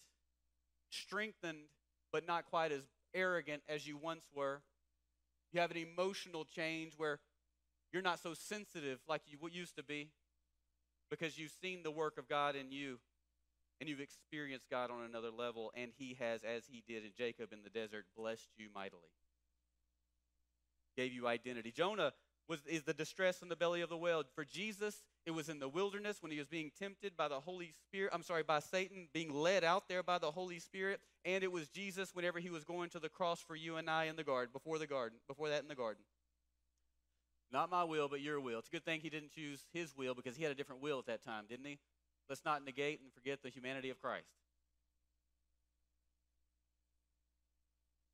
strengthened, 0.89 1.59
but 2.11 2.27
not 2.27 2.45
quite 2.45 2.71
as 2.71 2.81
arrogant 3.13 3.63
as 3.67 3.87
you 3.87 3.97
once 3.97 4.23
were. 4.35 4.61
You 5.51 5.61
have 5.61 5.71
an 5.71 5.77
emotional 5.77 6.45
change 6.45 6.93
where 6.97 7.19
you're 7.91 8.01
not 8.01 8.19
so 8.19 8.33
sensitive 8.33 8.99
like 9.07 9.21
you 9.25 9.37
used 9.51 9.75
to 9.77 9.83
be 9.83 10.09
because 11.09 11.37
you've 11.39 11.53
seen 11.61 11.81
the 11.83 11.91
work 11.91 12.17
of 12.17 12.29
God 12.29 12.55
in 12.55 12.71
you 12.71 12.99
and 13.79 13.89
you've 13.89 14.01
experienced 14.01 14.69
God 14.69 14.91
on 14.91 15.03
another 15.03 15.31
level, 15.31 15.71
and 15.73 15.91
He 15.97 16.17
has, 16.19 16.43
as 16.43 16.63
He 16.69 16.83
did 16.87 17.05
in 17.05 17.11
Jacob 17.17 17.53
in 17.53 17.63
the 17.63 17.69
desert, 17.69 18.05
blessed 18.15 18.49
you 18.57 18.67
mightily. 18.75 19.09
Gave 20.97 21.13
you 21.13 21.27
identity. 21.27 21.71
Jonah 21.71 22.11
was 22.49 22.59
is 22.67 22.83
the 22.83 22.93
distress 22.93 23.41
in 23.41 23.47
the 23.47 23.55
belly 23.55 23.81
of 23.81 23.89
the 23.89 23.97
whale. 23.97 24.23
For 24.35 24.43
Jesus, 24.43 25.03
it 25.25 25.31
was 25.31 25.47
in 25.47 25.59
the 25.59 25.69
wilderness 25.69 26.17
when 26.19 26.31
he 26.31 26.39
was 26.39 26.47
being 26.47 26.71
tempted 26.77 27.15
by 27.15 27.29
the 27.29 27.39
Holy 27.39 27.71
Spirit. 27.87 28.11
I'm 28.13 28.23
sorry, 28.23 28.43
by 28.43 28.59
Satan, 28.59 29.07
being 29.13 29.33
led 29.33 29.63
out 29.63 29.87
there 29.87 30.03
by 30.03 30.17
the 30.17 30.31
Holy 30.31 30.59
Spirit. 30.59 30.99
And 31.25 31.43
it 31.43 31.51
was 31.51 31.67
Jesus 31.67 32.15
whenever 32.15 32.39
he 32.39 32.49
was 32.49 32.63
going 32.63 32.89
to 32.91 32.99
the 32.99 33.09
cross 33.09 33.41
for 33.41 33.55
you 33.55 33.75
and 33.75 33.89
I 33.89 34.05
in 34.05 34.15
the 34.15 34.23
garden, 34.23 34.49
before 34.53 34.79
the 34.79 34.87
garden, 34.87 35.19
before 35.27 35.49
that 35.49 35.61
in 35.61 35.67
the 35.67 35.75
garden. 35.75 36.03
Not 37.51 37.69
my 37.69 37.83
will, 37.83 38.07
but 38.07 38.21
your 38.21 38.39
will. 38.39 38.59
It's 38.59 38.67
a 38.67 38.71
good 38.71 38.85
thing 38.85 39.01
he 39.01 39.09
didn't 39.09 39.31
choose 39.31 39.65
his 39.73 39.95
will 39.97 40.13
because 40.13 40.37
he 40.37 40.43
had 40.43 40.51
a 40.51 40.55
different 40.55 40.81
will 40.81 40.99
at 40.99 41.07
that 41.07 41.23
time, 41.23 41.45
didn't 41.49 41.65
he? 41.65 41.79
Let's 42.29 42.45
not 42.45 42.63
negate 42.63 43.01
and 43.01 43.11
forget 43.11 43.41
the 43.41 43.49
humanity 43.49 43.89
of 43.89 43.99
Christ. 43.99 44.29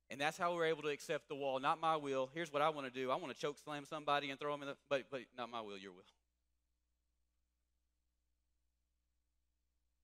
And 0.08 0.20
that's 0.20 0.38
how 0.38 0.54
we're 0.54 0.66
able 0.66 0.82
to 0.82 0.88
accept 0.88 1.28
the 1.28 1.34
wall. 1.34 1.58
Not 1.58 1.80
my 1.80 1.96
will. 1.96 2.30
Here's 2.32 2.52
what 2.52 2.62
I 2.62 2.70
want 2.70 2.86
to 2.86 2.92
do. 2.92 3.10
I 3.10 3.16
want 3.16 3.34
to 3.34 3.38
choke 3.38 3.58
slam 3.62 3.84
somebody 3.84 4.30
and 4.30 4.38
throw 4.40 4.52
them 4.52 4.62
in 4.62 4.68
the 4.68 4.76
but 4.88 5.04
but 5.10 5.22
not 5.36 5.50
my 5.50 5.60
will, 5.60 5.76
your 5.76 5.92
will. 5.92 6.04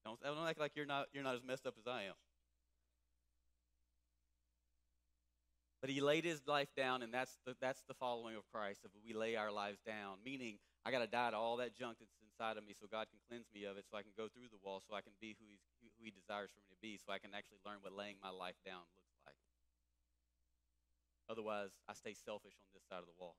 Don't, 0.05 0.21
don't 0.21 0.47
act 0.47 0.59
like 0.59 0.73
you're 0.75 0.87
not 0.87 1.07
you're 1.12 1.23
not 1.23 1.37
as 1.37 1.43
messed 1.47 1.67
up 1.67 1.75
as 1.79 1.87
I 1.87 2.03
am. 2.03 2.15
But 5.83 5.90
he 5.90 6.01
laid 6.01 6.23
his 6.23 6.47
life 6.47 6.71
down, 6.79 7.03
and 7.03 7.12
that's 7.12 7.35
the, 7.45 7.59
that's 7.61 7.83
the 7.90 7.95
following 7.99 8.38
of 8.38 8.47
Christ. 8.55 8.87
If 8.87 8.95
we 8.95 9.18
lay 9.18 9.35
our 9.35 9.51
lives 9.51 9.83
down, 9.83 10.23
meaning 10.25 10.62
I 10.87 10.95
got 10.95 11.03
to 11.03 11.11
die 11.11 11.35
to 11.35 11.37
all 11.37 11.59
that 11.59 11.75
junk 11.75 11.99
that's 11.99 12.14
inside 12.23 12.57
of 12.57 12.62
me 12.62 12.71
so 12.79 12.87
God 12.87 13.11
can 13.11 13.18
cleanse 13.27 13.51
me 13.51 13.66
of 13.66 13.75
it, 13.77 13.85
so 13.90 13.99
I 13.99 14.07
can 14.07 14.14
go 14.16 14.31
through 14.31 14.47
the 14.55 14.62
wall, 14.62 14.79
so 14.79 14.95
I 14.95 15.03
can 15.03 15.11
be 15.18 15.35
who, 15.35 15.45
he's, 15.51 15.90
who 15.99 16.07
he 16.07 16.14
desires 16.14 16.55
for 16.55 16.62
me 16.62 16.71
to 16.71 16.79
be, 16.79 17.03
so 17.03 17.11
I 17.11 17.18
can 17.18 17.35
actually 17.35 17.59
learn 17.66 17.83
what 17.83 17.90
laying 17.99 18.14
my 18.23 18.31
life 18.31 18.55
down 18.62 18.87
looks 18.95 19.18
like. 19.27 19.35
Otherwise, 21.27 21.75
I 21.90 21.99
stay 21.99 22.14
selfish 22.14 22.55
on 22.62 22.71
this 22.79 22.87
side 22.87 23.03
of 23.03 23.11
the 23.11 23.18
wall. 23.18 23.35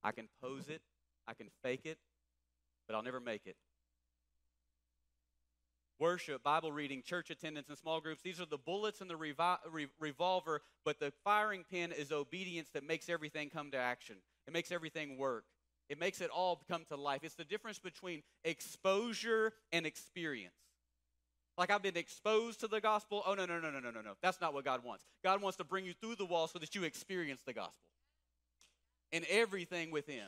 I 0.00 0.16
can 0.16 0.32
pose 0.40 0.72
it, 0.72 0.80
I 1.28 1.36
can 1.36 1.52
fake 1.62 1.84
it, 1.84 2.00
but 2.88 2.96
I'll 2.96 3.04
never 3.04 3.20
make 3.20 3.44
it. 3.44 3.60
Worship, 5.98 6.42
Bible 6.42 6.72
reading, 6.72 7.02
church 7.02 7.30
attendance, 7.30 7.68
and 7.68 7.78
small 7.78 8.00
groups, 8.00 8.20
these 8.22 8.40
are 8.40 8.46
the 8.46 8.58
bullets 8.58 9.00
in 9.00 9.08
the 9.08 9.14
revi- 9.14 9.58
re- 9.70 9.88
revolver, 9.98 10.60
but 10.84 11.00
the 11.00 11.12
firing 11.24 11.64
pin 11.70 11.90
is 11.90 12.12
obedience 12.12 12.68
that 12.74 12.86
makes 12.86 13.08
everything 13.08 13.48
come 13.48 13.70
to 13.70 13.78
action. 13.78 14.16
It 14.46 14.52
makes 14.52 14.70
everything 14.70 15.16
work. 15.16 15.44
It 15.88 15.98
makes 15.98 16.20
it 16.20 16.30
all 16.30 16.60
come 16.68 16.84
to 16.88 16.96
life. 16.96 17.20
It's 17.22 17.34
the 17.34 17.44
difference 17.44 17.78
between 17.78 18.22
exposure 18.44 19.52
and 19.72 19.86
experience. 19.86 20.54
Like 21.56 21.70
I've 21.70 21.82
been 21.82 21.96
exposed 21.96 22.60
to 22.60 22.68
the 22.68 22.80
gospel. 22.80 23.22
Oh, 23.26 23.34
no, 23.34 23.46
no, 23.46 23.58
no, 23.58 23.70
no, 23.70 23.80
no, 23.80 23.90
no, 23.90 24.02
no. 24.02 24.12
That's 24.22 24.40
not 24.40 24.52
what 24.52 24.64
God 24.64 24.84
wants. 24.84 25.04
God 25.24 25.40
wants 25.40 25.56
to 25.58 25.64
bring 25.64 25.86
you 25.86 25.94
through 25.94 26.16
the 26.16 26.26
wall 26.26 26.48
so 26.48 26.58
that 26.58 26.74
you 26.74 26.84
experience 26.84 27.40
the 27.46 27.54
gospel 27.54 27.72
and 29.12 29.24
everything 29.30 29.90
within. 29.90 30.26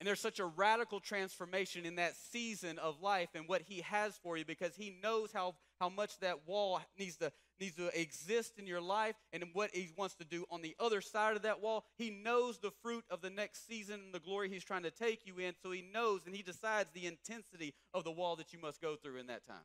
And 0.00 0.06
there's 0.06 0.20
such 0.20 0.38
a 0.38 0.44
radical 0.44 1.00
transformation 1.00 1.84
in 1.84 1.96
that 1.96 2.14
season 2.16 2.78
of 2.78 3.02
life 3.02 3.30
and 3.34 3.48
what 3.48 3.62
he 3.62 3.80
has 3.80 4.16
for 4.22 4.36
you 4.36 4.44
because 4.44 4.76
he 4.76 4.96
knows 5.02 5.32
how, 5.32 5.56
how 5.80 5.88
much 5.88 6.20
that 6.20 6.46
wall 6.46 6.80
needs 6.96 7.16
to, 7.16 7.32
needs 7.58 7.74
to 7.76 8.00
exist 8.00 8.58
in 8.58 8.66
your 8.66 8.80
life 8.80 9.16
and 9.32 9.42
what 9.54 9.70
he 9.74 9.90
wants 9.96 10.14
to 10.16 10.24
do 10.24 10.44
on 10.52 10.62
the 10.62 10.76
other 10.78 11.00
side 11.00 11.34
of 11.34 11.42
that 11.42 11.60
wall. 11.60 11.84
He 11.96 12.10
knows 12.10 12.58
the 12.58 12.70
fruit 12.80 13.04
of 13.10 13.22
the 13.22 13.30
next 13.30 13.66
season 13.66 14.00
and 14.04 14.14
the 14.14 14.20
glory 14.20 14.48
he's 14.48 14.64
trying 14.64 14.84
to 14.84 14.92
take 14.92 15.26
you 15.26 15.38
in. 15.38 15.54
So 15.62 15.72
he 15.72 15.82
knows 15.92 16.20
and 16.26 16.34
he 16.34 16.42
decides 16.42 16.90
the 16.92 17.06
intensity 17.06 17.74
of 17.92 18.04
the 18.04 18.12
wall 18.12 18.36
that 18.36 18.52
you 18.52 18.60
must 18.60 18.80
go 18.80 18.94
through 18.94 19.16
in 19.16 19.26
that 19.26 19.46
time. 19.48 19.64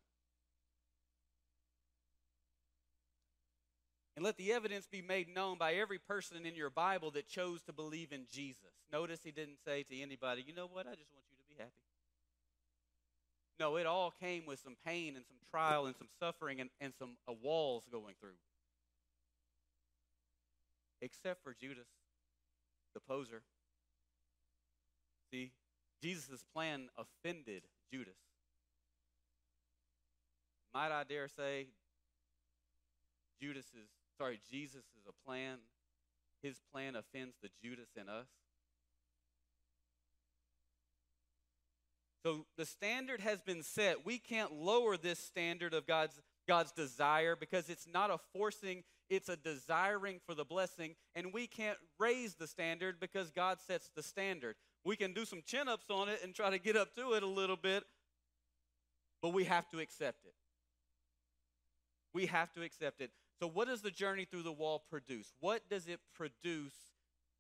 And 4.16 4.24
let 4.24 4.38
the 4.38 4.52
evidence 4.52 4.86
be 4.86 5.02
made 5.02 5.34
known 5.34 5.58
by 5.58 5.74
every 5.74 5.98
person 5.98 6.46
in 6.46 6.56
your 6.56 6.70
Bible 6.70 7.10
that 7.12 7.28
chose 7.28 7.64
to 7.64 7.74
believe 7.74 8.12
in 8.12 8.26
Jesus. 8.32 8.74
Notice 8.92 9.22
he 9.24 9.32
didn't 9.32 9.58
say 9.66 9.84
to 9.84 10.02
anybody, 10.02 10.44
you 10.46 10.54
know 10.54 10.68
what, 10.72 10.86
I 10.86 10.94
just 10.94 11.12
want 11.12 11.26
you 11.32 11.38
to 11.38 11.50
be 11.50 11.56
happy. 11.58 11.72
No, 13.60 13.78
it 13.78 13.88
all 13.88 14.14
came 14.20 14.46
with 14.46 14.60
some 14.60 14.76
pain 14.86 15.16
and 15.16 15.26
some 15.26 15.38
trial 15.50 15.88
and 15.88 15.96
some 15.96 16.10
suffering 16.20 16.62
and, 16.62 16.70
and 16.80 16.94
some 16.98 17.18
uh, 17.28 17.34
walls 17.42 17.86
going 17.92 18.14
through. 18.20 18.38
Except 21.02 21.44
for 21.44 21.56
Judas, 21.60 21.88
the 22.94 23.00
poser. 23.00 23.42
See, 25.32 25.52
Jesus' 26.02 26.44
plan 26.54 26.90
offended 26.98 27.64
Judas. 27.92 28.18
Might 30.74 30.92
I 30.92 31.04
dare 31.04 31.28
say, 31.28 31.68
Judas's 33.42 33.90
sorry, 34.18 34.40
Jesus 34.52 34.84
is 34.98 35.06
a 35.08 35.28
plan. 35.28 35.58
His 36.42 36.60
plan 36.72 36.96
offends 36.96 37.36
the 37.42 37.50
Judas 37.62 37.90
in 38.00 38.10
us. 38.10 38.28
So 42.26 42.46
the 42.58 42.66
standard 42.66 43.20
has 43.20 43.42
been 43.42 43.64
set. 43.64 44.06
We 44.06 44.18
can't 44.18 44.54
lower 44.54 44.96
this 44.96 45.20
standard 45.20 45.74
of 45.74 45.86
God's 45.86 46.22
God's 46.48 46.72
desire 46.72 47.36
because 47.36 47.70
it's 47.70 47.88
not 47.88 48.12
a 48.12 48.20
forcing, 48.34 48.84
it's 49.10 49.30
a 49.30 49.38
desiring 49.38 50.20
for 50.26 50.36
the 50.36 50.46
blessing, 50.46 50.96
and 51.16 51.34
we 51.34 51.48
can't 51.48 51.78
raise 52.00 52.36
the 52.36 52.48
standard 52.48 53.00
because 53.00 53.32
God 53.32 53.60
sets 53.66 53.90
the 53.96 54.04
standard. 54.04 54.56
We 54.86 54.96
can 54.96 55.14
do 55.14 55.26
some 55.26 55.42
chin 55.46 55.68
ups 55.68 55.86
on 55.90 56.10
it 56.10 56.20
and 56.24 56.34
try 56.36 56.50
to 56.50 56.60
get 56.60 56.76
up 56.76 56.94
to 56.96 57.14
it 57.14 57.24
a 57.24 57.28
little 57.28 57.56
bit, 57.56 57.84
but 59.22 59.30
we 59.30 59.46
have 59.46 59.70
to 59.70 59.80
accept 59.80 60.26
it. 60.26 60.34
We 62.14 62.26
have 62.28 62.52
to 62.54 62.62
accept 62.62 63.02
it. 63.02 63.12
So, 63.40 63.48
what 63.48 63.68
does 63.68 63.82
the 63.82 63.92
journey 63.92 64.26
through 64.26 64.44
the 64.44 64.52
wall 64.52 64.84
produce? 64.90 65.34
What 65.40 65.70
does 65.70 65.88
it 65.88 66.00
produce 66.16 66.74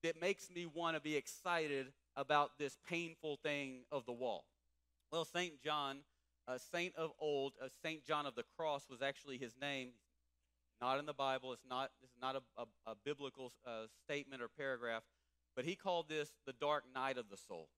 that 0.04 0.20
makes 0.20 0.50
me 0.50 0.66
want 0.66 0.96
to 0.96 1.02
be 1.02 1.16
excited 1.16 1.88
about 2.16 2.58
this 2.58 2.78
painful 2.88 3.40
thing 3.44 3.84
of 3.92 4.06
the 4.06 4.12
wall? 4.12 4.46
Well, 5.12 5.26
St. 5.26 5.62
John, 5.64 6.00
a 6.48 6.60
saint 6.60 6.96
of 6.96 7.12
old, 7.20 7.54
a 7.62 7.70
St. 7.84 8.06
John 8.06 8.26
of 8.26 8.36
the 8.36 8.44
Cross 8.58 8.90
was 8.90 9.02
actually 9.02 9.38
his 9.38 9.54
name. 9.60 9.90
Not 10.82 11.00
in 11.00 11.06
the 11.06 11.14
Bible. 11.14 11.54
It's 11.54 11.66
not, 11.70 11.92
this 12.02 12.10
is 12.10 12.18
not 12.22 12.36
a, 12.36 12.62
a, 12.62 12.92
a 12.92 12.96
biblical 13.06 13.54
uh, 13.66 13.86
statement 14.04 14.42
or 14.42 14.50
paragraph, 14.50 15.04
but 15.56 15.64
he 15.64 15.76
called 15.76 16.10
this 16.10 16.32
the 16.46 16.54
dark 16.54 16.84
night 16.94 17.18
of 17.18 17.30
the 17.30 17.38
soul. 17.38 17.70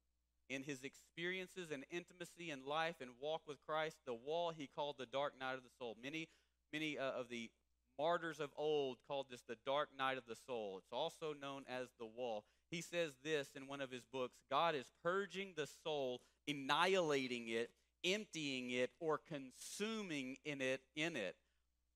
In 0.49 0.63
his 0.63 0.84
experiences 0.84 1.71
and 1.71 1.84
intimacy 1.91 2.51
in 2.51 2.65
life 2.65 2.95
and 3.01 3.12
walk 3.19 3.41
with 3.47 3.58
Christ, 3.67 3.97
the 4.06 4.13
wall 4.13 4.54
he 4.56 4.69
called 4.73 4.95
the 4.97 5.06
dark 5.06 5.34
night 5.39 5.56
of 5.56 5.63
the 5.63 5.75
soul. 5.78 5.97
Many, 6.01 6.30
many 6.71 6.97
uh, 6.97 7.12
of 7.12 7.30
the 7.30 7.49
martyrs 7.97 8.39
of 8.39 8.51
old 8.58 8.97
called 9.08 9.27
this 9.29 9.43
the 9.47 9.58
dark 9.65 9.89
night 9.97 10.17
of 10.17 10.25
the 10.27 10.36
soul. 10.36 10.77
It's 10.77 10.91
also 10.91 11.34
known 11.39 11.63
as 11.69 11.88
the 11.99 12.05
wall. 12.05 12.43
He 12.69 12.81
says 12.81 13.13
this 13.23 13.49
in 13.55 13.67
one 13.67 13.81
of 13.81 13.91
his 13.91 14.05
books 14.12 14.36
God 14.49 14.75
is 14.75 14.91
purging 15.03 15.53
the 15.55 15.67
soul, 15.84 16.21
annihilating 16.47 17.47
it, 17.47 17.71
emptying 18.03 18.71
it, 18.71 18.91
or 18.99 19.19
consuming 19.27 20.38
in 20.45 20.62
it 20.62 20.81
in 20.95 21.15
it. 21.15 21.36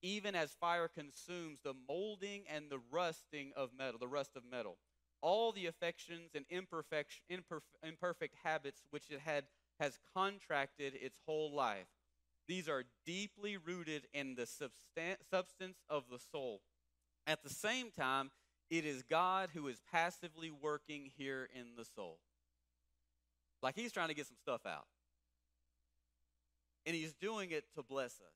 Even 0.02 0.36
as 0.36 0.56
fire 0.60 0.88
consumes 0.88 1.60
the 1.64 1.74
molding 1.88 2.44
and 2.50 2.70
the 2.70 2.80
rusting 2.92 3.52
of 3.56 3.72
metal, 3.78 4.00
the 4.00 4.08
rust 4.08 4.36
of 4.36 4.44
metal. 4.50 4.78
All 5.22 5.52
the 5.52 5.66
affections 5.66 6.32
and 6.34 6.46
imperfect, 6.50 7.20
imperfect 7.84 8.36
habits 8.42 8.84
which 8.92 9.10
it 9.10 9.20
had 9.20 9.44
has 9.80 10.00
contracted 10.16 10.94
its 10.96 11.18
whole 11.26 11.54
life 11.54 11.88
these 12.50 12.68
are 12.68 12.84
deeply 13.06 13.58
rooted 13.58 14.08
in 14.12 14.34
the 14.34 14.48
substance 14.48 15.78
of 15.88 16.06
the 16.12 16.18
soul. 16.32 16.62
At 17.28 17.44
the 17.44 17.50
same 17.50 17.92
time, 17.92 18.32
it 18.72 18.86
is 18.86 19.04
God 19.04 19.50
who 19.54 19.68
is 19.68 19.80
passively 19.92 20.50
working 20.50 21.12
here 21.16 21.48
in 21.54 21.76
the 21.78 21.86
soul. 21.86 22.18
Like 23.62 23.76
he's 23.76 23.92
trying 23.92 24.08
to 24.08 24.16
get 24.16 24.26
some 24.26 24.38
stuff 24.42 24.66
out. 24.66 24.88
And 26.88 26.96
he's 26.96 27.14
doing 27.14 27.52
it 27.52 27.66
to 27.76 27.84
bless 27.84 28.14
us. 28.14 28.34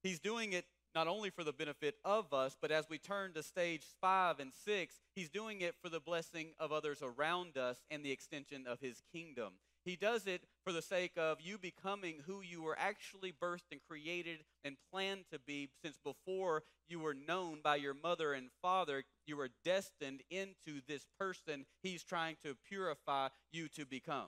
He's 0.00 0.20
doing 0.20 0.52
it 0.52 0.64
not 0.94 1.08
only 1.08 1.30
for 1.30 1.42
the 1.42 1.52
benefit 1.52 1.96
of 2.04 2.32
us, 2.32 2.56
but 2.60 2.70
as 2.70 2.88
we 2.88 2.98
turn 2.98 3.32
to 3.32 3.42
stage 3.42 3.82
five 4.00 4.38
and 4.38 4.52
six, 4.64 5.00
he's 5.16 5.28
doing 5.28 5.60
it 5.60 5.74
for 5.82 5.88
the 5.88 6.00
blessing 6.00 6.52
of 6.60 6.70
others 6.70 7.02
around 7.02 7.56
us 7.56 7.78
and 7.90 8.04
the 8.04 8.12
extension 8.12 8.64
of 8.64 8.78
his 8.80 9.02
kingdom. 9.12 9.54
He 9.88 9.96
does 9.96 10.26
it 10.26 10.42
for 10.64 10.72
the 10.74 10.82
sake 10.82 11.12
of 11.16 11.40
you 11.40 11.56
becoming 11.56 12.16
who 12.26 12.42
you 12.42 12.60
were 12.60 12.76
actually 12.78 13.32
birthed 13.32 13.72
and 13.72 13.80
created 13.88 14.40
and 14.62 14.76
planned 14.92 15.24
to 15.32 15.38
be 15.38 15.70
since 15.82 15.96
before 16.04 16.62
you 16.90 17.00
were 17.00 17.14
known 17.14 17.60
by 17.64 17.76
your 17.76 17.94
mother 17.94 18.34
and 18.34 18.50
father. 18.60 19.04
You 19.26 19.38
were 19.38 19.48
destined 19.64 20.20
into 20.28 20.82
this 20.86 21.06
person 21.18 21.64
he's 21.82 22.02
trying 22.02 22.36
to 22.44 22.54
purify 22.68 23.28
you 23.50 23.68
to 23.76 23.86
become. 23.86 24.26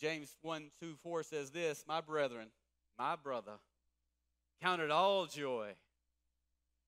James 0.00 0.34
1 0.42 0.64
2 0.82 0.96
4 1.00 1.22
says 1.22 1.50
this 1.52 1.84
My 1.86 2.00
brethren, 2.00 2.48
my 2.98 3.14
brother, 3.14 3.60
count 4.60 4.82
it 4.82 4.90
all 4.90 5.26
joy. 5.26 5.74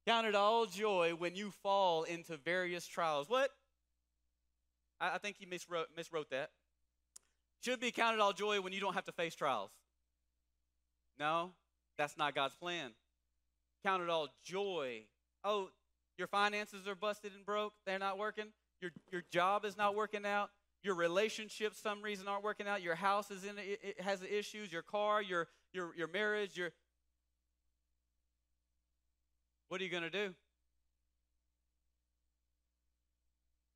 Count 0.04 0.26
it 0.26 0.34
all 0.34 0.66
joy 0.66 1.12
when 1.16 1.36
you 1.36 1.52
fall 1.62 2.02
into 2.02 2.36
various 2.38 2.88
trials. 2.88 3.28
What? 3.28 3.52
I, 5.00 5.14
I 5.14 5.18
think 5.18 5.36
he 5.38 5.46
miswrote, 5.46 5.86
miswrote 5.98 6.28
that. 6.30 6.50
Should 7.62 7.80
be 7.80 7.90
counted 7.90 8.20
all 8.20 8.32
joy 8.32 8.60
when 8.60 8.72
you 8.72 8.80
don't 8.80 8.94
have 8.94 9.04
to 9.04 9.12
face 9.12 9.34
trials. 9.34 9.70
No, 11.18 11.52
that's 11.98 12.16
not 12.16 12.34
God's 12.34 12.54
plan. 12.54 12.92
Count 13.84 14.02
it 14.02 14.08
all 14.08 14.28
joy. 14.42 15.02
Oh, 15.44 15.68
your 16.16 16.28
finances 16.28 16.86
are 16.86 16.94
busted 16.94 17.32
and 17.34 17.44
broke. 17.44 17.74
They're 17.86 17.98
not 17.98 18.18
working. 18.18 18.46
Your, 18.80 18.90
your 19.12 19.22
job 19.30 19.64
is 19.64 19.76
not 19.76 19.94
working 19.94 20.24
out. 20.24 20.50
Your 20.82 20.94
relationships, 20.94 21.78
some 21.78 22.00
reason, 22.00 22.26
aren't 22.26 22.42
working 22.42 22.66
out. 22.66 22.80
Your 22.82 22.94
house 22.94 23.30
is 23.30 23.44
in 23.44 23.56
it 23.58 24.00
has 24.00 24.22
issues. 24.22 24.72
Your 24.72 24.82
car, 24.82 25.20
your 25.20 25.48
your 25.74 25.94
your 25.94 26.08
marriage. 26.08 26.56
Your 26.56 26.70
what 29.68 29.80
are 29.80 29.84
you 29.84 29.90
going 29.90 30.02
to 30.02 30.10
do? 30.10 30.34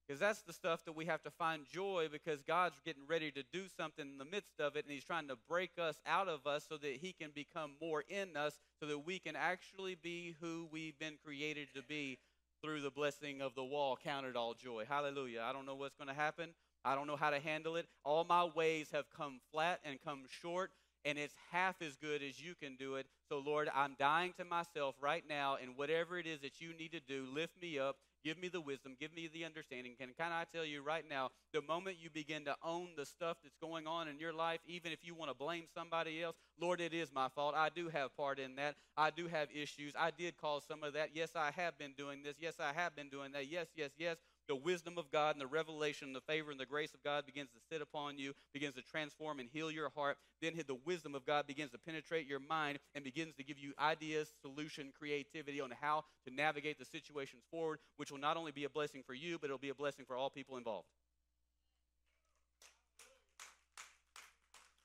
Because 0.06 0.20
that's 0.20 0.42
the 0.42 0.52
stuff 0.52 0.84
that 0.84 0.94
we 0.94 1.06
have 1.06 1.22
to 1.22 1.30
find 1.30 1.62
joy 1.72 2.08
because 2.12 2.42
God's 2.42 2.78
getting 2.84 3.06
ready 3.08 3.30
to 3.30 3.42
do 3.52 3.64
something 3.74 4.06
in 4.06 4.18
the 4.18 4.24
midst 4.24 4.60
of 4.60 4.76
it, 4.76 4.84
and 4.84 4.92
He's 4.92 5.04
trying 5.04 5.28
to 5.28 5.36
break 5.48 5.70
us 5.78 5.96
out 6.06 6.28
of 6.28 6.46
us 6.46 6.66
so 6.68 6.76
that 6.76 6.98
He 7.00 7.14
can 7.18 7.30
become 7.34 7.72
more 7.80 8.04
in 8.08 8.36
us, 8.36 8.58
so 8.80 8.86
that 8.86 8.98
we 8.98 9.18
can 9.18 9.34
actually 9.34 9.94
be 9.94 10.36
who 10.40 10.68
we've 10.70 10.98
been 10.98 11.16
created 11.24 11.68
to 11.74 11.82
be 11.82 12.18
through 12.62 12.82
the 12.82 12.90
blessing 12.90 13.40
of 13.40 13.54
the 13.54 13.64
wall. 13.64 13.98
Count 14.02 14.26
it 14.26 14.36
all 14.36 14.54
joy. 14.54 14.84
Hallelujah. 14.88 15.42
I 15.42 15.52
don't 15.52 15.66
know 15.66 15.74
what's 15.74 15.96
going 15.96 16.08
to 16.08 16.14
happen. 16.14 16.50
I 16.84 16.94
don't 16.94 17.06
know 17.06 17.16
how 17.16 17.30
to 17.30 17.40
handle 17.40 17.76
it. 17.76 17.86
All 18.04 18.24
my 18.24 18.44
ways 18.44 18.88
have 18.92 19.06
come 19.16 19.40
flat 19.52 19.80
and 19.84 19.98
come 20.04 20.24
short, 20.42 20.70
and 21.04 21.18
it's 21.18 21.34
half 21.50 21.80
as 21.80 21.96
good 21.96 22.22
as 22.22 22.40
you 22.42 22.54
can 22.54 22.76
do 22.76 22.96
it. 22.96 23.06
So, 23.28 23.38
Lord, 23.38 23.70
I'm 23.74 23.96
dying 23.98 24.34
to 24.38 24.44
myself 24.44 24.94
right 25.00 25.24
now, 25.26 25.56
and 25.60 25.76
whatever 25.76 26.18
it 26.18 26.26
is 26.26 26.40
that 26.40 26.60
you 26.60 26.74
need 26.78 26.92
to 26.92 27.00
do, 27.00 27.26
lift 27.32 27.60
me 27.60 27.78
up, 27.78 27.96
give 28.24 28.38
me 28.38 28.48
the 28.48 28.60
wisdom, 28.60 28.96
give 28.98 29.14
me 29.14 29.28
the 29.32 29.44
understanding. 29.44 29.94
Can, 29.98 30.10
can 30.18 30.32
I 30.32 30.44
tell 30.52 30.64
you 30.64 30.82
right 30.82 31.04
now, 31.08 31.30
the 31.52 31.62
moment 31.62 31.96
you 32.00 32.10
begin 32.10 32.44
to 32.46 32.56
own 32.64 32.88
the 32.96 33.06
stuff 33.06 33.36
that's 33.42 33.56
going 33.60 33.86
on 33.86 34.08
in 34.08 34.18
your 34.18 34.32
life, 34.32 34.60
even 34.66 34.92
if 34.92 34.98
you 35.02 35.14
want 35.14 35.30
to 35.30 35.36
blame 35.36 35.64
somebody 35.74 36.22
else, 36.22 36.36
Lord, 36.60 36.80
it 36.80 36.94
is 36.94 37.12
my 37.12 37.28
fault. 37.28 37.54
I 37.56 37.68
do 37.68 37.88
have 37.88 38.16
part 38.16 38.38
in 38.38 38.56
that. 38.56 38.76
I 38.96 39.10
do 39.10 39.28
have 39.28 39.48
issues. 39.54 39.92
I 39.98 40.10
did 40.10 40.36
cause 40.36 40.62
some 40.66 40.82
of 40.82 40.94
that. 40.94 41.10
Yes, 41.14 41.30
I 41.36 41.50
have 41.56 41.78
been 41.78 41.92
doing 41.96 42.22
this. 42.22 42.36
Yes, 42.40 42.54
I 42.60 42.72
have 42.72 42.96
been 42.96 43.08
doing 43.08 43.32
that. 43.32 43.50
Yes, 43.50 43.66
yes, 43.76 43.90
yes 43.98 44.16
the 44.48 44.56
wisdom 44.56 44.98
of 44.98 45.10
God 45.10 45.34
and 45.34 45.40
the 45.40 45.46
revelation, 45.46 46.12
the 46.12 46.20
favor 46.20 46.50
and 46.50 46.60
the 46.60 46.66
grace 46.66 46.94
of 46.94 47.02
God 47.02 47.26
begins 47.26 47.50
to 47.50 47.60
sit 47.70 47.80
upon 47.80 48.18
you, 48.18 48.34
begins 48.52 48.74
to 48.74 48.82
transform 48.82 49.40
and 49.40 49.48
heal 49.52 49.70
your 49.70 49.90
heart. 49.90 50.18
Then 50.40 50.54
the 50.66 50.74
wisdom 50.74 51.14
of 51.14 51.24
God 51.24 51.46
begins 51.46 51.70
to 51.72 51.78
penetrate 51.78 52.26
your 52.26 52.40
mind 52.40 52.78
and 52.94 53.04
begins 53.04 53.34
to 53.36 53.44
give 53.44 53.58
you 53.58 53.72
ideas, 53.78 54.32
solution, 54.42 54.92
creativity 54.96 55.60
on 55.60 55.70
how 55.80 56.04
to 56.26 56.34
navigate 56.34 56.78
the 56.78 56.84
situations 56.84 57.42
forward, 57.50 57.78
which 57.96 58.10
will 58.10 58.18
not 58.18 58.36
only 58.36 58.52
be 58.52 58.64
a 58.64 58.70
blessing 58.70 59.02
for 59.06 59.14
you, 59.14 59.38
but 59.38 59.46
it'll 59.46 59.58
be 59.58 59.70
a 59.70 59.74
blessing 59.74 60.04
for 60.04 60.16
all 60.16 60.30
people 60.30 60.56
involved. 60.56 60.88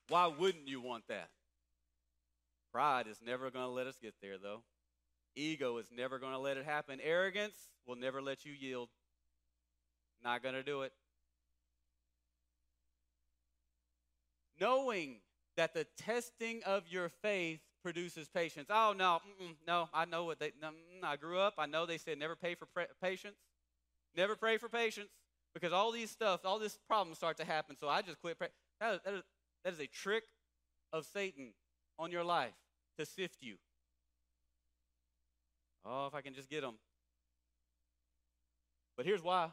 Why 0.07 0.27
wouldn't 0.27 0.67
you 0.67 0.81
want 0.81 1.07
that? 1.07 1.29
Pride 2.71 3.07
is 3.07 3.21
never 3.21 3.51
going 3.51 3.65
to 3.65 3.71
let 3.71 3.87
us 3.87 3.97
get 4.01 4.15
there, 4.21 4.37
though. 4.37 4.63
Ego 5.35 5.77
is 5.77 5.91
never 5.91 6.19
going 6.19 6.33
to 6.33 6.39
let 6.39 6.57
it 6.57 6.65
happen. 6.65 6.99
Arrogance 7.01 7.69
will 7.85 7.95
never 7.95 8.21
let 8.21 8.45
you 8.45 8.51
yield. 8.51 8.89
Not 10.23 10.43
going 10.43 10.55
to 10.55 10.63
do 10.63 10.81
it. 10.81 10.91
Knowing 14.59 15.17
that 15.55 15.73
the 15.73 15.85
testing 15.97 16.61
of 16.65 16.83
your 16.89 17.09
faith 17.21 17.59
produces 17.83 18.27
patience. 18.27 18.67
Oh 18.69 18.93
no, 18.97 19.19
no, 19.65 19.89
I 19.93 20.05
know 20.05 20.25
what 20.25 20.39
they. 20.39 20.51
No, 20.61 20.71
I 21.03 21.15
grew 21.15 21.39
up. 21.39 21.55
I 21.57 21.65
know 21.65 21.85
they 21.85 21.97
said 21.97 22.17
never 22.17 22.35
pay 22.35 22.55
for 22.55 22.67
patience, 23.01 23.37
never 24.15 24.35
pray 24.35 24.57
for 24.57 24.69
patience, 24.69 25.09
because 25.53 25.71
all 25.71 25.91
these 25.91 26.11
stuff, 26.11 26.41
all 26.43 26.59
this 26.59 26.77
problems 26.87 27.17
start 27.17 27.37
to 27.37 27.45
happen. 27.45 27.77
So 27.79 27.87
I 27.87 28.01
just 28.01 28.19
quit. 28.21 28.37
Pray. 28.37 28.49
That 28.79 29.03
that, 29.03 29.23
that 29.63 29.73
is 29.73 29.79
a 29.79 29.87
trick 29.87 30.23
of 30.91 31.05
Satan 31.05 31.53
on 31.97 32.11
your 32.11 32.23
life 32.23 32.53
to 32.97 33.05
sift 33.05 33.37
you. 33.41 33.55
Oh, 35.85 36.07
if 36.07 36.15
I 36.15 36.21
can 36.21 36.33
just 36.33 36.49
get 36.49 36.61
them. 36.61 36.75
But 38.97 39.05
here's 39.05 39.23
why 39.23 39.49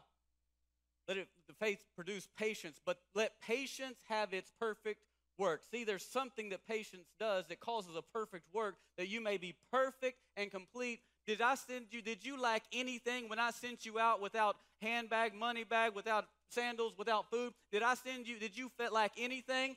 let 1.09 1.17
it, 1.17 1.29
the 1.47 1.55
faith 1.55 1.79
produce 1.95 2.29
patience, 2.39 2.81
but 2.85 2.99
let 3.15 3.41
patience 3.41 3.99
have 4.09 4.33
its 4.33 4.51
perfect 4.61 5.01
work. 5.39 5.63
See, 5.71 5.85
there's 5.85 6.05
something 6.05 6.49
that 6.51 6.67
patience 6.67 7.07
does 7.21 7.45
that 7.49 7.61
causes 7.61 7.95
a 7.97 8.03
perfect 8.03 8.45
work 8.53 8.77
that 8.97 9.09
you 9.09 9.21
may 9.21 9.37
be 9.37 9.55
perfect 9.71 10.19
and 10.37 10.51
complete. 10.51 11.01
Did 11.27 11.41
I 11.41 11.55
send 11.57 11.87
you, 11.91 12.03
did 12.03 12.25
you 12.25 12.41
lack 12.41 12.63
anything 12.73 13.29
when 13.29 13.39
I 13.39 13.51
sent 13.51 13.85
you 13.85 13.99
out 13.99 14.21
without 14.21 14.57
handbag, 14.81 15.35
money 15.35 15.65
bag, 15.65 15.95
without 15.95 16.27
sandals, 16.51 16.95
without 16.97 17.31
food? 17.31 17.53
Did 17.73 17.83
I 17.83 17.95
send 17.95 18.27
you, 18.27 18.39
did 18.39 18.57
you 18.57 18.71
lack 18.91 19.13
anything? 19.19 19.77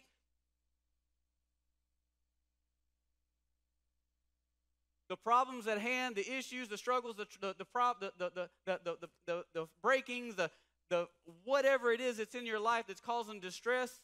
the 5.09 5.17
problems 5.17 5.67
at 5.67 5.79
hand, 5.79 6.15
the 6.15 6.37
issues, 6.37 6.67
the 6.67 6.77
struggles, 6.77 7.15
the 7.15 7.25
the 7.41 7.55
the 7.57 7.65
the 7.99 8.11
the 8.17 8.31
the, 8.37 8.49
the, 8.65 8.97
the, 9.01 9.09
the, 9.25 9.43
the 9.53 9.67
breakings, 9.81 10.35
the 10.35 10.51
the 10.89 11.07
whatever 11.43 11.91
it 11.91 12.01
is 12.01 12.17
that's 12.17 12.35
in 12.35 12.45
your 12.45 12.59
life 12.59 12.85
that's 12.87 13.01
causing 13.01 13.39
distress? 13.39 13.99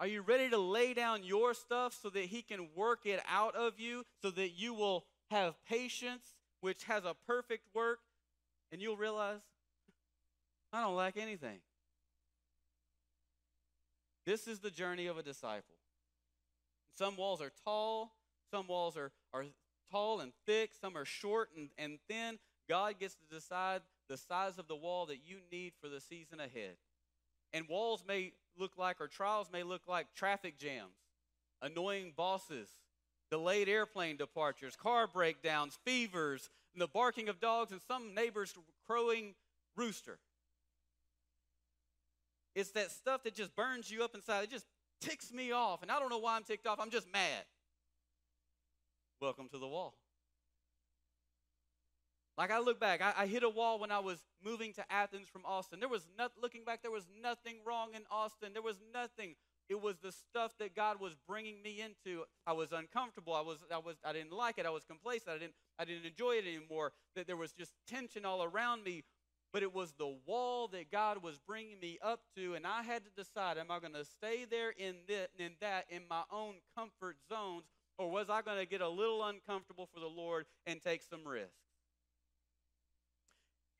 Are 0.00 0.06
you 0.06 0.22
ready 0.22 0.50
to 0.50 0.58
lay 0.58 0.92
down 0.92 1.24
your 1.24 1.54
stuff 1.54 1.96
so 2.00 2.10
that 2.10 2.24
he 2.24 2.42
can 2.42 2.68
work 2.74 3.06
it 3.06 3.20
out 3.30 3.54
of 3.54 3.78
you 3.78 4.04
so 4.22 4.30
that 4.32 4.50
you 4.50 4.74
will 4.74 5.04
have 5.30 5.54
patience 5.68 6.34
which 6.60 6.84
has 6.84 7.04
a 7.04 7.14
perfect 7.26 7.66
work 7.74 8.00
and 8.72 8.80
you'll 8.80 8.96
realize 8.96 9.40
I 10.72 10.80
don't 10.80 10.96
lack 10.96 11.16
anything. 11.16 11.58
This 14.26 14.48
is 14.48 14.58
the 14.58 14.70
journey 14.70 15.06
of 15.06 15.18
a 15.18 15.22
disciple. 15.22 15.76
Some 16.96 17.16
walls 17.16 17.40
are 17.40 17.52
tall, 17.64 18.12
some 18.50 18.66
walls 18.66 18.96
are, 18.96 19.12
are 19.32 19.44
tall 19.90 20.20
and 20.20 20.32
thick, 20.46 20.70
some 20.80 20.96
are 20.96 21.04
short 21.04 21.50
and, 21.56 21.68
and 21.78 21.98
thin. 22.08 22.38
God 22.68 22.98
gets 22.98 23.14
to 23.14 23.34
decide 23.34 23.82
the 24.08 24.16
size 24.16 24.58
of 24.58 24.68
the 24.68 24.76
wall 24.76 25.06
that 25.06 25.20
you 25.24 25.38
need 25.50 25.72
for 25.80 25.88
the 25.88 26.00
season 26.00 26.40
ahead. 26.40 26.76
And 27.52 27.68
walls 27.68 28.04
may 28.06 28.32
look 28.58 28.72
like, 28.76 29.00
or 29.00 29.08
trials 29.08 29.48
may 29.52 29.62
look 29.62 29.82
like 29.88 30.06
traffic 30.14 30.58
jams, 30.58 30.96
annoying 31.62 32.12
bosses, 32.16 32.68
delayed 33.30 33.68
airplane 33.68 34.16
departures, 34.16 34.76
car 34.76 35.06
breakdowns, 35.06 35.78
fevers, 35.84 36.50
and 36.72 36.82
the 36.82 36.88
barking 36.88 37.28
of 37.28 37.40
dogs, 37.40 37.72
and 37.72 37.80
some 37.86 38.14
neighbors 38.14 38.54
crowing 38.86 39.34
rooster. 39.76 40.18
It's 42.54 42.70
that 42.70 42.90
stuff 42.90 43.24
that 43.24 43.34
just 43.34 43.54
burns 43.56 43.90
you 43.90 44.04
up 44.04 44.14
inside. 44.14 44.44
It 44.44 44.50
just 44.50 44.66
ticks 45.00 45.32
me 45.32 45.52
off. 45.52 45.82
And 45.82 45.90
I 45.90 45.98
don't 45.98 46.10
know 46.10 46.18
why 46.18 46.36
I'm 46.36 46.44
ticked 46.44 46.66
off. 46.66 46.78
I'm 46.80 46.90
just 46.90 47.12
mad. 47.12 47.44
Welcome 49.20 49.48
to 49.48 49.58
the 49.58 49.66
wall. 49.66 49.94
Like 52.36 52.50
I 52.50 52.58
look 52.58 52.80
back, 52.80 53.00
I, 53.00 53.12
I, 53.16 53.26
hit 53.26 53.44
a 53.44 53.48
wall 53.48 53.78
when 53.78 53.92
I 53.92 54.00
was 54.00 54.18
moving 54.44 54.72
to 54.74 54.92
Athens 54.92 55.28
from 55.28 55.42
Austin. 55.44 55.78
There 55.78 55.88
was 55.88 56.08
not, 56.18 56.32
looking 56.40 56.64
back, 56.64 56.82
there 56.82 56.90
was 56.90 57.06
nothing 57.22 57.58
wrong 57.64 57.90
in 57.94 58.02
Austin. 58.10 58.52
There 58.52 58.62
was 58.62 58.80
nothing. 58.92 59.36
It 59.68 59.80
was 59.80 59.98
the 60.02 60.10
stuff 60.10 60.52
that 60.58 60.74
God 60.74 61.00
was 61.00 61.14
bringing 61.28 61.62
me 61.62 61.80
into. 61.80 62.24
I 62.44 62.52
was 62.52 62.72
uncomfortable. 62.72 63.34
I 63.34 63.40
was, 63.40 63.58
I 63.72 63.78
was, 63.78 63.96
I 64.04 64.12
didn't 64.12 64.32
like 64.32 64.58
it. 64.58 64.66
I 64.66 64.70
was 64.70 64.84
complacent. 64.84 65.30
I 65.30 65.38
didn't, 65.38 65.54
I 65.78 65.84
didn't 65.84 66.06
enjoy 66.06 66.32
it 66.32 66.44
anymore. 66.44 66.92
That 67.14 67.28
there 67.28 67.36
was 67.36 67.52
just 67.52 67.72
tension 67.86 68.24
all 68.24 68.42
around 68.42 68.82
me. 68.82 69.04
But 69.52 69.62
it 69.62 69.72
was 69.72 69.92
the 69.92 70.16
wall 70.26 70.66
that 70.68 70.90
God 70.90 71.22
was 71.22 71.38
bringing 71.38 71.78
me 71.78 72.00
up 72.02 72.22
to, 72.36 72.54
and 72.54 72.66
I 72.66 72.82
had 72.82 73.04
to 73.04 73.10
decide: 73.16 73.56
Am 73.56 73.70
I 73.70 73.78
going 73.78 73.92
to 73.92 74.04
stay 74.04 74.44
there 74.50 74.70
in 74.76 74.96
this, 75.06 75.28
in 75.38 75.52
that, 75.60 75.86
in 75.88 76.02
my 76.10 76.22
own 76.32 76.54
comfort 76.76 77.18
zones, 77.28 77.62
or 77.96 78.10
was 78.10 78.28
I 78.28 78.42
going 78.42 78.58
to 78.58 78.66
get 78.66 78.80
a 78.80 78.88
little 78.88 79.24
uncomfortable 79.24 79.88
for 79.94 80.00
the 80.00 80.08
Lord 80.08 80.46
and 80.66 80.82
take 80.82 81.02
some 81.02 81.24
risks? 81.24 81.63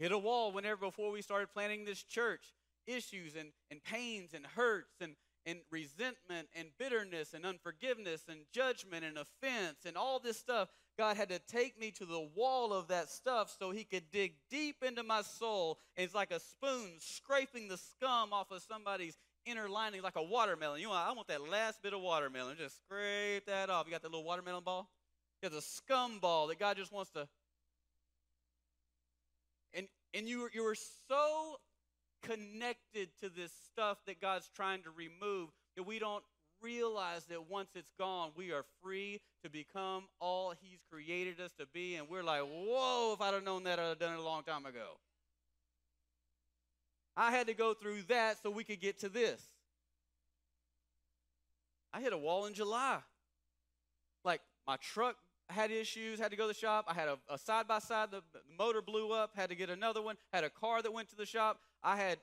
Hit 0.04 0.12
a 0.12 0.18
wall 0.18 0.52
whenever 0.52 0.84
before 0.84 1.10
we 1.10 1.22
started 1.22 1.48
planning 1.50 1.86
this 1.86 2.02
church. 2.02 2.52
Issues 2.86 3.36
and, 3.36 3.48
and 3.70 3.82
pains 3.82 4.34
and 4.34 4.44
hurts 4.44 5.00
and, 5.00 5.14
and 5.46 5.60
resentment 5.70 6.48
and 6.54 6.68
bitterness 6.78 7.32
and 7.32 7.46
unforgiveness 7.46 8.20
and 8.28 8.40
judgment 8.52 9.02
and 9.02 9.16
offense 9.16 9.86
and 9.86 9.96
all 9.96 10.18
this 10.18 10.38
stuff. 10.38 10.68
God 10.98 11.16
had 11.16 11.30
to 11.30 11.38
take 11.38 11.80
me 11.80 11.90
to 11.92 12.04
the 12.04 12.28
wall 12.36 12.74
of 12.74 12.88
that 12.88 13.08
stuff 13.08 13.56
so 13.58 13.70
he 13.70 13.84
could 13.84 14.10
dig 14.12 14.34
deep 14.50 14.82
into 14.86 15.02
my 15.02 15.22
soul. 15.22 15.78
And 15.96 16.04
it's 16.04 16.14
like 16.14 16.32
a 16.32 16.40
spoon 16.40 16.90
scraping 16.98 17.68
the 17.68 17.78
scum 17.78 18.34
off 18.34 18.50
of 18.50 18.60
somebody's 18.60 19.16
inner 19.46 19.70
lining 19.70 20.02
like 20.02 20.16
a 20.16 20.22
watermelon. 20.22 20.82
You 20.82 20.90
want, 20.90 21.08
I 21.08 21.12
want 21.12 21.28
that 21.28 21.48
last 21.48 21.82
bit 21.82 21.94
of 21.94 22.02
watermelon. 22.02 22.56
Just 22.58 22.76
scrape 22.76 23.46
that 23.46 23.70
off. 23.70 23.86
You 23.86 23.92
got 23.92 24.02
that 24.02 24.10
little 24.10 24.24
watermelon 24.24 24.64
ball? 24.64 24.86
You 25.42 25.48
got 25.48 25.56
the 25.56 25.62
scum 25.62 26.18
ball 26.18 26.48
that 26.48 26.58
God 26.58 26.76
just 26.76 26.92
wants 26.92 27.10
to 27.12 27.26
and 30.14 30.28
you, 30.28 30.48
you 30.54 30.64
are 30.66 30.76
so 31.08 31.56
connected 32.22 33.08
to 33.20 33.28
this 33.28 33.52
stuff 33.72 33.98
that 34.06 34.20
God's 34.20 34.48
trying 34.54 34.82
to 34.82 34.90
remove 34.90 35.50
that 35.76 35.82
we 35.82 35.98
don't 35.98 36.24
realize 36.62 37.24
that 37.26 37.50
once 37.50 37.68
it's 37.74 37.92
gone, 37.98 38.30
we 38.36 38.52
are 38.52 38.64
free 38.82 39.20
to 39.42 39.50
become 39.50 40.04
all 40.20 40.54
He's 40.60 40.78
created 40.90 41.40
us 41.40 41.52
to 41.58 41.66
be. 41.66 41.96
And 41.96 42.08
we're 42.08 42.22
like, 42.22 42.42
whoa, 42.42 43.12
if 43.14 43.20
I'd 43.20 43.34
have 43.34 43.44
known 43.44 43.64
that, 43.64 43.78
I'd 43.78 43.88
have 43.88 43.98
done 43.98 44.14
it 44.14 44.18
a 44.18 44.22
long 44.22 44.42
time 44.44 44.64
ago. 44.64 44.98
I 47.16 47.30
had 47.30 47.46
to 47.48 47.54
go 47.54 47.74
through 47.74 48.02
that 48.08 48.42
so 48.42 48.50
we 48.50 48.64
could 48.64 48.80
get 48.80 49.00
to 49.00 49.08
this. 49.08 49.40
I 51.92 52.00
hit 52.00 52.12
a 52.12 52.18
wall 52.18 52.46
in 52.46 52.54
July. 52.54 52.98
Like, 54.24 54.40
my 54.66 54.76
truck 54.76 55.16
had 55.50 55.70
issues, 55.70 56.18
had 56.18 56.30
to 56.30 56.36
go 56.36 56.44
to 56.44 56.48
the 56.48 56.54
shop. 56.54 56.86
I 56.88 56.94
had 56.94 57.08
a 57.28 57.38
side 57.38 57.68
by 57.68 57.78
side, 57.78 58.10
the 58.10 58.22
motor 58.58 58.80
blew 58.80 59.12
up, 59.12 59.32
had 59.34 59.50
to 59.50 59.54
get 59.54 59.70
another 59.70 60.02
one. 60.02 60.16
Had 60.32 60.44
a 60.44 60.50
car 60.50 60.82
that 60.82 60.92
went 60.92 61.08
to 61.10 61.16
the 61.16 61.26
shop. 61.26 61.60
I 61.82 61.96
had 61.96 62.18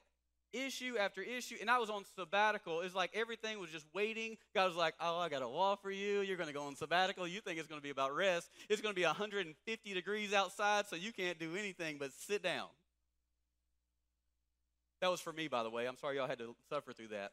issue 0.53 0.95
after 0.99 1.21
issue, 1.21 1.55
and 1.61 1.69
I 1.69 1.77
was 1.77 1.89
on 1.89 2.03
sabbatical. 2.15 2.81
It's 2.81 2.95
like 2.95 3.11
everything 3.13 3.59
was 3.59 3.69
just 3.69 3.85
waiting. 3.93 4.37
God 4.53 4.67
was 4.67 4.75
like, 4.75 4.95
"Oh, 4.99 5.17
I 5.19 5.29
got 5.29 5.41
a 5.41 5.47
wall 5.47 5.75
for 5.75 5.91
you. 5.91 6.21
You're 6.21 6.37
going 6.37 6.47
to 6.47 6.53
go 6.53 6.63
on 6.63 6.75
sabbatical. 6.75 7.27
You 7.27 7.41
think 7.41 7.59
it's 7.59 7.67
going 7.67 7.79
to 7.79 7.83
be 7.83 7.89
about 7.89 8.15
rest? 8.15 8.49
It's 8.69 8.81
going 8.81 8.93
to 8.93 8.99
be 8.99 9.05
150 9.05 9.93
degrees 9.93 10.33
outside, 10.33 10.87
so 10.87 10.95
you 10.95 11.11
can't 11.13 11.39
do 11.39 11.55
anything 11.55 11.97
but 11.99 12.11
sit 12.13 12.43
down." 12.43 12.67
That 15.01 15.09
was 15.09 15.19
for 15.19 15.33
me, 15.33 15.47
by 15.47 15.63
the 15.63 15.69
way. 15.69 15.87
I'm 15.87 15.97
sorry 15.97 16.17
y'all 16.17 16.27
had 16.27 16.39
to 16.39 16.55
suffer 16.69 16.93
through 16.93 17.09
that. 17.09 17.31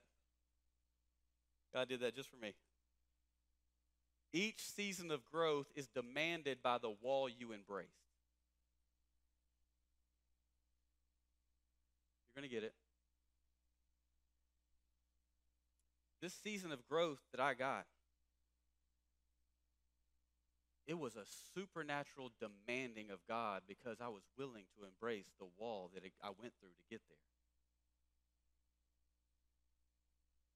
God 1.75 1.89
did 1.89 2.01
that 2.01 2.15
just 2.15 2.31
for 2.31 2.37
me. 2.37 2.55
Each 4.33 4.61
season 4.61 5.11
of 5.11 5.25
growth 5.31 5.67
is 5.75 5.87
demanded 5.89 6.59
by 6.63 6.79
the 6.79 6.91
wall 7.03 7.29
you 7.29 7.53
embrace. 7.53 7.87
You're 12.35 12.43
going 12.43 12.51
to 12.51 12.55
get 12.55 12.65
it. 12.65 12.75
this 16.21 16.35
season 16.43 16.73
of 16.73 16.87
growth 16.89 17.21
that 17.33 17.41
I 17.41 17.55
got, 17.55 17.87
it 20.87 20.99
was 20.99 21.17
a 21.17 21.25
supernatural 21.55 22.33
demanding 22.41 23.11
of 23.11 23.19
God 23.29 23.63
because 23.69 23.99
I 24.01 24.09
was 24.09 24.23
willing 24.37 24.65
to 24.77 24.87
embrace 24.87 25.31
the 25.39 25.47
wall 25.59 25.91
that 25.95 26.03
I 26.23 26.29
went 26.41 26.55
through 26.61 26.71
to 26.71 26.85
get 26.91 27.01
there. 27.09 27.28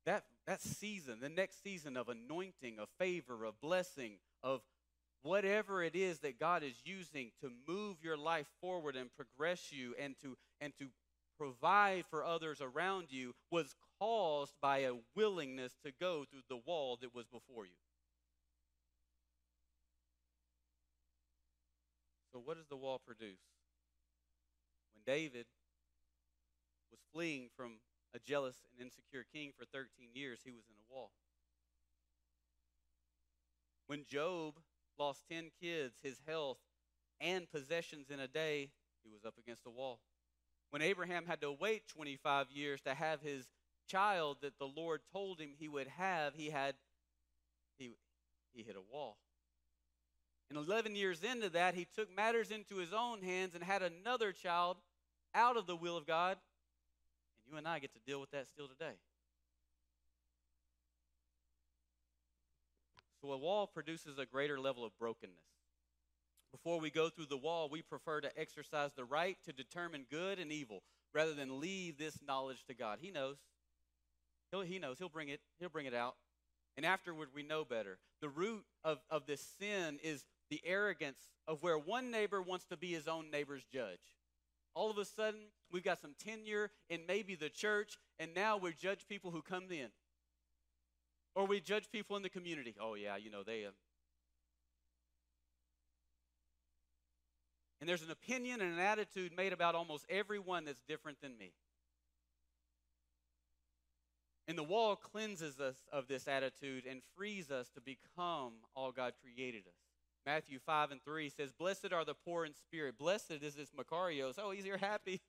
That, 0.05 0.25
that 0.47 0.61
season, 0.61 1.21
the 1.21 1.29
next 1.29 1.63
season 1.63 1.97
of 1.97 2.09
anointing, 2.09 2.79
of 2.79 2.89
favor, 2.99 3.45
of 3.45 3.61
blessing, 3.61 4.15
of 4.43 4.61
whatever 5.23 5.83
it 5.83 5.95
is 5.95 6.19
that 6.21 6.41
God 6.41 6.63
is 6.65 6.75
using 6.85 7.31
to 7.41 7.51
move 7.69 7.99
your 8.03 8.17
life 8.17 8.49
forward 8.61 8.97
and 8.97 9.09
progress 9.15 9.71
you 9.71 9.95
and 10.01 10.15
to, 10.23 10.37
and 10.61 10.73
to 10.79 10.89
provide 11.39 12.05
for 12.11 12.25
others 12.25 12.61
around 12.61 13.07
you 13.11 13.35
was 13.51 13.75
caused 14.01 14.55
by 14.61 14.79
a 14.79 14.95
willingness 15.15 15.73
to 15.85 15.93
go 16.01 16.25
through 16.31 16.43
the 16.49 16.61
wall 16.67 16.99
that 17.01 17.15
was 17.15 17.27
before 17.27 17.65
you. 17.65 17.73
So, 22.33 22.41
what 22.45 22.57
does 22.57 22.67
the 22.69 22.77
wall 22.77 23.01
produce? 23.05 23.39
When 24.95 25.15
David 25.15 25.47
was 26.91 27.01
fleeing 27.13 27.49
from 27.57 27.73
a 28.15 28.19
jealous 28.19 28.57
and 28.71 28.85
insecure 28.85 29.25
king 29.33 29.53
for 29.57 29.65
13 29.65 29.89
years, 30.15 30.41
he 30.45 30.51
was 30.51 30.65
in 30.69 30.77
a 30.77 30.95
wall. 30.95 31.11
When 33.87 34.05
Job 34.09 34.55
lost 34.99 35.25
10 35.31 35.51
kids, 35.61 35.97
his 36.03 36.21
health, 36.27 36.59
and 37.21 37.51
possessions 37.51 38.11
in 38.11 38.21
a 38.21 38.29
day, 38.29 38.71
he 39.03 39.11
was 39.11 39.25
up 39.25 39.35
against 39.39 39.67
a 39.67 39.71
wall. 39.71 40.01
When 40.71 40.83
Abraham 40.83 41.27
had 41.27 41.41
to 41.43 41.53
wait 41.53 41.89
25 41.89 42.51
years 42.51 42.81
to 42.83 42.95
have 42.95 43.21
his 43.21 43.47
child 43.87 44.39
that 44.41 44.59
the 44.59 44.67
Lord 44.67 45.01
told 45.13 45.41
him 45.41 45.51
he 45.59 45.69
would 45.69 45.89
have, 45.89 46.35
he 46.35 46.51
had 46.51 46.75
he 47.79 47.91
he 48.55 48.63
hit 48.63 48.77
a 48.77 48.93
wall. 48.95 49.19
And 50.49 50.59
11 50.59 50.97
years 50.97 51.23
into 51.23 51.49
that, 51.51 51.75
he 51.75 51.87
took 51.95 52.15
matters 52.15 52.51
into 52.51 52.77
his 52.77 52.93
own 52.93 53.23
hands 53.23 53.55
and 53.55 53.65
had 53.65 53.83
another 53.83 54.33
child 54.33 54.77
out 55.35 55.57
of 55.57 55.67
the 55.67 55.77
will 55.77 55.97
of 55.97 56.07
God. 56.07 56.37
You 57.53 57.59
and 57.59 57.69
I 57.69 57.81
get 57.81 57.93
to 57.93 58.01
deal 58.07 58.19
with 58.19 58.31
that 58.31 58.47
still 58.47 58.67
today. 58.67 58.95
So 63.21 63.31
a 63.31 63.37
wall 63.37 63.67
produces 63.67 64.19
a 64.19 64.25
greater 64.25 64.59
level 64.59 64.87
of 64.87 64.99
brokenness. 64.99 65.37
Before 66.51 66.81
we 66.81 66.91
go 66.91 67.11
through 67.11 67.27
the 67.27 67.37
wall, 67.37 67.69
we 67.71 67.83
prefer 67.83 68.23
to 68.23 68.41
exercise 68.41 68.93
the 68.97 69.05
right 69.05 69.37
to 69.45 69.53
determine 69.53 70.07
good 70.11 70.39
and 70.39 70.51
evil 70.51 70.83
rather 71.13 71.35
than 71.35 71.61
leave 71.61 71.99
this 71.99 72.19
knowledge 72.27 72.65
to 72.69 72.75
God. 72.75 72.99
He 73.03 73.11
knows. 73.11 73.37
He'll, 74.51 74.63
he 74.63 74.79
knows. 74.79 74.99
He'll 74.99 75.11
bring 75.11 75.29
it. 75.29 75.41
He'll 75.61 75.69
bring 75.69 75.87
it 75.87 75.95
out. 75.95 76.15
And 76.79 76.87
afterward, 76.87 77.29
we 77.35 77.43
know 77.43 77.67
better. 77.67 77.99
The 78.23 78.31
root 78.31 78.65
of, 78.83 78.99
of 79.11 79.27
this 79.27 79.47
sin 79.61 79.99
is 80.03 80.25
the 80.49 80.63
arrogance 80.65 81.21
of 81.47 81.63
where 81.63 81.79
one 81.79 82.11
neighbor 82.11 82.41
wants 82.41 82.65
to 82.67 82.79
be 82.79 82.93
his 82.93 83.07
own 83.07 83.31
neighbor's 83.31 83.65
judge. 83.71 84.01
All 84.75 84.91
of 84.91 84.99
a 84.99 85.05
sudden, 85.05 85.41
we've 85.71 85.85
got 85.85 86.01
some 86.01 86.15
tenure 86.19 86.71
in 86.89 87.01
maybe 87.07 87.35
the 87.35 87.51
church, 87.51 87.99
and 88.19 88.35
now 88.35 88.57
we 88.57 88.73
judge 88.73 89.07
people 89.09 89.31
who 89.31 89.43
come 89.43 89.65
in. 89.71 89.89
Or 91.35 91.47
we 91.47 91.61
judge 91.61 91.91
people 91.91 92.17
in 92.17 92.23
the 92.23 92.29
community. 92.29 92.75
Oh, 92.81 92.95
yeah, 92.95 93.17
you 93.17 93.31
know, 93.31 93.43
they. 93.43 93.65
Uh... 93.65 93.71
And 97.81 97.89
there's 97.89 98.03
an 98.03 98.11
opinion 98.11 98.61
and 98.61 98.73
an 98.75 98.79
attitude 98.79 99.37
made 99.37 99.53
about 99.53 99.75
almost 99.75 100.07
everyone 100.09 100.65
that's 100.65 100.83
different 100.89 101.21
than 101.21 101.37
me. 101.37 101.53
And 104.49 104.59
the 104.59 104.63
wall 104.63 104.97
cleanses 104.97 105.61
us 105.61 105.77
of 105.93 106.09
this 106.09 106.29
attitude 106.29 106.85
and 106.89 107.01
frees 107.17 107.51
us 107.51 107.69
to 107.71 107.81
become 107.81 108.53
all 108.75 108.93
God 108.93 109.15
created 109.23 109.63
us. 109.67 109.92
Matthew 110.25 110.59
5 110.65 110.93
and 110.93 111.03
3 111.03 111.31
says, 111.31 111.53
Blessed 111.53 111.93
are 111.93 112.05
the 112.05 112.15
poor 112.15 112.45
in 112.45 112.55
spirit. 112.55 112.97
Blessed 112.99 113.43
is 113.43 113.55
this 113.55 113.71
Makarios. 113.71 114.35
Oh, 114.39 114.51
he's 114.51 114.65
here 114.65 114.79
happy. 114.79 115.21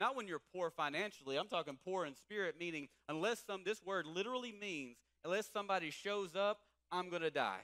Not 0.00 0.14
when 0.14 0.28
you're 0.28 0.40
poor 0.54 0.70
financially. 0.70 1.36
I'm 1.36 1.48
talking 1.48 1.78
poor 1.84 2.06
in 2.06 2.14
spirit, 2.14 2.54
meaning 2.58 2.88
unless 3.08 3.42
some, 3.44 3.62
this 3.64 3.82
word 3.82 4.06
literally 4.06 4.52
means, 4.52 4.96
unless 5.24 5.50
somebody 5.52 5.90
shows 5.90 6.36
up, 6.36 6.60
I'm 6.92 7.10
going 7.10 7.22
to 7.22 7.30
die 7.30 7.62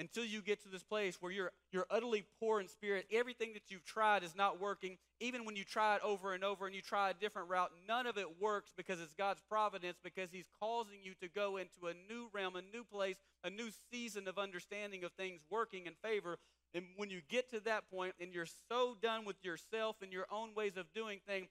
until 0.00 0.24
you 0.24 0.40
get 0.40 0.62
to 0.62 0.70
this 0.70 0.82
place 0.82 1.18
where 1.20 1.30
you're, 1.30 1.52
you're 1.72 1.86
utterly 1.90 2.24
poor 2.40 2.58
in 2.58 2.66
spirit. 2.66 3.06
Everything 3.12 3.52
that 3.52 3.64
you've 3.68 3.84
tried 3.84 4.24
is 4.24 4.34
not 4.34 4.58
working. 4.58 4.96
Even 5.20 5.44
when 5.44 5.56
you 5.56 5.62
try 5.62 5.96
it 5.96 6.00
over 6.02 6.32
and 6.32 6.42
over 6.42 6.64
and 6.66 6.74
you 6.74 6.80
try 6.80 7.10
a 7.10 7.14
different 7.14 7.50
route, 7.50 7.70
none 7.86 8.06
of 8.06 8.16
it 8.16 8.40
works 8.40 8.72
because 8.74 8.98
it's 9.00 9.12
God's 9.12 9.42
providence, 9.48 9.98
because 10.02 10.30
He's 10.32 10.48
causing 10.58 11.00
you 11.02 11.12
to 11.20 11.28
go 11.28 11.58
into 11.58 11.86
a 11.86 12.12
new 12.12 12.30
realm, 12.32 12.56
a 12.56 12.62
new 12.74 12.82
place, 12.82 13.18
a 13.44 13.50
new 13.50 13.68
season 13.92 14.26
of 14.26 14.38
understanding 14.38 15.04
of 15.04 15.12
things 15.12 15.42
working 15.50 15.84
in 15.84 15.92
favor. 16.02 16.38
And 16.72 16.84
when 16.96 17.10
you 17.10 17.20
get 17.28 17.50
to 17.50 17.60
that 17.60 17.90
point 17.90 18.14
and 18.18 18.32
you're 18.32 18.46
so 18.68 18.96
done 19.02 19.26
with 19.26 19.36
yourself 19.44 19.96
and 20.02 20.12
your 20.12 20.26
own 20.32 20.54
ways 20.54 20.76
of 20.76 20.86
doing 20.94 21.18
things, 21.26 21.50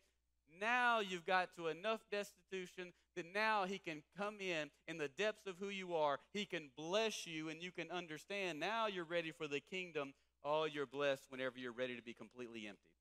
now 0.60 1.00
you've 1.00 1.26
got 1.26 1.50
to 1.56 1.68
enough 1.68 2.02
destitution 2.12 2.93
that 3.16 3.26
now 3.34 3.66
he 3.66 3.80
can 3.80 4.02
come 4.18 4.36
in 4.39 4.70
in 4.88 4.97
the 4.97 5.08
depths 5.08 5.47
of 5.47 5.56
who 5.60 5.70
you 5.70 5.95
are. 5.95 6.20
He 6.34 6.45
can 6.45 6.70
bless 6.78 7.28
you 7.28 7.50
and 7.50 7.62
you 7.62 7.72
can 7.72 7.91
understand. 7.91 8.60
Now 8.60 8.88
you're 8.88 9.06
ready 9.06 9.32
for 9.32 9.47
the 9.47 9.60
kingdom. 9.60 10.14
Oh, 10.43 10.66
you're 10.66 10.86
blessed 10.86 11.26
whenever 11.30 11.58
you're 11.58 11.74
ready 11.74 11.95
to 11.95 12.02
be 12.02 12.14
completely 12.14 12.68
empty. 12.68 12.91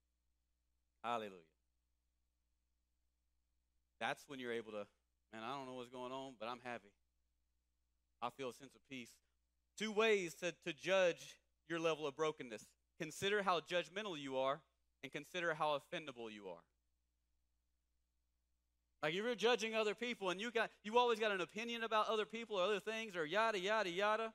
Hallelujah. 1.03 1.31
That's 3.99 4.23
when 4.27 4.39
you're 4.39 4.53
able 4.53 4.71
to, 4.71 4.85
man, 5.33 5.43
I 5.43 5.55
don't 5.55 5.65
know 5.65 5.75
what's 5.75 5.89
going 5.89 6.11
on, 6.11 6.33
but 6.39 6.47
I'm 6.47 6.59
happy. 6.63 6.91
I 8.21 8.29
feel 8.29 8.49
a 8.49 8.53
sense 8.53 8.75
of 8.75 8.81
peace. 8.89 9.11
Two 9.77 9.91
ways 9.91 10.33
to, 10.35 10.53
to 10.65 10.73
judge 10.73 11.37
your 11.69 11.79
level 11.79 12.05
of 12.05 12.15
brokenness 12.15 12.65
consider 12.99 13.41
how 13.41 13.61
judgmental 13.61 14.19
you 14.19 14.37
are, 14.37 14.61
and 15.01 15.11
consider 15.11 15.53
how 15.53 15.79
offendable 15.79 16.29
you 16.29 16.47
are. 16.49 16.61
Like 19.01 19.13
if 19.13 19.23
you're 19.23 19.35
judging 19.35 19.75
other 19.75 19.95
people 19.95 20.29
and 20.29 20.41
you 20.41 20.51
got 20.51 20.69
you 20.83 20.97
always 20.97 21.19
got 21.19 21.31
an 21.31 21.41
opinion 21.41 21.83
about 21.83 22.09
other 22.09 22.25
people 22.25 22.57
or 22.57 22.63
other 22.63 22.79
things 22.79 23.15
or 23.15 23.25
yada 23.25 23.59
yada 23.59 23.89
yada, 23.89 24.33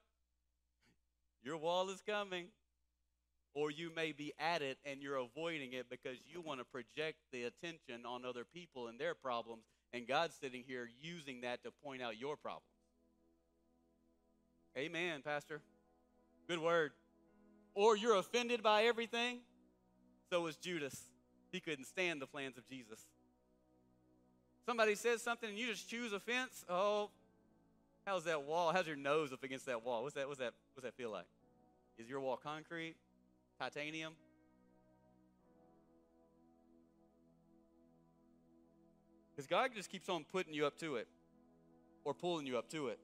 your 1.43 1.59
wall 1.59 1.91
is 1.91 2.03
coming. 2.07 2.47
Or 3.57 3.71
you 3.71 3.93
may 3.95 4.11
be 4.11 4.33
at 4.37 4.62
it 4.62 4.79
and 4.85 5.01
you're 5.01 5.17
avoiding 5.17 5.75
it 5.75 5.87
because 5.89 6.17
you 6.27 6.41
want 6.41 6.59
to 6.59 6.65
project 6.65 7.19
the 7.31 7.45
attention 7.45 8.05
on 8.05 8.25
other 8.25 8.45
people 8.45 8.89
and 8.89 8.99
their 8.99 9.15
problems, 9.15 9.62
and 9.93 10.09
God's 10.09 10.35
sitting 10.35 10.65
here 10.67 10.89
using 11.01 11.43
that 11.43 11.62
to 11.62 11.71
point 11.85 12.03
out 12.03 12.19
your 12.19 12.37
problems. 12.37 12.67
Amen, 14.77 15.23
Pastor. 15.23 15.61
Good 16.49 16.59
word. 16.59 16.91
Or 17.77 17.97
you're 17.97 18.17
offended 18.17 18.61
by 18.61 18.85
everything. 18.85 19.39
So 20.31 20.41
was 20.41 20.57
Judas. 20.57 21.01
He 21.53 21.61
couldn't 21.61 21.85
stand 21.85 22.21
the 22.21 22.27
plans 22.27 22.59
of 22.59 22.67
Jesus. 22.67 23.07
Somebody 24.67 24.95
says 24.95 25.21
something 25.21 25.51
and 25.51 25.59
you 25.59 25.67
just 25.67 25.89
choose 25.89 26.12
offense. 26.12 26.65
Oh, 26.69 27.11
how's 28.07 28.25
that 28.25 28.45
wall? 28.45 28.73
How's 28.73 28.87
your 28.87 28.97
nose 28.97 29.33
up 29.33 29.43
against 29.43 29.67
that 29.67 29.85
wall? 29.85 30.03
What's 30.03 30.15
that? 30.15 30.27
What's 30.27 30.41
that? 30.41 30.55
What's 30.75 30.85
that 30.85 30.95
feel 30.95 31.11
like? 31.11 31.27
Is 31.99 32.09
your 32.09 32.21
wall 32.21 32.39
concrete, 32.43 32.95
titanium? 33.61 34.15
Because 39.31 39.47
God 39.47 39.71
just 39.75 39.91
keeps 39.91 40.09
on 40.09 40.25
putting 40.25 40.55
you 40.55 40.65
up 40.65 40.79
to 40.79 40.97
it 40.97 41.09
or 42.05 42.15
pulling 42.15 42.47
you 42.47 42.57
up 42.57 42.71
to 42.71 42.89
it. 42.89 42.99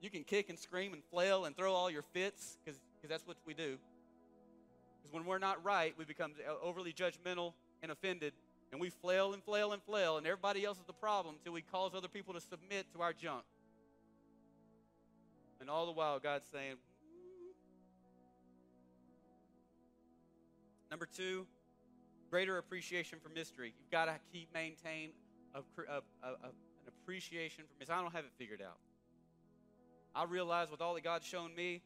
You 0.00 0.10
can 0.10 0.22
kick 0.22 0.50
and 0.50 0.58
scream 0.58 0.92
and 0.92 1.02
flail 1.10 1.46
and 1.46 1.56
throw 1.56 1.72
all 1.72 1.90
your 1.90 2.02
fits 2.02 2.58
because 2.62 2.78
that's 3.08 3.26
what 3.26 3.38
we 3.46 3.54
do. 3.54 3.78
Because 4.98 5.12
when 5.12 5.24
we're 5.24 5.38
not 5.38 5.64
right, 5.64 5.94
we 5.98 6.04
become 6.04 6.32
overly 6.62 6.92
judgmental 6.92 7.54
and 7.82 7.90
offended 7.90 8.34
and 8.72 8.80
we 8.80 8.90
flail 8.90 9.32
and 9.32 9.42
flail 9.42 9.72
and 9.72 9.82
flail, 9.82 10.16
and 10.16 10.26
everybody 10.26 10.64
else 10.64 10.78
is 10.78 10.84
the 10.86 10.92
problem 10.92 11.36
until 11.38 11.52
we 11.52 11.62
cause 11.62 11.92
other 11.94 12.08
people 12.08 12.34
to 12.34 12.40
submit 12.40 12.86
to 12.92 13.02
our 13.02 13.12
junk. 13.12 13.44
And 15.60 15.70
all 15.70 15.86
the 15.86 15.92
while, 15.92 16.18
God's 16.18 16.46
saying. 16.52 16.76
Number 20.90 21.06
two, 21.06 21.46
greater 22.30 22.58
appreciation 22.58 23.18
for 23.22 23.28
mystery. 23.28 23.74
You've 23.78 23.90
got 23.90 24.06
to 24.06 24.14
keep 24.32 24.52
maintain 24.52 25.10
a, 25.54 25.60
a, 25.60 25.96
a, 26.22 26.28
an 26.44 26.52
appreciation 26.86 27.64
for 27.64 27.78
mystery. 27.78 27.96
I 27.96 28.02
don't 28.02 28.12
have 28.12 28.24
it 28.24 28.32
figured 28.38 28.60
out. 28.60 28.78
I 30.14 30.24
realize 30.24 30.70
with 30.70 30.80
all 30.80 30.94
that 30.94 31.02
God's 31.02 31.26
shown 31.26 31.54
me, 31.54 31.80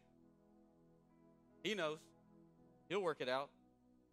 He 1.62 1.74
knows. 1.74 1.98
He'll 2.88 3.02
work 3.02 3.20
it 3.20 3.28
out. 3.28 3.50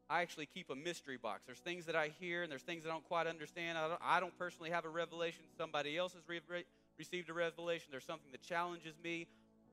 I 0.10 0.22
actually 0.22 0.46
keep 0.46 0.70
a 0.70 0.76
mystery 0.76 1.18
box. 1.18 1.44
There's 1.46 1.60
things 1.60 1.86
that 1.86 1.96
I 1.96 2.10
hear 2.20 2.44
and 2.44 2.52
there's 2.52 2.62
things 2.62 2.86
I 2.86 2.90
don't 2.90 3.04
quite 3.06 3.26
understand. 3.28 3.78
I 3.78 3.88
don't, 3.88 4.02
I 4.04 4.20
don't 4.20 4.38
personally 4.38 4.70
have 4.70 4.86
a 4.86 4.90
revelation. 4.90 5.44
Somebody 5.58 5.98
else 5.98 6.14
has 6.14 6.22
re- 6.28 6.64
received 6.98 7.30
a 7.30 7.34
revelation. 7.34 7.88
There's 7.92 8.06
something 8.06 8.32
that 8.32 8.42
challenges 8.42 8.94
me. 9.04 9.28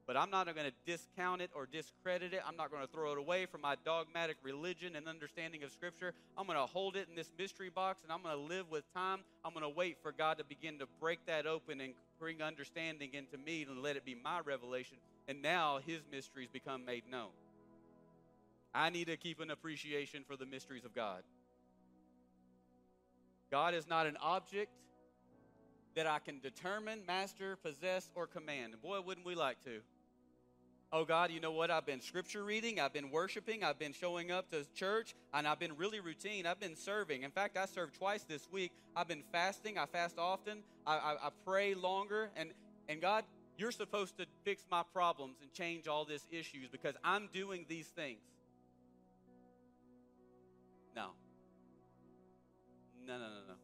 but 0.06 0.16
I'm 0.16 0.30
not 0.30 0.46
going 0.46 0.66
to 0.66 0.72
discount 0.90 1.42
it 1.42 1.50
or 1.54 1.66
discredit 1.66 2.32
it. 2.32 2.40
I'm 2.46 2.56
not 2.56 2.70
going 2.70 2.82
to 2.82 2.90
throw 2.90 3.12
it 3.12 3.18
away 3.18 3.46
from 3.46 3.60
my 3.60 3.76
dogmatic 3.84 4.36
religion 4.42 4.96
and 4.96 5.06
understanding 5.06 5.62
of 5.62 5.70
Scripture. 5.70 6.14
I'm 6.36 6.46
going 6.46 6.58
to 6.58 6.66
hold 6.66 6.96
it 6.96 7.08
in 7.08 7.14
this 7.14 7.30
mystery 7.38 7.70
box 7.70 8.02
and 8.02 8.10
I'm 8.10 8.22
going 8.22 8.34
to 8.34 8.42
live 8.42 8.70
with 8.70 8.90
time. 8.94 9.20
I'm 9.44 9.52
going 9.52 9.64
to 9.64 9.68
wait 9.76 9.98
for 10.02 10.12
God 10.12 10.38
to 10.38 10.44
begin 10.44 10.78
to 10.78 10.86
break 10.98 11.24
that 11.26 11.46
open 11.46 11.80
and 11.80 11.92
bring 12.18 12.42
understanding 12.42 13.10
into 13.12 13.36
me 13.36 13.66
and 13.68 13.82
let 13.82 13.96
it 13.96 14.04
be 14.04 14.14
my 14.14 14.40
revelation. 14.40 14.96
And 15.28 15.42
now 15.42 15.78
His 15.86 16.00
mysteries 16.10 16.48
become 16.52 16.84
made 16.84 17.04
known. 17.10 17.30
I 18.74 18.90
need 18.90 19.06
to 19.08 19.16
keep 19.16 19.40
an 19.40 19.50
appreciation 19.50 20.24
for 20.26 20.36
the 20.36 20.46
mysteries 20.46 20.84
of 20.84 20.94
God. 20.94 21.22
God 23.50 23.74
is 23.74 23.86
not 23.86 24.06
an 24.06 24.16
object 24.20 24.70
that 25.94 26.06
I 26.06 26.18
can 26.18 26.40
determine, 26.40 27.00
master, 27.06 27.56
possess, 27.56 28.10
or 28.14 28.26
command. 28.26 28.72
And 28.72 28.82
boy, 28.82 29.00
wouldn't 29.02 29.26
we 29.26 29.34
like 29.34 29.62
to. 29.64 29.80
Oh 30.90 31.04
God, 31.04 31.30
you 31.30 31.40
know 31.40 31.52
what? 31.52 31.70
I've 31.70 31.86
been 31.86 32.02
scripture 32.02 32.44
reading, 32.44 32.78
I've 32.78 32.92
been 32.92 33.10
worshiping, 33.10 33.64
I've 33.64 33.78
been 33.78 33.94
showing 33.94 34.30
up 34.30 34.50
to 34.50 34.66
church, 34.74 35.14
and 35.32 35.46
I've 35.46 35.58
been 35.58 35.76
really 35.78 36.00
routine. 36.00 36.46
I've 36.46 36.60
been 36.60 36.76
serving. 36.76 37.22
In 37.22 37.30
fact, 37.30 37.56
I 37.56 37.64
served 37.64 37.94
twice 37.94 38.24
this 38.24 38.46
week. 38.52 38.72
I've 38.94 39.08
been 39.08 39.22
fasting. 39.32 39.78
I 39.78 39.86
fast 39.86 40.18
often. 40.18 40.62
I, 40.86 40.96
I, 40.96 41.12
I 41.14 41.28
pray 41.46 41.74
longer. 41.74 42.30
And 42.36 42.50
and 42.88 43.00
God, 43.00 43.24
you're 43.56 43.72
supposed 43.72 44.18
to 44.18 44.26
fix 44.44 44.64
my 44.70 44.82
problems 44.92 45.38
and 45.40 45.50
change 45.52 45.88
all 45.88 46.04
these 46.04 46.26
issues 46.30 46.68
because 46.70 46.94
I'm 47.02 47.28
doing 47.32 47.64
these 47.68 47.86
things. 47.86 48.20
No, 53.06 53.14
no, 53.14 53.24
no, 53.24 53.42
no. 53.48 53.54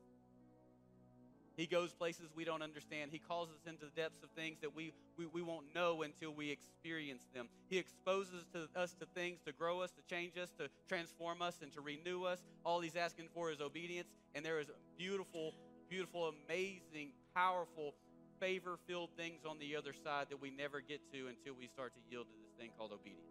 He 1.59 1.67
goes 1.67 1.93
places 1.93 2.31
we 2.37 2.45
don't 2.45 2.63
understand. 2.63 3.11
He 3.11 3.19
calls 3.19 3.49
us 3.49 3.67
into 3.67 3.87
the 3.87 3.91
depths 4.01 4.23
of 4.23 4.31
things 4.31 4.59
that 4.61 4.77
we, 4.77 4.93
we, 5.17 5.27
we 5.27 5.43
won't 5.43 5.75
know 5.75 6.03
until 6.03 6.33
we 6.33 6.53
experience 6.53 7.27
them. 7.35 7.49
He 7.69 7.79
exposes 7.79 8.47
to 8.53 8.69
us 8.81 8.95
to 9.01 9.07
things 9.07 9.41
to 9.45 9.53
grow 9.53 9.81
us, 9.81 9.91
to 9.91 10.03
change 10.09 10.39
us, 10.41 10.51
to 10.59 10.69
transform 10.89 11.43
us, 11.43 11.59
and 11.61 11.73
to 11.73 11.81
renew 11.81 12.23
us. 12.23 12.39
All 12.65 12.79
he's 12.81 12.95
asking 12.95 13.27
for 13.35 13.51
is 13.51 13.61
obedience. 13.61 14.07
And 14.37 14.47
there 14.47 14.61
is 14.61 14.71
beautiful, 14.97 15.53
beautiful, 15.91 16.33
amazing, 16.47 17.11
powerful, 17.35 17.95
favor 18.39 18.79
filled 18.87 19.11
things 19.17 19.41
on 19.45 19.59
the 19.59 19.75
other 19.75 19.93
side 19.93 20.27
that 20.31 20.41
we 20.41 20.51
never 20.51 20.81
get 20.81 21.01
to 21.13 21.27
until 21.27 21.55
we 21.59 21.67
start 21.67 21.93
to 21.95 22.01
yield 22.09 22.27
to 22.27 22.33
this 22.41 22.53
thing 22.57 22.71
called 22.79 22.93
obedience. 22.93 23.27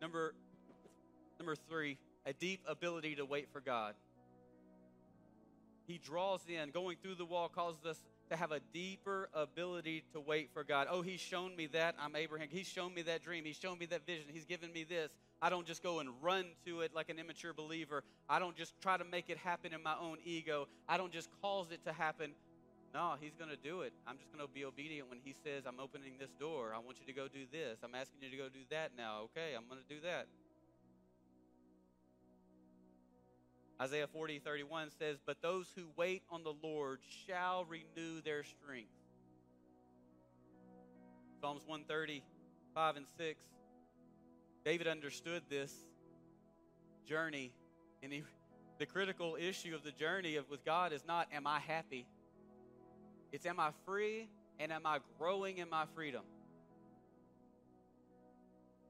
Number, 0.00 0.34
number 1.40 1.56
three, 1.68 1.98
a 2.26 2.32
deep 2.32 2.60
ability 2.66 3.16
to 3.16 3.24
wait 3.24 3.48
for 3.52 3.60
God. 3.60 3.94
He 5.86 5.98
draws 5.98 6.40
in. 6.48 6.70
Going 6.70 6.96
through 7.02 7.16
the 7.16 7.24
wall 7.24 7.48
causes 7.48 7.84
us 7.84 8.00
to 8.30 8.36
have 8.36 8.52
a 8.52 8.60
deeper 8.72 9.28
ability 9.34 10.04
to 10.12 10.20
wait 10.20 10.50
for 10.54 10.62
God. 10.62 10.86
Oh, 10.88 11.02
He's 11.02 11.20
shown 11.20 11.56
me 11.56 11.66
that. 11.68 11.96
I'm 12.00 12.14
Abraham. 12.14 12.48
He's 12.48 12.68
shown 12.68 12.94
me 12.94 13.02
that 13.02 13.24
dream. 13.24 13.44
He's 13.44 13.56
shown 13.56 13.76
me 13.78 13.86
that 13.86 14.06
vision. 14.06 14.26
He's 14.32 14.44
given 14.44 14.72
me 14.72 14.84
this. 14.84 15.10
I 15.42 15.50
don't 15.50 15.66
just 15.66 15.82
go 15.82 15.98
and 15.98 16.10
run 16.22 16.44
to 16.66 16.82
it 16.82 16.94
like 16.94 17.08
an 17.08 17.18
immature 17.18 17.52
believer. 17.52 18.04
I 18.28 18.38
don't 18.38 18.54
just 18.54 18.80
try 18.80 18.96
to 18.98 19.04
make 19.04 19.30
it 19.30 19.38
happen 19.38 19.72
in 19.72 19.82
my 19.82 19.94
own 20.00 20.18
ego. 20.24 20.68
I 20.88 20.96
don't 20.96 21.12
just 21.12 21.28
cause 21.42 21.72
it 21.72 21.84
to 21.86 21.92
happen. 21.92 22.32
No, 22.94 23.14
He's 23.20 23.34
going 23.34 23.50
to 23.50 23.56
do 23.56 23.80
it. 23.80 23.92
I'm 24.06 24.16
just 24.16 24.32
going 24.32 24.46
to 24.46 24.52
be 24.52 24.64
obedient 24.64 25.08
when 25.08 25.18
He 25.24 25.34
says, 25.44 25.64
I'm 25.66 25.80
opening 25.80 26.12
this 26.20 26.30
door. 26.38 26.72
I 26.74 26.78
want 26.78 27.00
you 27.00 27.06
to 27.06 27.12
go 27.12 27.26
do 27.26 27.46
this. 27.50 27.78
I'm 27.82 27.96
asking 27.96 28.22
you 28.22 28.30
to 28.30 28.36
go 28.36 28.48
do 28.48 28.60
that 28.70 28.92
now. 28.96 29.22
Okay, 29.32 29.56
I'm 29.56 29.66
going 29.68 29.80
to 29.82 29.92
do 29.92 30.00
that. 30.02 30.26
Isaiah 33.80 34.06
40, 34.06 34.40
31 34.40 34.90
says, 34.98 35.16
But 35.24 35.40
those 35.40 35.72
who 35.74 35.86
wait 35.96 36.22
on 36.30 36.44
the 36.44 36.52
Lord 36.62 37.00
shall 37.26 37.64
renew 37.64 38.20
their 38.22 38.44
strength. 38.44 38.90
Psalms 41.40 41.62
130, 41.64 42.22
5 42.74 42.96
and 42.96 43.06
6. 43.16 43.40
David 44.66 44.86
understood 44.86 45.42
this 45.48 45.72
journey, 47.08 47.52
and 48.02 48.12
he, 48.12 48.22
the 48.78 48.84
critical 48.84 49.38
issue 49.40 49.74
of 49.74 49.82
the 49.82 49.92
journey 49.92 50.36
of, 50.36 50.50
with 50.50 50.62
God 50.62 50.92
is 50.92 51.06
not, 51.06 51.28
Am 51.32 51.46
I 51.46 51.60
happy? 51.60 52.06
It's, 53.32 53.46
Am 53.46 53.58
I 53.58 53.70
free 53.86 54.28
and 54.58 54.72
am 54.72 54.84
I 54.84 54.98
growing 55.18 55.56
in 55.56 55.70
my 55.70 55.86
freedom? 55.94 56.22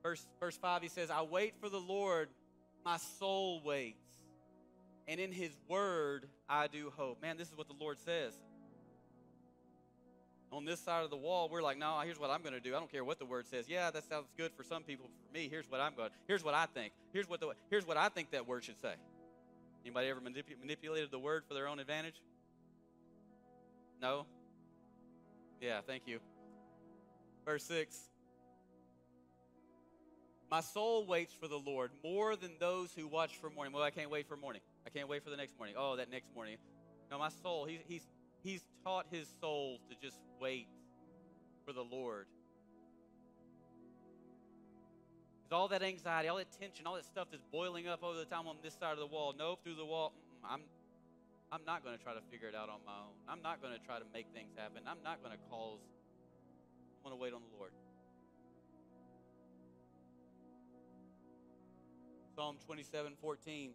Verse, 0.03 0.27
verse 0.41 0.57
5, 0.57 0.83
he 0.83 0.89
says, 0.89 1.11
I 1.11 1.23
wait 1.23 1.55
for 1.61 1.69
the 1.69 1.79
Lord, 1.79 2.29
my 2.85 2.97
soul 2.97 3.63
waits 3.63 4.00
and 5.11 5.19
in 5.19 5.33
his 5.33 5.51
word 5.69 6.29
I 6.49 6.69
do 6.69 6.93
hope. 6.97 7.21
Man, 7.21 7.37
this 7.37 7.49
is 7.49 7.57
what 7.57 7.67
the 7.67 7.75
Lord 7.79 7.99
says. 7.99 8.33
On 10.53 10.65
this 10.65 10.81
side 10.81 11.05
of 11.05 11.11
the 11.11 11.17
wall, 11.17 11.49
we're 11.51 11.63
like, 11.63 11.79
no, 11.79 11.99
here's 12.05 12.19
what 12.19 12.31
I'm 12.31 12.43
going 12.43 12.55
to 12.55 12.61
do. 12.61 12.75
I 12.75 12.79
don't 12.79 12.91
care 12.91 13.05
what 13.05 13.19
the 13.19 13.25
word 13.25 13.47
says. 13.47 13.69
Yeah, 13.69 13.91
that 13.91 14.09
sounds 14.09 14.29
good 14.37 14.53
for 14.57 14.63
some 14.63 14.83
people. 14.85 15.07
For 15.27 15.33
me, 15.33 15.49
here's 15.49 15.69
what 15.69 15.81
I'm 15.81 15.95
going. 15.95 16.11
Here's 16.27 16.45
what 16.45 16.55
I 16.55 16.67
think. 16.67 16.93
Here's 17.13 17.29
what 17.29 17.41
the 17.41 17.51
here's 17.71 17.87
what 17.87 17.97
I 17.97 18.09
think 18.09 18.31
that 18.31 18.47
word 18.47 18.65
should 18.65 18.81
say. 18.81 18.95
Anybody 19.85 20.09
ever 20.09 20.21
manip- 20.21 20.59
manipulated 20.61 21.11
the 21.11 21.19
word 21.19 21.45
for 21.47 21.55
their 21.55 21.67
own 21.67 21.81
advantage? 21.81 22.23
No. 24.01 24.27
Yeah, 25.61 25.81
thank 25.87 26.05
you. 26.07 26.21
Verse 27.45 27.65
six. 27.65 27.99
My 30.51 30.61
soul 30.61 31.07
waits 31.07 31.33
for 31.33 31.49
the 31.49 31.59
Lord 31.59 31.91
more 32.03 32.35
than 32.35 32.53
those 32.59 32.93
who 32.93 33.07
watch 33.07 33.37
for 33.37 33.51
morning. 33.51 33.73
Well, 33.73 33.85
I 33.85 33.91
can't 33.91 34.11
wait 34.11 34.27
for 34.29 34.37
morning. 34.37 34.63
I 34.87 34.91
can't 34.91 35.09
wait 35.09 35.23
for 35.23 35.31
the 35.31 35.37
next 35.37 35.57
morning. 35.59 35.75
Oh, 35.79 35.97
that 35.97 36.11
next 36.11 36.35
morning. 36.35 36.57
No, 37.11 37.19
my 37.19 37.29
soul, 37.29 37.65
he, 37.65 37.81
he's, 37.87 38.07
he's 38.43 38.63
taught 38.85 39.07
his 39.11 39.29
soul 39.41 39.79
to 39.89 39.97
just 40.01 40.19
wait 40.41 40.69
for 41.67 41.73
the 41.73 41.83
Lord. 41.83 42.27
Because 45.43 45.59
all 45.59 45.69
that 45.69 45.83
anxiety, 45.83 46.29
all 46.29 46.37
that 46.37 46.53
tension, 46.59 46.87
all 46.87 46.95
that 46.95 47.05
stuff 47.05 47.29
that's 47.31 47.43
boiling 47.53 47.89
up 47.89 48.03
over 48.03 48.17
the 48.17 48.25
time 48.25 48.47
on 48.47 48.57
this 48.63 48.75
side 48.75 48.93
of 48.93 48.99
the 48.99 49.07
wall, 49.07 49.35
no, 49.37 49.59
through 49.63 49.75
the 49.75 49.85
wall, 49.85 50.13
I'm, 50.45 50.61
I'm 51.53 51.65
not 51.67 51.85
going 51.85 51.97
to 51.97 52.03
try 52.03 52.15
to 52.15 52.21
figure 52.31 52.49
it 52.49 52.55
out 52.55 52.69
on 52.69 52.81
my 52.87 52.93
own. 52.93 53.15
I'm 53.29 53.43
not 53.43 53.61
going 53.61 53.75
to 53.75 53.85
try 53.85 53.99
to 53.99 54.05
make 54.15 54.27
things 54.33 54.53
happen. 54.57 54.83
I'm 54.87 55.03
not 55.05 55.23
going 55.23 55.33
to 55.37 55.43
cause. 55.51 55.81
I'm 57.03 57.11
going 57.11 57.19
to 57.19 57.23
wait 57.23 57.35
on 57.35 57.43
the 57.43 57.59
Lord. 57.59 57.73
Psalm 62.37 62.57
27 62.65 63.13
14 63.21 63.73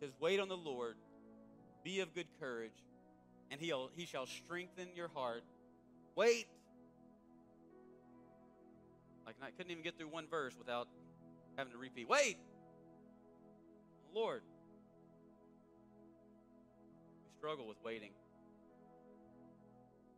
says, 0.00 0.10
Wait 0.20 0.40
on 0.40 0.48
the 0.48 0.56
Lord, 0.56 0.96
be 1.84 2.00
of 2.00 2.14
good 2.14 2.26
courage, 2.40 2.84
and 3.50 3.60
he'll, 3.60 3.90
he 3.94 4.06
shall 4.06 4.26
strengthen 4.26 4.88
your 4.94 5.08
heart. 5.14 5.42
Wait. 6.14 6.46
Like, 9.26 9.36
I 9.42 9.50
couldn't 9.50 9.70
even 9.70 9.84
get 9.84 9.98
through 9.98 10.08
one 10.08 10.26
verse 10.28 10.54
without 10.58 10.88
having 11.56 11.72
to 11.72 11.78
repeat. 11.78 12.08
Wait. 12.08 12.38
Lord. 14.14 14.42
We 17.24 17.30
struggle 17.38 17.68
with 17.68 17.76
waiting. 17.84 18.10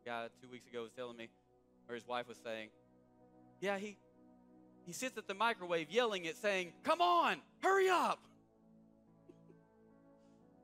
A 0.05 0.09
guy 0.09 0.29
two 0.41 0.49
weeks 0.49 0.67
ago 0.69 0.83
was 0.83 0.93
telling 0.93 1.17
me, 1.17 1.29
or 1.89 1.95
his 1.95 2.07
wife 2.07 2.29
was 2.29 2.39
saying, 2.43 2.69
Yeah, 3.61 3.79
he 3.79 3.99
he 4.87 4.93
sits 4.93 5.19
at 5.19 5.27
the 5.27 5.35
microwave 5.35 5.91
yelling 5.91 6.25
it, 6.25 6.37
saying, 6.37 6.73
Come 6.85 7.01
on, 7.01 7.41
hurry 7.63 7.89
up. 7.89 8.21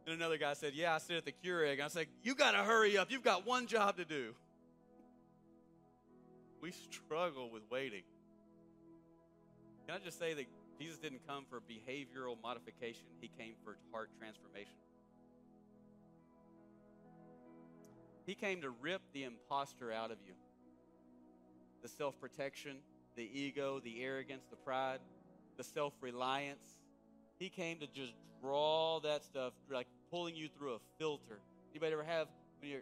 And 0.06 0.14
another 0.14 0.38
guy 0.38 0.54
said, 0.54 0.74
Yeah, 0.74 0.94
I 0.94 0.98
sit 0.98 1.16
at 1.16 1.24
the 1.24 1.32
Keurig. 1.32 1.80
I 1.80 1.88
said, 1.88 2.06
You 2.22 2.34
got 2.34 2.52
to 2.52 2.58
hurry 2.58 2.96
up. 2.96 3.10
You've 3.10 3.24
got 3.24 3.44
one 3.44 3.66
job 3.66 3.96
to 3.96 4.04
do. 4.04 4.34
We 6.62 6.72
struggle 6.72 7.50
with 7.50 7.62
waiting. 7.70 8.02
Can 9.86 9.96
I 10.00 10.04
just 10.04 10.18
say 10.18 10.34
that 10.34 10.46
Jesus 10.78 10.98
didn't 10.98 11.26
come 11.26 11.44
for 11.48 11.60
behavioral 11.60 12.36
modification, 12.42 13.04
He 13.20 13.30
came 13.38 13.54
for 13.64 13.76
heart 13.92 14.10
transformation. 14.18 14.74
He 18.26 18.34
came 18.34 18.62
to 18.62 18.70
rip 18.70 19.02
the 19.12 19.24
imposter 19.24 19.92
out 19.92 20.10
of 20.10 20.18
you 20.26 20.34
the 21.82 21.88
self 21.88 22.20
protection, 22.20 22.78
the 23.16 23.22
ego, 23.22 23.80
the 23.82 24.02
arrogance, 24.02 24.44
the 24.50 24.56
pride, 24.56 24.98
the 25.56 25.64
self 25.64 25.94
reliance. 26.00 26.78
He 27.38 27.48
came 27.48 27.78
to 27.78 27.86
just 27.86 28.12
draw 28.40 29.00
that 29.00 29.24
stuff, 29.24 29.52
like 29.70 29.86
pulling 30.16 30.34
you 30.34 30.48
through 30.48 30.72
a 30.72 30.78
filter. 30.98 31.40
Anybody 31.72 31.92
ever 31.92 32.02
have 32.02 32.26
when 32.60 32.70
you're 32.70 32.80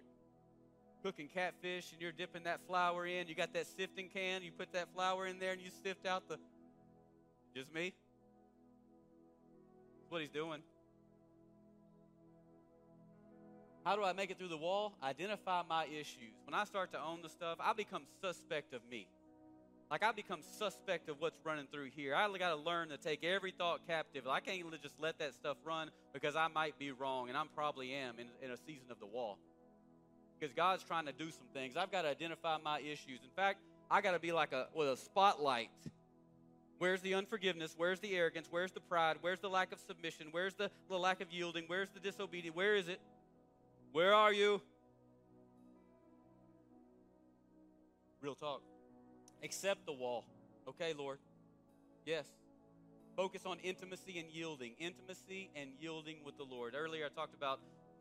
cooking 1.02 1.26
catfish 1.26 1.90
and 1.90 2.00
you're 2.00 2.12
dipping 2.12 2.44
that 2.44 2.60
flour 2.68 3.06
in, 3.06 3.26
you 3.26 3.34
got 3.34 3.52
that 3.54 3.66
sifting 3.66 4.08
can, 4.08 4.44
you 4.44 4.52
put 4.52 4.72
that 4.72 4.86
flour 4.94 5.26
in 5.26 5.40
there 5.40 5.50
and 5.50 5.60
you 5.60 5.68
sift 5.82 6.06
out 6.06 6.28
the. 6.28 6.38
Just 7.56 7.74
me? 7.74 7.92
That's 9.98 10.10
what 10.12 10.20
he's 10.20 10.30
doing. 10.30 10.60
How 13.84 13.96
do 13.96 14.04
I 14.04 14.12
make 14.12 14.30
it 14.30 14.38
through 14.38 14.48
the 14.48 14.56
wall? 14.56 14.94
Identify 15.02 15.62
my 15.68 15.86
issues. 15.86 16.38
When 16.44 16.54
I 16.54 16.62
start 16.62 16.92
to 16.92 17.00
own 17.00 17.20
the 17.20 17.28
stuff, 17.28 17.58
I 17.58 17.72
become 17.72 18.04
suspect 18.20 18.74
of 18.74 18.80
me. 18.88 19.08
Like 19.90 20.02
I 20.02 20.12
become 20.12 20.40
suspect 20.58 21.08
of 21.08 21.20
what's 21.20 21.38
running 21.44 21.66
through 21.72 21.90
here. 21.94 22.14
I 22.14 22.26
got 22.38 22.50
to 22.50 22.56
learn 22.56 22.88
to 22.88 22.96
take 22.96 23.22
every 23.22 23.52
thought 23.52 23.86
captive. 23.86 24.26
I 24.26 24.40
can't 24.40 24.60
just 24.82 24.98
let 25.00 25.18
that 25.18 25.34
stuff 25.34 25.56
run 25.64 25.90
because 26.12 26.36
I 26.36 26.48
might 26.48 26.78
be 26.78 26.90
wrong, 26.90 27.28
and 27.28 27.38
I 27.38 27.42
probably 27.54 27.92
am 27.92 28.18
in, 28.18 28.26
in 28.42 28.50
a 28.50 28.56
season 28.56 28.90
of 28.90 28.98
the 28.98 29.06
wall. 29.06 29.38
because 30.38 30.54
God's 30.54 30.82
trying 30.84 31.06
to 31.06 31.12
do 31.12 31.30
some 31.30 31.46
things. 31.52 31.76
I've 31.76 31.92
got 31.92 32.02
to 32.02 32.08
identify 32.08 32.58
my 32.62 32.80
issues. 32.80 33.20
In 33.22 33.30
fact, 33.36 33.60
I 33.90 34.00
got 34.00 34.12
to 34.12 34.18
be 34.18 34.32
like 34.32 34.52
a 34.52 34.68
with 34.74 34.88
a 34.88 34.96
spotlight. 34.96 35.70
Where's 36.78 37.00
the 37.02 37.14
unforgiveness? 37.14 37.74
Where's 37.76 38.00
the 38.00 38.14
arrogance? 38.16 38.48
Where's 38.50 38.72
the 38.72 38.80
pride? 38.80 39.18
Where's 39.20 39.40
the 39.40 39.48
lack 39.48 39.72
of 39.72 39.80
submission? 39.80 40.28
Where's 40.32 40.54
the, 40.54 40.70
the 40.88 40.98
lack 40.98 41.20
of 41.20 41.30
yielding? 41.32 41.64
Where's 41.66 41.88
the 41.90 42.00
disobedience? 42.00 42.56
Where 42.56 42.74
is 42.74 42.88
it? 42.88 43.00
Where 43.92 44.12
are 44.12 44.32
you? 44.32 44.60
Real 48.20 48.34
talk. 48.34 48.62
Accept 49.44 49.84
the 49.84 49.92
wall. 49.92 50.24
Okay, 50.66 50.94
Lord. 50.98 51.18
Yes. 52.06 52.24
Focus 53.14 53.42
on 53.44 53.58
intimacy 53.58 54.18
and 54.18 54.28
yielding. 54.30 54.72
Intimacy 54.78 55.50
and 55.54 55.70
yielding 55.78 56.16
with 56.24 56.38
the 56.38 56.44
Lord. 56.44 56.74
Earlier 56.74 57.06
I 57.06 57.08
talked 57.10 57.34
about 57.34 57.60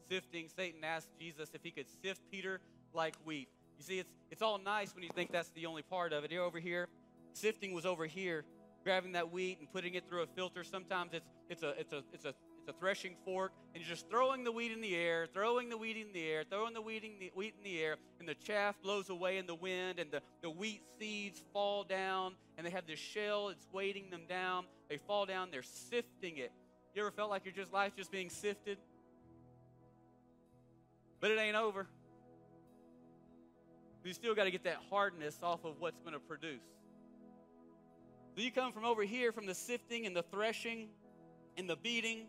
sifting. 0.09 0.47
Satan 0.55 0.83
asked 0.83 1.09
Jesus 1.19 1.49
if 1.53 1.61
he 1.61 1.71
could 1.71 1.87
sift 2.01 2.21
Peter 2.31 2.61
like 2.93 3.15
wheat. 3.25 3.49
You 3.77 3.83
see, 3.83 3.99
it's, 3.99 4.11
it's 4.31 4.41
all 4.41 4.57
nice 4.57 4.95
when 4.95 5.03
you 5.03 5.09
think 5.13 5.31
that's 5.31 5.49
the 5.49 5.65
only 5.65 5.81
part 5.81 6.13
of 6.13 6.23
it. 6.23 6.31
Here 6.31 6.41
over 6.41 6.59
here, 6.59 6.87
sifting 7.33 7.73
was 7.73 7.85
over 7.85 8.05
here, 8.05 8.45
grabbing 8.83 9.11
that 9.11 9.31
wheat 9.31 9.59
and 9.59 9.71
putting 9.71 9.95
it 9.95 10.07
through 10.07 10.21
a 10.21 10.27
filter. 10.27 10.63
Sometimes 10.63 11.13
it's, 11.13 11.27
it's, 11.49 11.63
a, 11.63 11.69
it's, 11.79 11.91
a, 11.91 12.03
it's, 12.13 12.25
a, 12.25 12.33
it's 12.63 12.69
a 12.73 12.79
threshing 12.79 13.15
fork, 13.25 13.51
and 13.73 13.83
you're 13.83 13.89
just 13.89 14.09
throwing 14.09 14.45
the 14.45 14.51
wheat 14.51 14.71
in 14.71 14.79
the 14.79 14.95
air, 14.95 15.27
throwing 15.33 15.67
the 15.67 15.77
wheat 15.77 15.97
in 15.97 16.13
the 16.13 16.25
air, 16.25 16.43
throwing 16.49 16.73
the 16.73 16.81
wheat 16.81 17.03
in 17.03 17.11
the, 17.19 17.29
wheat 17.35 17.53
in 17.57 17.63
the 17.69 17.81
air, 17.81 17.97
and 18.19 18.29
the 18.29 18.35
chaff 18.35 18.75
blows 18.81 19.09
away 19.09 19.37
in 19.37 19.45
the 19.45 19.55
wind, 19.55 19.99
and 19.99 20.09
the, 20.11 20.21
the 20.41 20.49
wheat 20.49 20.81
seeds 20.97 21.43
fall 21.51 21.83
down, 21.83 22.35
and 22.57 22.65
they 22.65 22.71
have 22.71 22.87
this 22.87 22.99
shell, 22.99 23.49
it's 23.49 23.67
weighting 23.73 24.09
them 24.09 24.21
down. 24.29 24.63
They 24.89 24.95
fall 24.95 25.25
down, 25.25 25.49
they're 25.51 25.61
sifting 25.61 26.37
it. 26.37 26.53
You 26.95 27.01
ever 27.01 27.11
felt 27.11 27.29
like 27.29 27.43
your 27.43 27.53
just 27.53 27.73
life 27.73 27.93
just 27.97 28.11
being 28.11 28.29
sifted? 28.29 28.77
But 31.19 31.31
it 31.31 31.39
ain't 31.39 31.57
over. 31.57 31.87
You 34.05 34.13
still 34.13 34.35
got 34.35 34.45
to 34.45 34.51
get 34.51 34.63
that 34.63 34.77
hardness 34.89 35.37
off 35.43 35.65
of 35.65 35.79
what's 35.79 35.99
going 35.99 36.13
to 36.13 36.19
produce. 36.19 36.61
So 38.35 38.41
you 38.41 38.51
come 38.51 38.71
from 38.71 38.85
over 38.85 39.03
here 39.03 39.33
from 39.33 39.47
the 39.47 39.53
sifting 39.53 40.05
and 40.05 40.15
the 40.15 40.23
threshing 40.23 40.87
and 41.57 41.69
the 41.69 41.75
beating, 41.75 42.25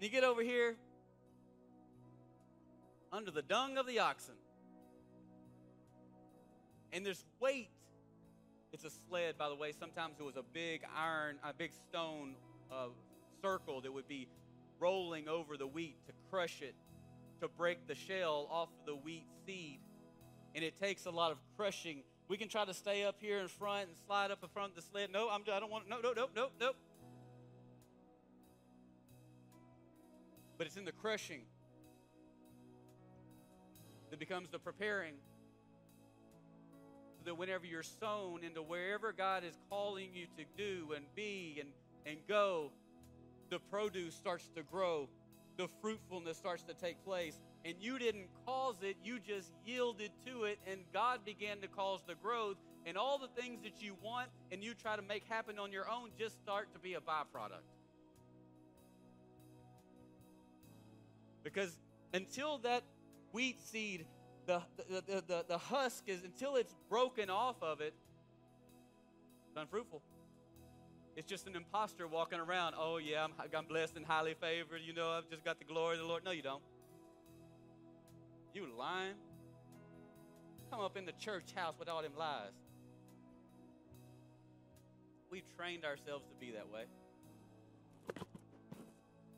and 0.00 0.06
you 0.06 0.10
get 0.10 0.24
over 0.24 0.42
here 0.42 0.76
under 3.12 3.30
the 3.30 3.42
dung 3.42 3.76
of 3.76 3.86
the 3.86 3.98
oxen. 3.98 4.32
And 6.90 7.04
there's 7.04 7.22
weight. 7.38 7.68
It's 8.72 8.84
a 8.84 8.90
sled, 9.10 9.36
by 9.36 9.50
the 9.50 9.54
way. 9.54 9.72
Sometimes 9.78 10.14
it 10.18 10.22
was 10.22 10.36
a 10.36 10.42
big 10.54 10.84
iron, 10.96 11.36
a 11.44 11.52
big 11.52 11.72
stone 11.90 12.34
uh, 12.72 12.86
circle 13.42 13.82
that 13.82 13.92
would 13.92 14.08
be 14.08 14.26
rolling 14.78 15.28
over 15.28 15.58
the 15.58 15.66
wheat 15.66 15.96
to 16.06 16.14
crush 16.30 16.62
it, 16.62 16.74
to 17.42 17.48
break 17.48 17.86
the 17.86 17.94
shell 17.94 18.48
off 18.50 18.70
of 18.80 18.86
the 18.86 18.94
wheat 18.94 19.26
seed. 19.44 19.80
And 20.54 20.64
it 20.64 20.80
takes 20.80 21.04
a 21.04 21.10
lot 21.10 21.30
of 21.30 21.36
crushing. 21.58 22.04
We 22.26 22.38
can 22.38 22.48
try 22.48 22.64
to 22.64 22.72
stay 22.72 23.04
up 23.04 23.16
here 23.20 23.40
in 23.40 23.48
front 23.48 23.88
and 23.88 23.96
slide 24.06 24.30
up 24.30 24.42
in 24.42 24.48
front 24.48 24.70
of 24.70 24.76
the 24.76 24.82
sled. 24.82 25.10
No, 25.12 25.28
I'm, 25.28 25.42
I 25.52 25.60
don't 25.60 25.70
want. 25.70 25.90
No, 25.90 26.00
no, 26.00 26.14
no, 26.14 26.28
no, 26.34 26.48
no. 26.58 26.70
But 30.60 30.66
it's 30.66 30.76
in 30.76 30.84
the 30.84 30.92
crushing 30.92 31.40
that 34.10 34.18
becomes 34.18 34.50
the 34.50 34.58
preparing. 34.58 35.14
So 37.16 37.24
that 37.24 37.34
whenever 37.34 37.64
you're 37.64 37.82
sown 37.82 38.44
into 38.44 38.60
wherever 38.60 39.10
God 39.14 39.42
is 39.42 39.54
calling 39.70 40.10
you 40.12 40.26
to 40.36 40.44
do 40.58 40.92
and 40.94 41.06
be 41.14 41.62
and, 41.62 41.70
and 42.04 42.18
go, 42.28 42.72
the 43.48 43.58
produce 43.70 44.14
starts 44.14 44.50
to 44.54 44.62
grow, 44.62 45.08
the 45.56 45.66
fruitfulness 45.80 46.36
starts 46.36 46.62
to 46.64 46.74
take 46.74 47.02
place. 47.06 47.40
And 47.64 47.76
you 47.80 47.98
didn't 47.98 48.28
cause 48.44 48.76
it, 48.82 48.98
you 49.02 49.18
just 49.18 49.52
yielded 49.64 50.10
to 50.26 50.44
it, 50.44 50.58
and 50.66 50.80
God 50.92 51.24
began 51.24 51.62
to 51.62 51.68
cause 51.68 52.00
the 52.06 52.16
growth. 52.16 52.58
And 52.84 52.98
all 52.98 53.18
the 53.18 53.28
things 53.40 53.62
that 53.62 53.80
you 53.80 53.96
want 54.02 54.28
and 54.52 54.62
you 54.62 54.74
try 54.74 54.94
to 54.94 55.02
make 55.02 55.24
happen 55.26 55.58
on 55.58 55.72
your 55.72 55.88
own 55.88 56.10
just 56.18 56.38
start 56.42 56.70
to 56.74 56.78
be 56.78 56.92
a 56.92 57.00
byproduct. 57.00 57.79
Because 61.52 61.76
until 62.12 62.58
that 62.58 62.84
wheat 63.32 63.60
seed, 63.60 64.06
the, 64.46 64.62
the, 64.76 65.02
the, 65.06 65.24
the, 65.26 65.44
the 65.48 65.58
husk 65.58 66.04
is, 66.08 66.24
until 66.24 66.56
it's 66.56 66.74
broken 66.88 67.30
off 67.30 67.62
of 67.62 67.80
it, 67.80 67.94
it's 69.48 69.56
unfruitful. 69.56 70.02
It's 71.16 71.28
just 71.28 71.46
an 71.46 71.56
impostor 71.56 72.06
walking 72.06 72.38
around. 72.38 72.74
Oh, 72.78 72.98
yeah, 72.98 73.24
I'm, 73.24 73.32
I'm 73.56 73.66
blessed 73.66 73.96
and 73.96 74.06
highly 74.06 74.34
favored. 74.34 74.80
You 74.86 74.94
know, 74.94 75.10
I've 75.10 75.28
just 75.28 75.44
got 75.44 75.58
the 75.58 75.64
glory 75.64 75.96
of 75.96 76.02
the 76.02 76.06
Lord. 76.06 76.24
No, 76.24 76.30
you 76.30 76.42
don't. 76.42 76.62
You 78.54 78.66
lying. 78.76 79.14
Come 80.70 80.80
up 80.80 80.96
in 80.96 81.04
the 81.04 81.12
church 81.12 81.52
house 81.54 81.74
with 81.78 81.88
all 81.88 82.02
them 82.02 82.12
lies. 82.16 82.52
We've 85.30 85.48
trained 85.56 85.84
ourselves 85.84 86.24
to 86.28 86.34
be 86.44 86.52
that 86.52 86.68
way. 86.72 86.84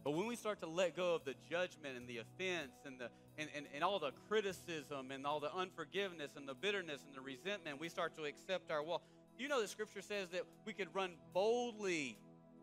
But 0.04 0.12
when 0.12 0.26
we 0.26 0.34
start 0.34 0.60
to 0.60 0.66
let 0.66 0.96
go 0.96 1.14
of 1.14 1.24
the 1.24 1.34
judgment 1.48 1.96
and 1.96 2.08
the 2.08 2.18
offense 2.18 2.72
and, 2.84 2.98
the, 2.98 3.08
and, 3.38 3.48
and, 3.54 3.66
and 3.72 3.84
all 3.84 4.00
the 4.00 4.10
criticism 4.28 5.12
and 5.12 5.24
all 5.24 5.38
the 5.38 5.54
unforgiveness 5.54 6.32
and 6.36 6.48
the 6.48 6.54
bitterness 6.54 7.02
and 7.06 7.16
the 7.16 7.20
resentment, 7.20 7.78
we 7.78 7.88
start 7.88 8.16
to 8.16 8.24
accept 8.24 8.72
our 8.72 8.82
wall. 8.82 9.02
You 9.38 9.48
know, 9.48 9.60
the 9.60 9.68
scripture 9.68 10.02
says 10.02 10.28
that 10.30 10.42
we 10.66 10.72
could 10.72 10.92
run 10.92 11.12
boldly 11.32 12.18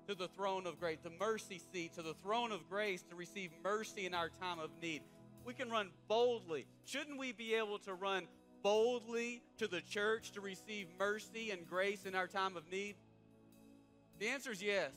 to 0.08 0.16
the 0.16 0.28
throne 0.28 0.68
of 0.68 0.80
grace, 0.80 0.98
the 1.02 1.12
mercy 1.12 1.62
seat, 1.72 1.94
to 1.94 2.02
the 2.02 2.14
throne 2.16 2.52
of 2.52 2.68
grace 2.70 3.04
to 3.10 3.16
receive 3.16 3.52
mercy 3.64 4.06
in 4.06 4.14
our 4.14 4.30
time 4.30 4.60
of 4.60 4.70
need. 4.82 5.02
We 5.46 5.54
can 5.54 5.70
run 5.70 5.92
boldly. 6.08 6.66
Shouldn't 6.86 7.18
we 7.18 7.32
be 7.32 7.56
able 7.56 7.80
to 7.80 7.94
run 7.94 8.28
boldly 8.62 9.42
to 9.58 9.68
the 9.68 9.82
church 9.82 10.32
to 10.34 10.42
receive 10.42 10.88
mercy 11.00 11.52
and 11.52 11.68
grace 11.68 12.06
in 12.06 12.16
our 12.16 12.28
time 12.28 12.58
of 12.58 12.70
need? 12.70 12.96
The 14.20 14.28
answer 14.28 14.52
is 14.52 14.62
yes. 14.62 14.92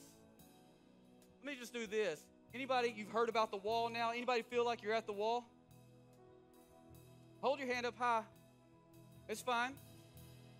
Let 1.44 1.54
me 1.54 1.58
just 1.58 1.72
do 1.72 1.86
this. 1.86 2.20
Anybody, 2.54 2.92
you've 2.94 3.10
heard 3.10 3.28
about 3.28 3.50
the 3.50 3.56
wall 3.56 3.88
now? 3.88 4.10
Anybody 4.10 4.42
feel 4.42 4.64
like 4.64 4.82
you're 4.82 4.92
at 4.92 5.06
the 5.06 5.12
wall? 5.12 5.46
Hold 7.40 7.58
your 7.58 7.68
hand 7.68 7.86
up 7.86 7.96
high. 7.98 8.22
It's 9.28 9.40
fine. 9.40 9.72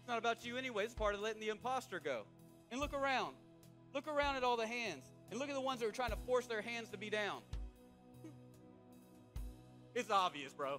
It's 0.01 0.09
not 0.09 0.19
about 0.19 0.45
you 0.45 0.57
anyway. 0.57 0.85
It's 0.85 0.95
part 0.95 1.15
of 1.15 1.21
letting 1.21 1.41
the 1.41 1.51
imposter 1.51 2.01
go. 2.01 2.23
And 2.71 2.81
look 2.81 2.95
around. 2.95 3.35
Look 3.95 4.09
around 4.09 4.37
at 4.37 4.43
all 4.43 4.57
the 4.57 4.67
hands. 4.67 5.05
And 5.31 5.39
look 5.39 5.49
at 5.49 5.55
the 5.55 5.61
ones 5.61 5.81
that 5.81 5.87
are 5.87 5.93
trying 5.93 6.11
to 6.11 6.17
force 6.27 6.47
their 6.47 6.63
hands 6.63 6.89
to 6.91 6.99
be 6.99 7.11
down. 7.11 7.41
It's 9.95 10.11
obvious, 10.11 10.55
bro. 10.55 10.79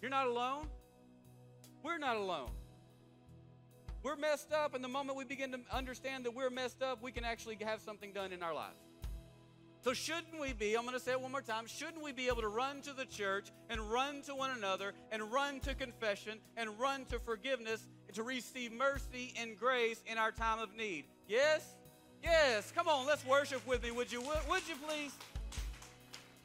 You're 0.00 0.10
not 0.10 0.28
alone. 0.28 0.66
We're 1.82 1.98
not 1.98 2.16
alone. 2.16 2.48
We're 4.02 4.16
messed 4.16 4.52
up, 4.52 4.74
and 4.74 4.82
the 4.82 4.88
moment 4.88 5.16
we 5.16 5.24
begin 5.24 5.52
to 5.52 5.60
understand 5.70 6.24
that 6.24 6.34
we're 6.34 6.50
messed 6.50 6.82
up, 6.82 7.00
we 7.02 7.12
can 7.12 7.24
actually 7.24 7.56
have 7.62 7.80
something 7.80 8.12
done 8.12 8.32
in 8.32 8.42
our 8.42 8.52
lives. 8.52 8.80
So, 9.84 9.92
shouldn't 9.92 10.40
we 10.40 10.52
be, 10.52 10.74
I'm 10.74 10.82
going 10.82 10.94
to 10.94 11.00
say 11.00 11.12
it 11.12 11.20
one 11.20 11.30
more 11.32 11.40
time, 11.40 11.66
shouldn't 11.66 12.02
we 12.02 12.12
be 12.12 12.28
able 12.28 12.42
to 12.42 12.48
run 12.48 12.80
to 12.82 12.92
the 12.92 13.04
church 13.04 13.50
and 13.68 13.80
run 13.80 14.22
to 14.22 14.34
one 14.34 14.50
another 14.50 14.92
and 15.10 15.32
run 15.32 15.60
to 15.60 15.74
confession 15.74 16.38
and 16.56 16.78
run 16.78 17.04
to 17.06 17.18
forgiveness 17.20 17.88
to 18.14 18.22
receive 18.22 18.72
mercy 18.72 19.34
and 19.40 19.58
grace 19.58 20.02
in 20.06 20.18
our 20.18 20.32
time 20.32 20.58
of 20.58 20.74
need? 20.76 21.04
Yes? 21.28 21.64
Yes. 22.22 22.72
Come 22.72 22.88
on, 22.88 23.06
let's 23.06 23.24
worship 23.26 23.66
with 23.66 23.82
me, 23.82 23.90
would 23.90 24.10
you? 24.10 24.20
Would 24.20 24.68
you 24.68 24.76
please? 24.86 25.12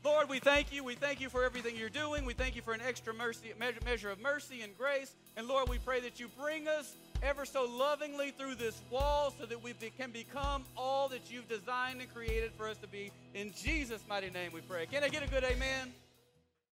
Lord, 0.03 0.29
we 0.29 0.39
thank 0.39 0.71
you. 0.71 0.83
We 0.83 0.95
thank 0.95 1.19
you 1.19 1.27
for 1.27 1.43
everything 1.43 1.75
you're 1.75 1.89
doing. 1.89 2.23
We 2.23 2.33
thank 2.33 2.55
you 2.55 2.61
for 2.61 2.73
an 2.73 2.81
extra 2.81 3.13
mercy, 3.13 3.51
measure 3.83 4.09
of 4.09 4.21
mercy 4.21 4.61
and 4.61 4.77
grace. 4.77 5.13
And 5.35 5.47
Lord, 5.47 5.69
we 5.69 5.79
pray 5.79 5.99
that 6.01 6.19
you 6.19 6.27
bring 6.39 6.67
us 6.67 6.95
ever 7.23 7.45
so 7.45 7.65
lovingly 7.65 8.31
through 8.31 8.55
this 8.55 8.81
wall 8.89 9.33
so 9.39 9.45
that 9.45 9.61
we 9.61 9.73
can 9.97 10.11
become 10.11 10.63
all 10.75 11.07
that 11.09 11.31
you've 11.31 11.47
designed 11.47 12.01
and 12.01 12.13
created 12.13 12.51
for 12.57 12.67
us 12.67 12.77
to 12.77 12.87
be. 12.87 13.11
In 13.33 13.53
Jesus' 13.55 14.03
mighty 14.07 14.29
name 14.29 14.51
we 14.53 14.61
pray. 14.61 14.85
Can 14.85 15.03
I 15.03 15.09
get 15.09 15.23
a 15.23 15.29
good 15.29 15.43
amen? 15.43 15.91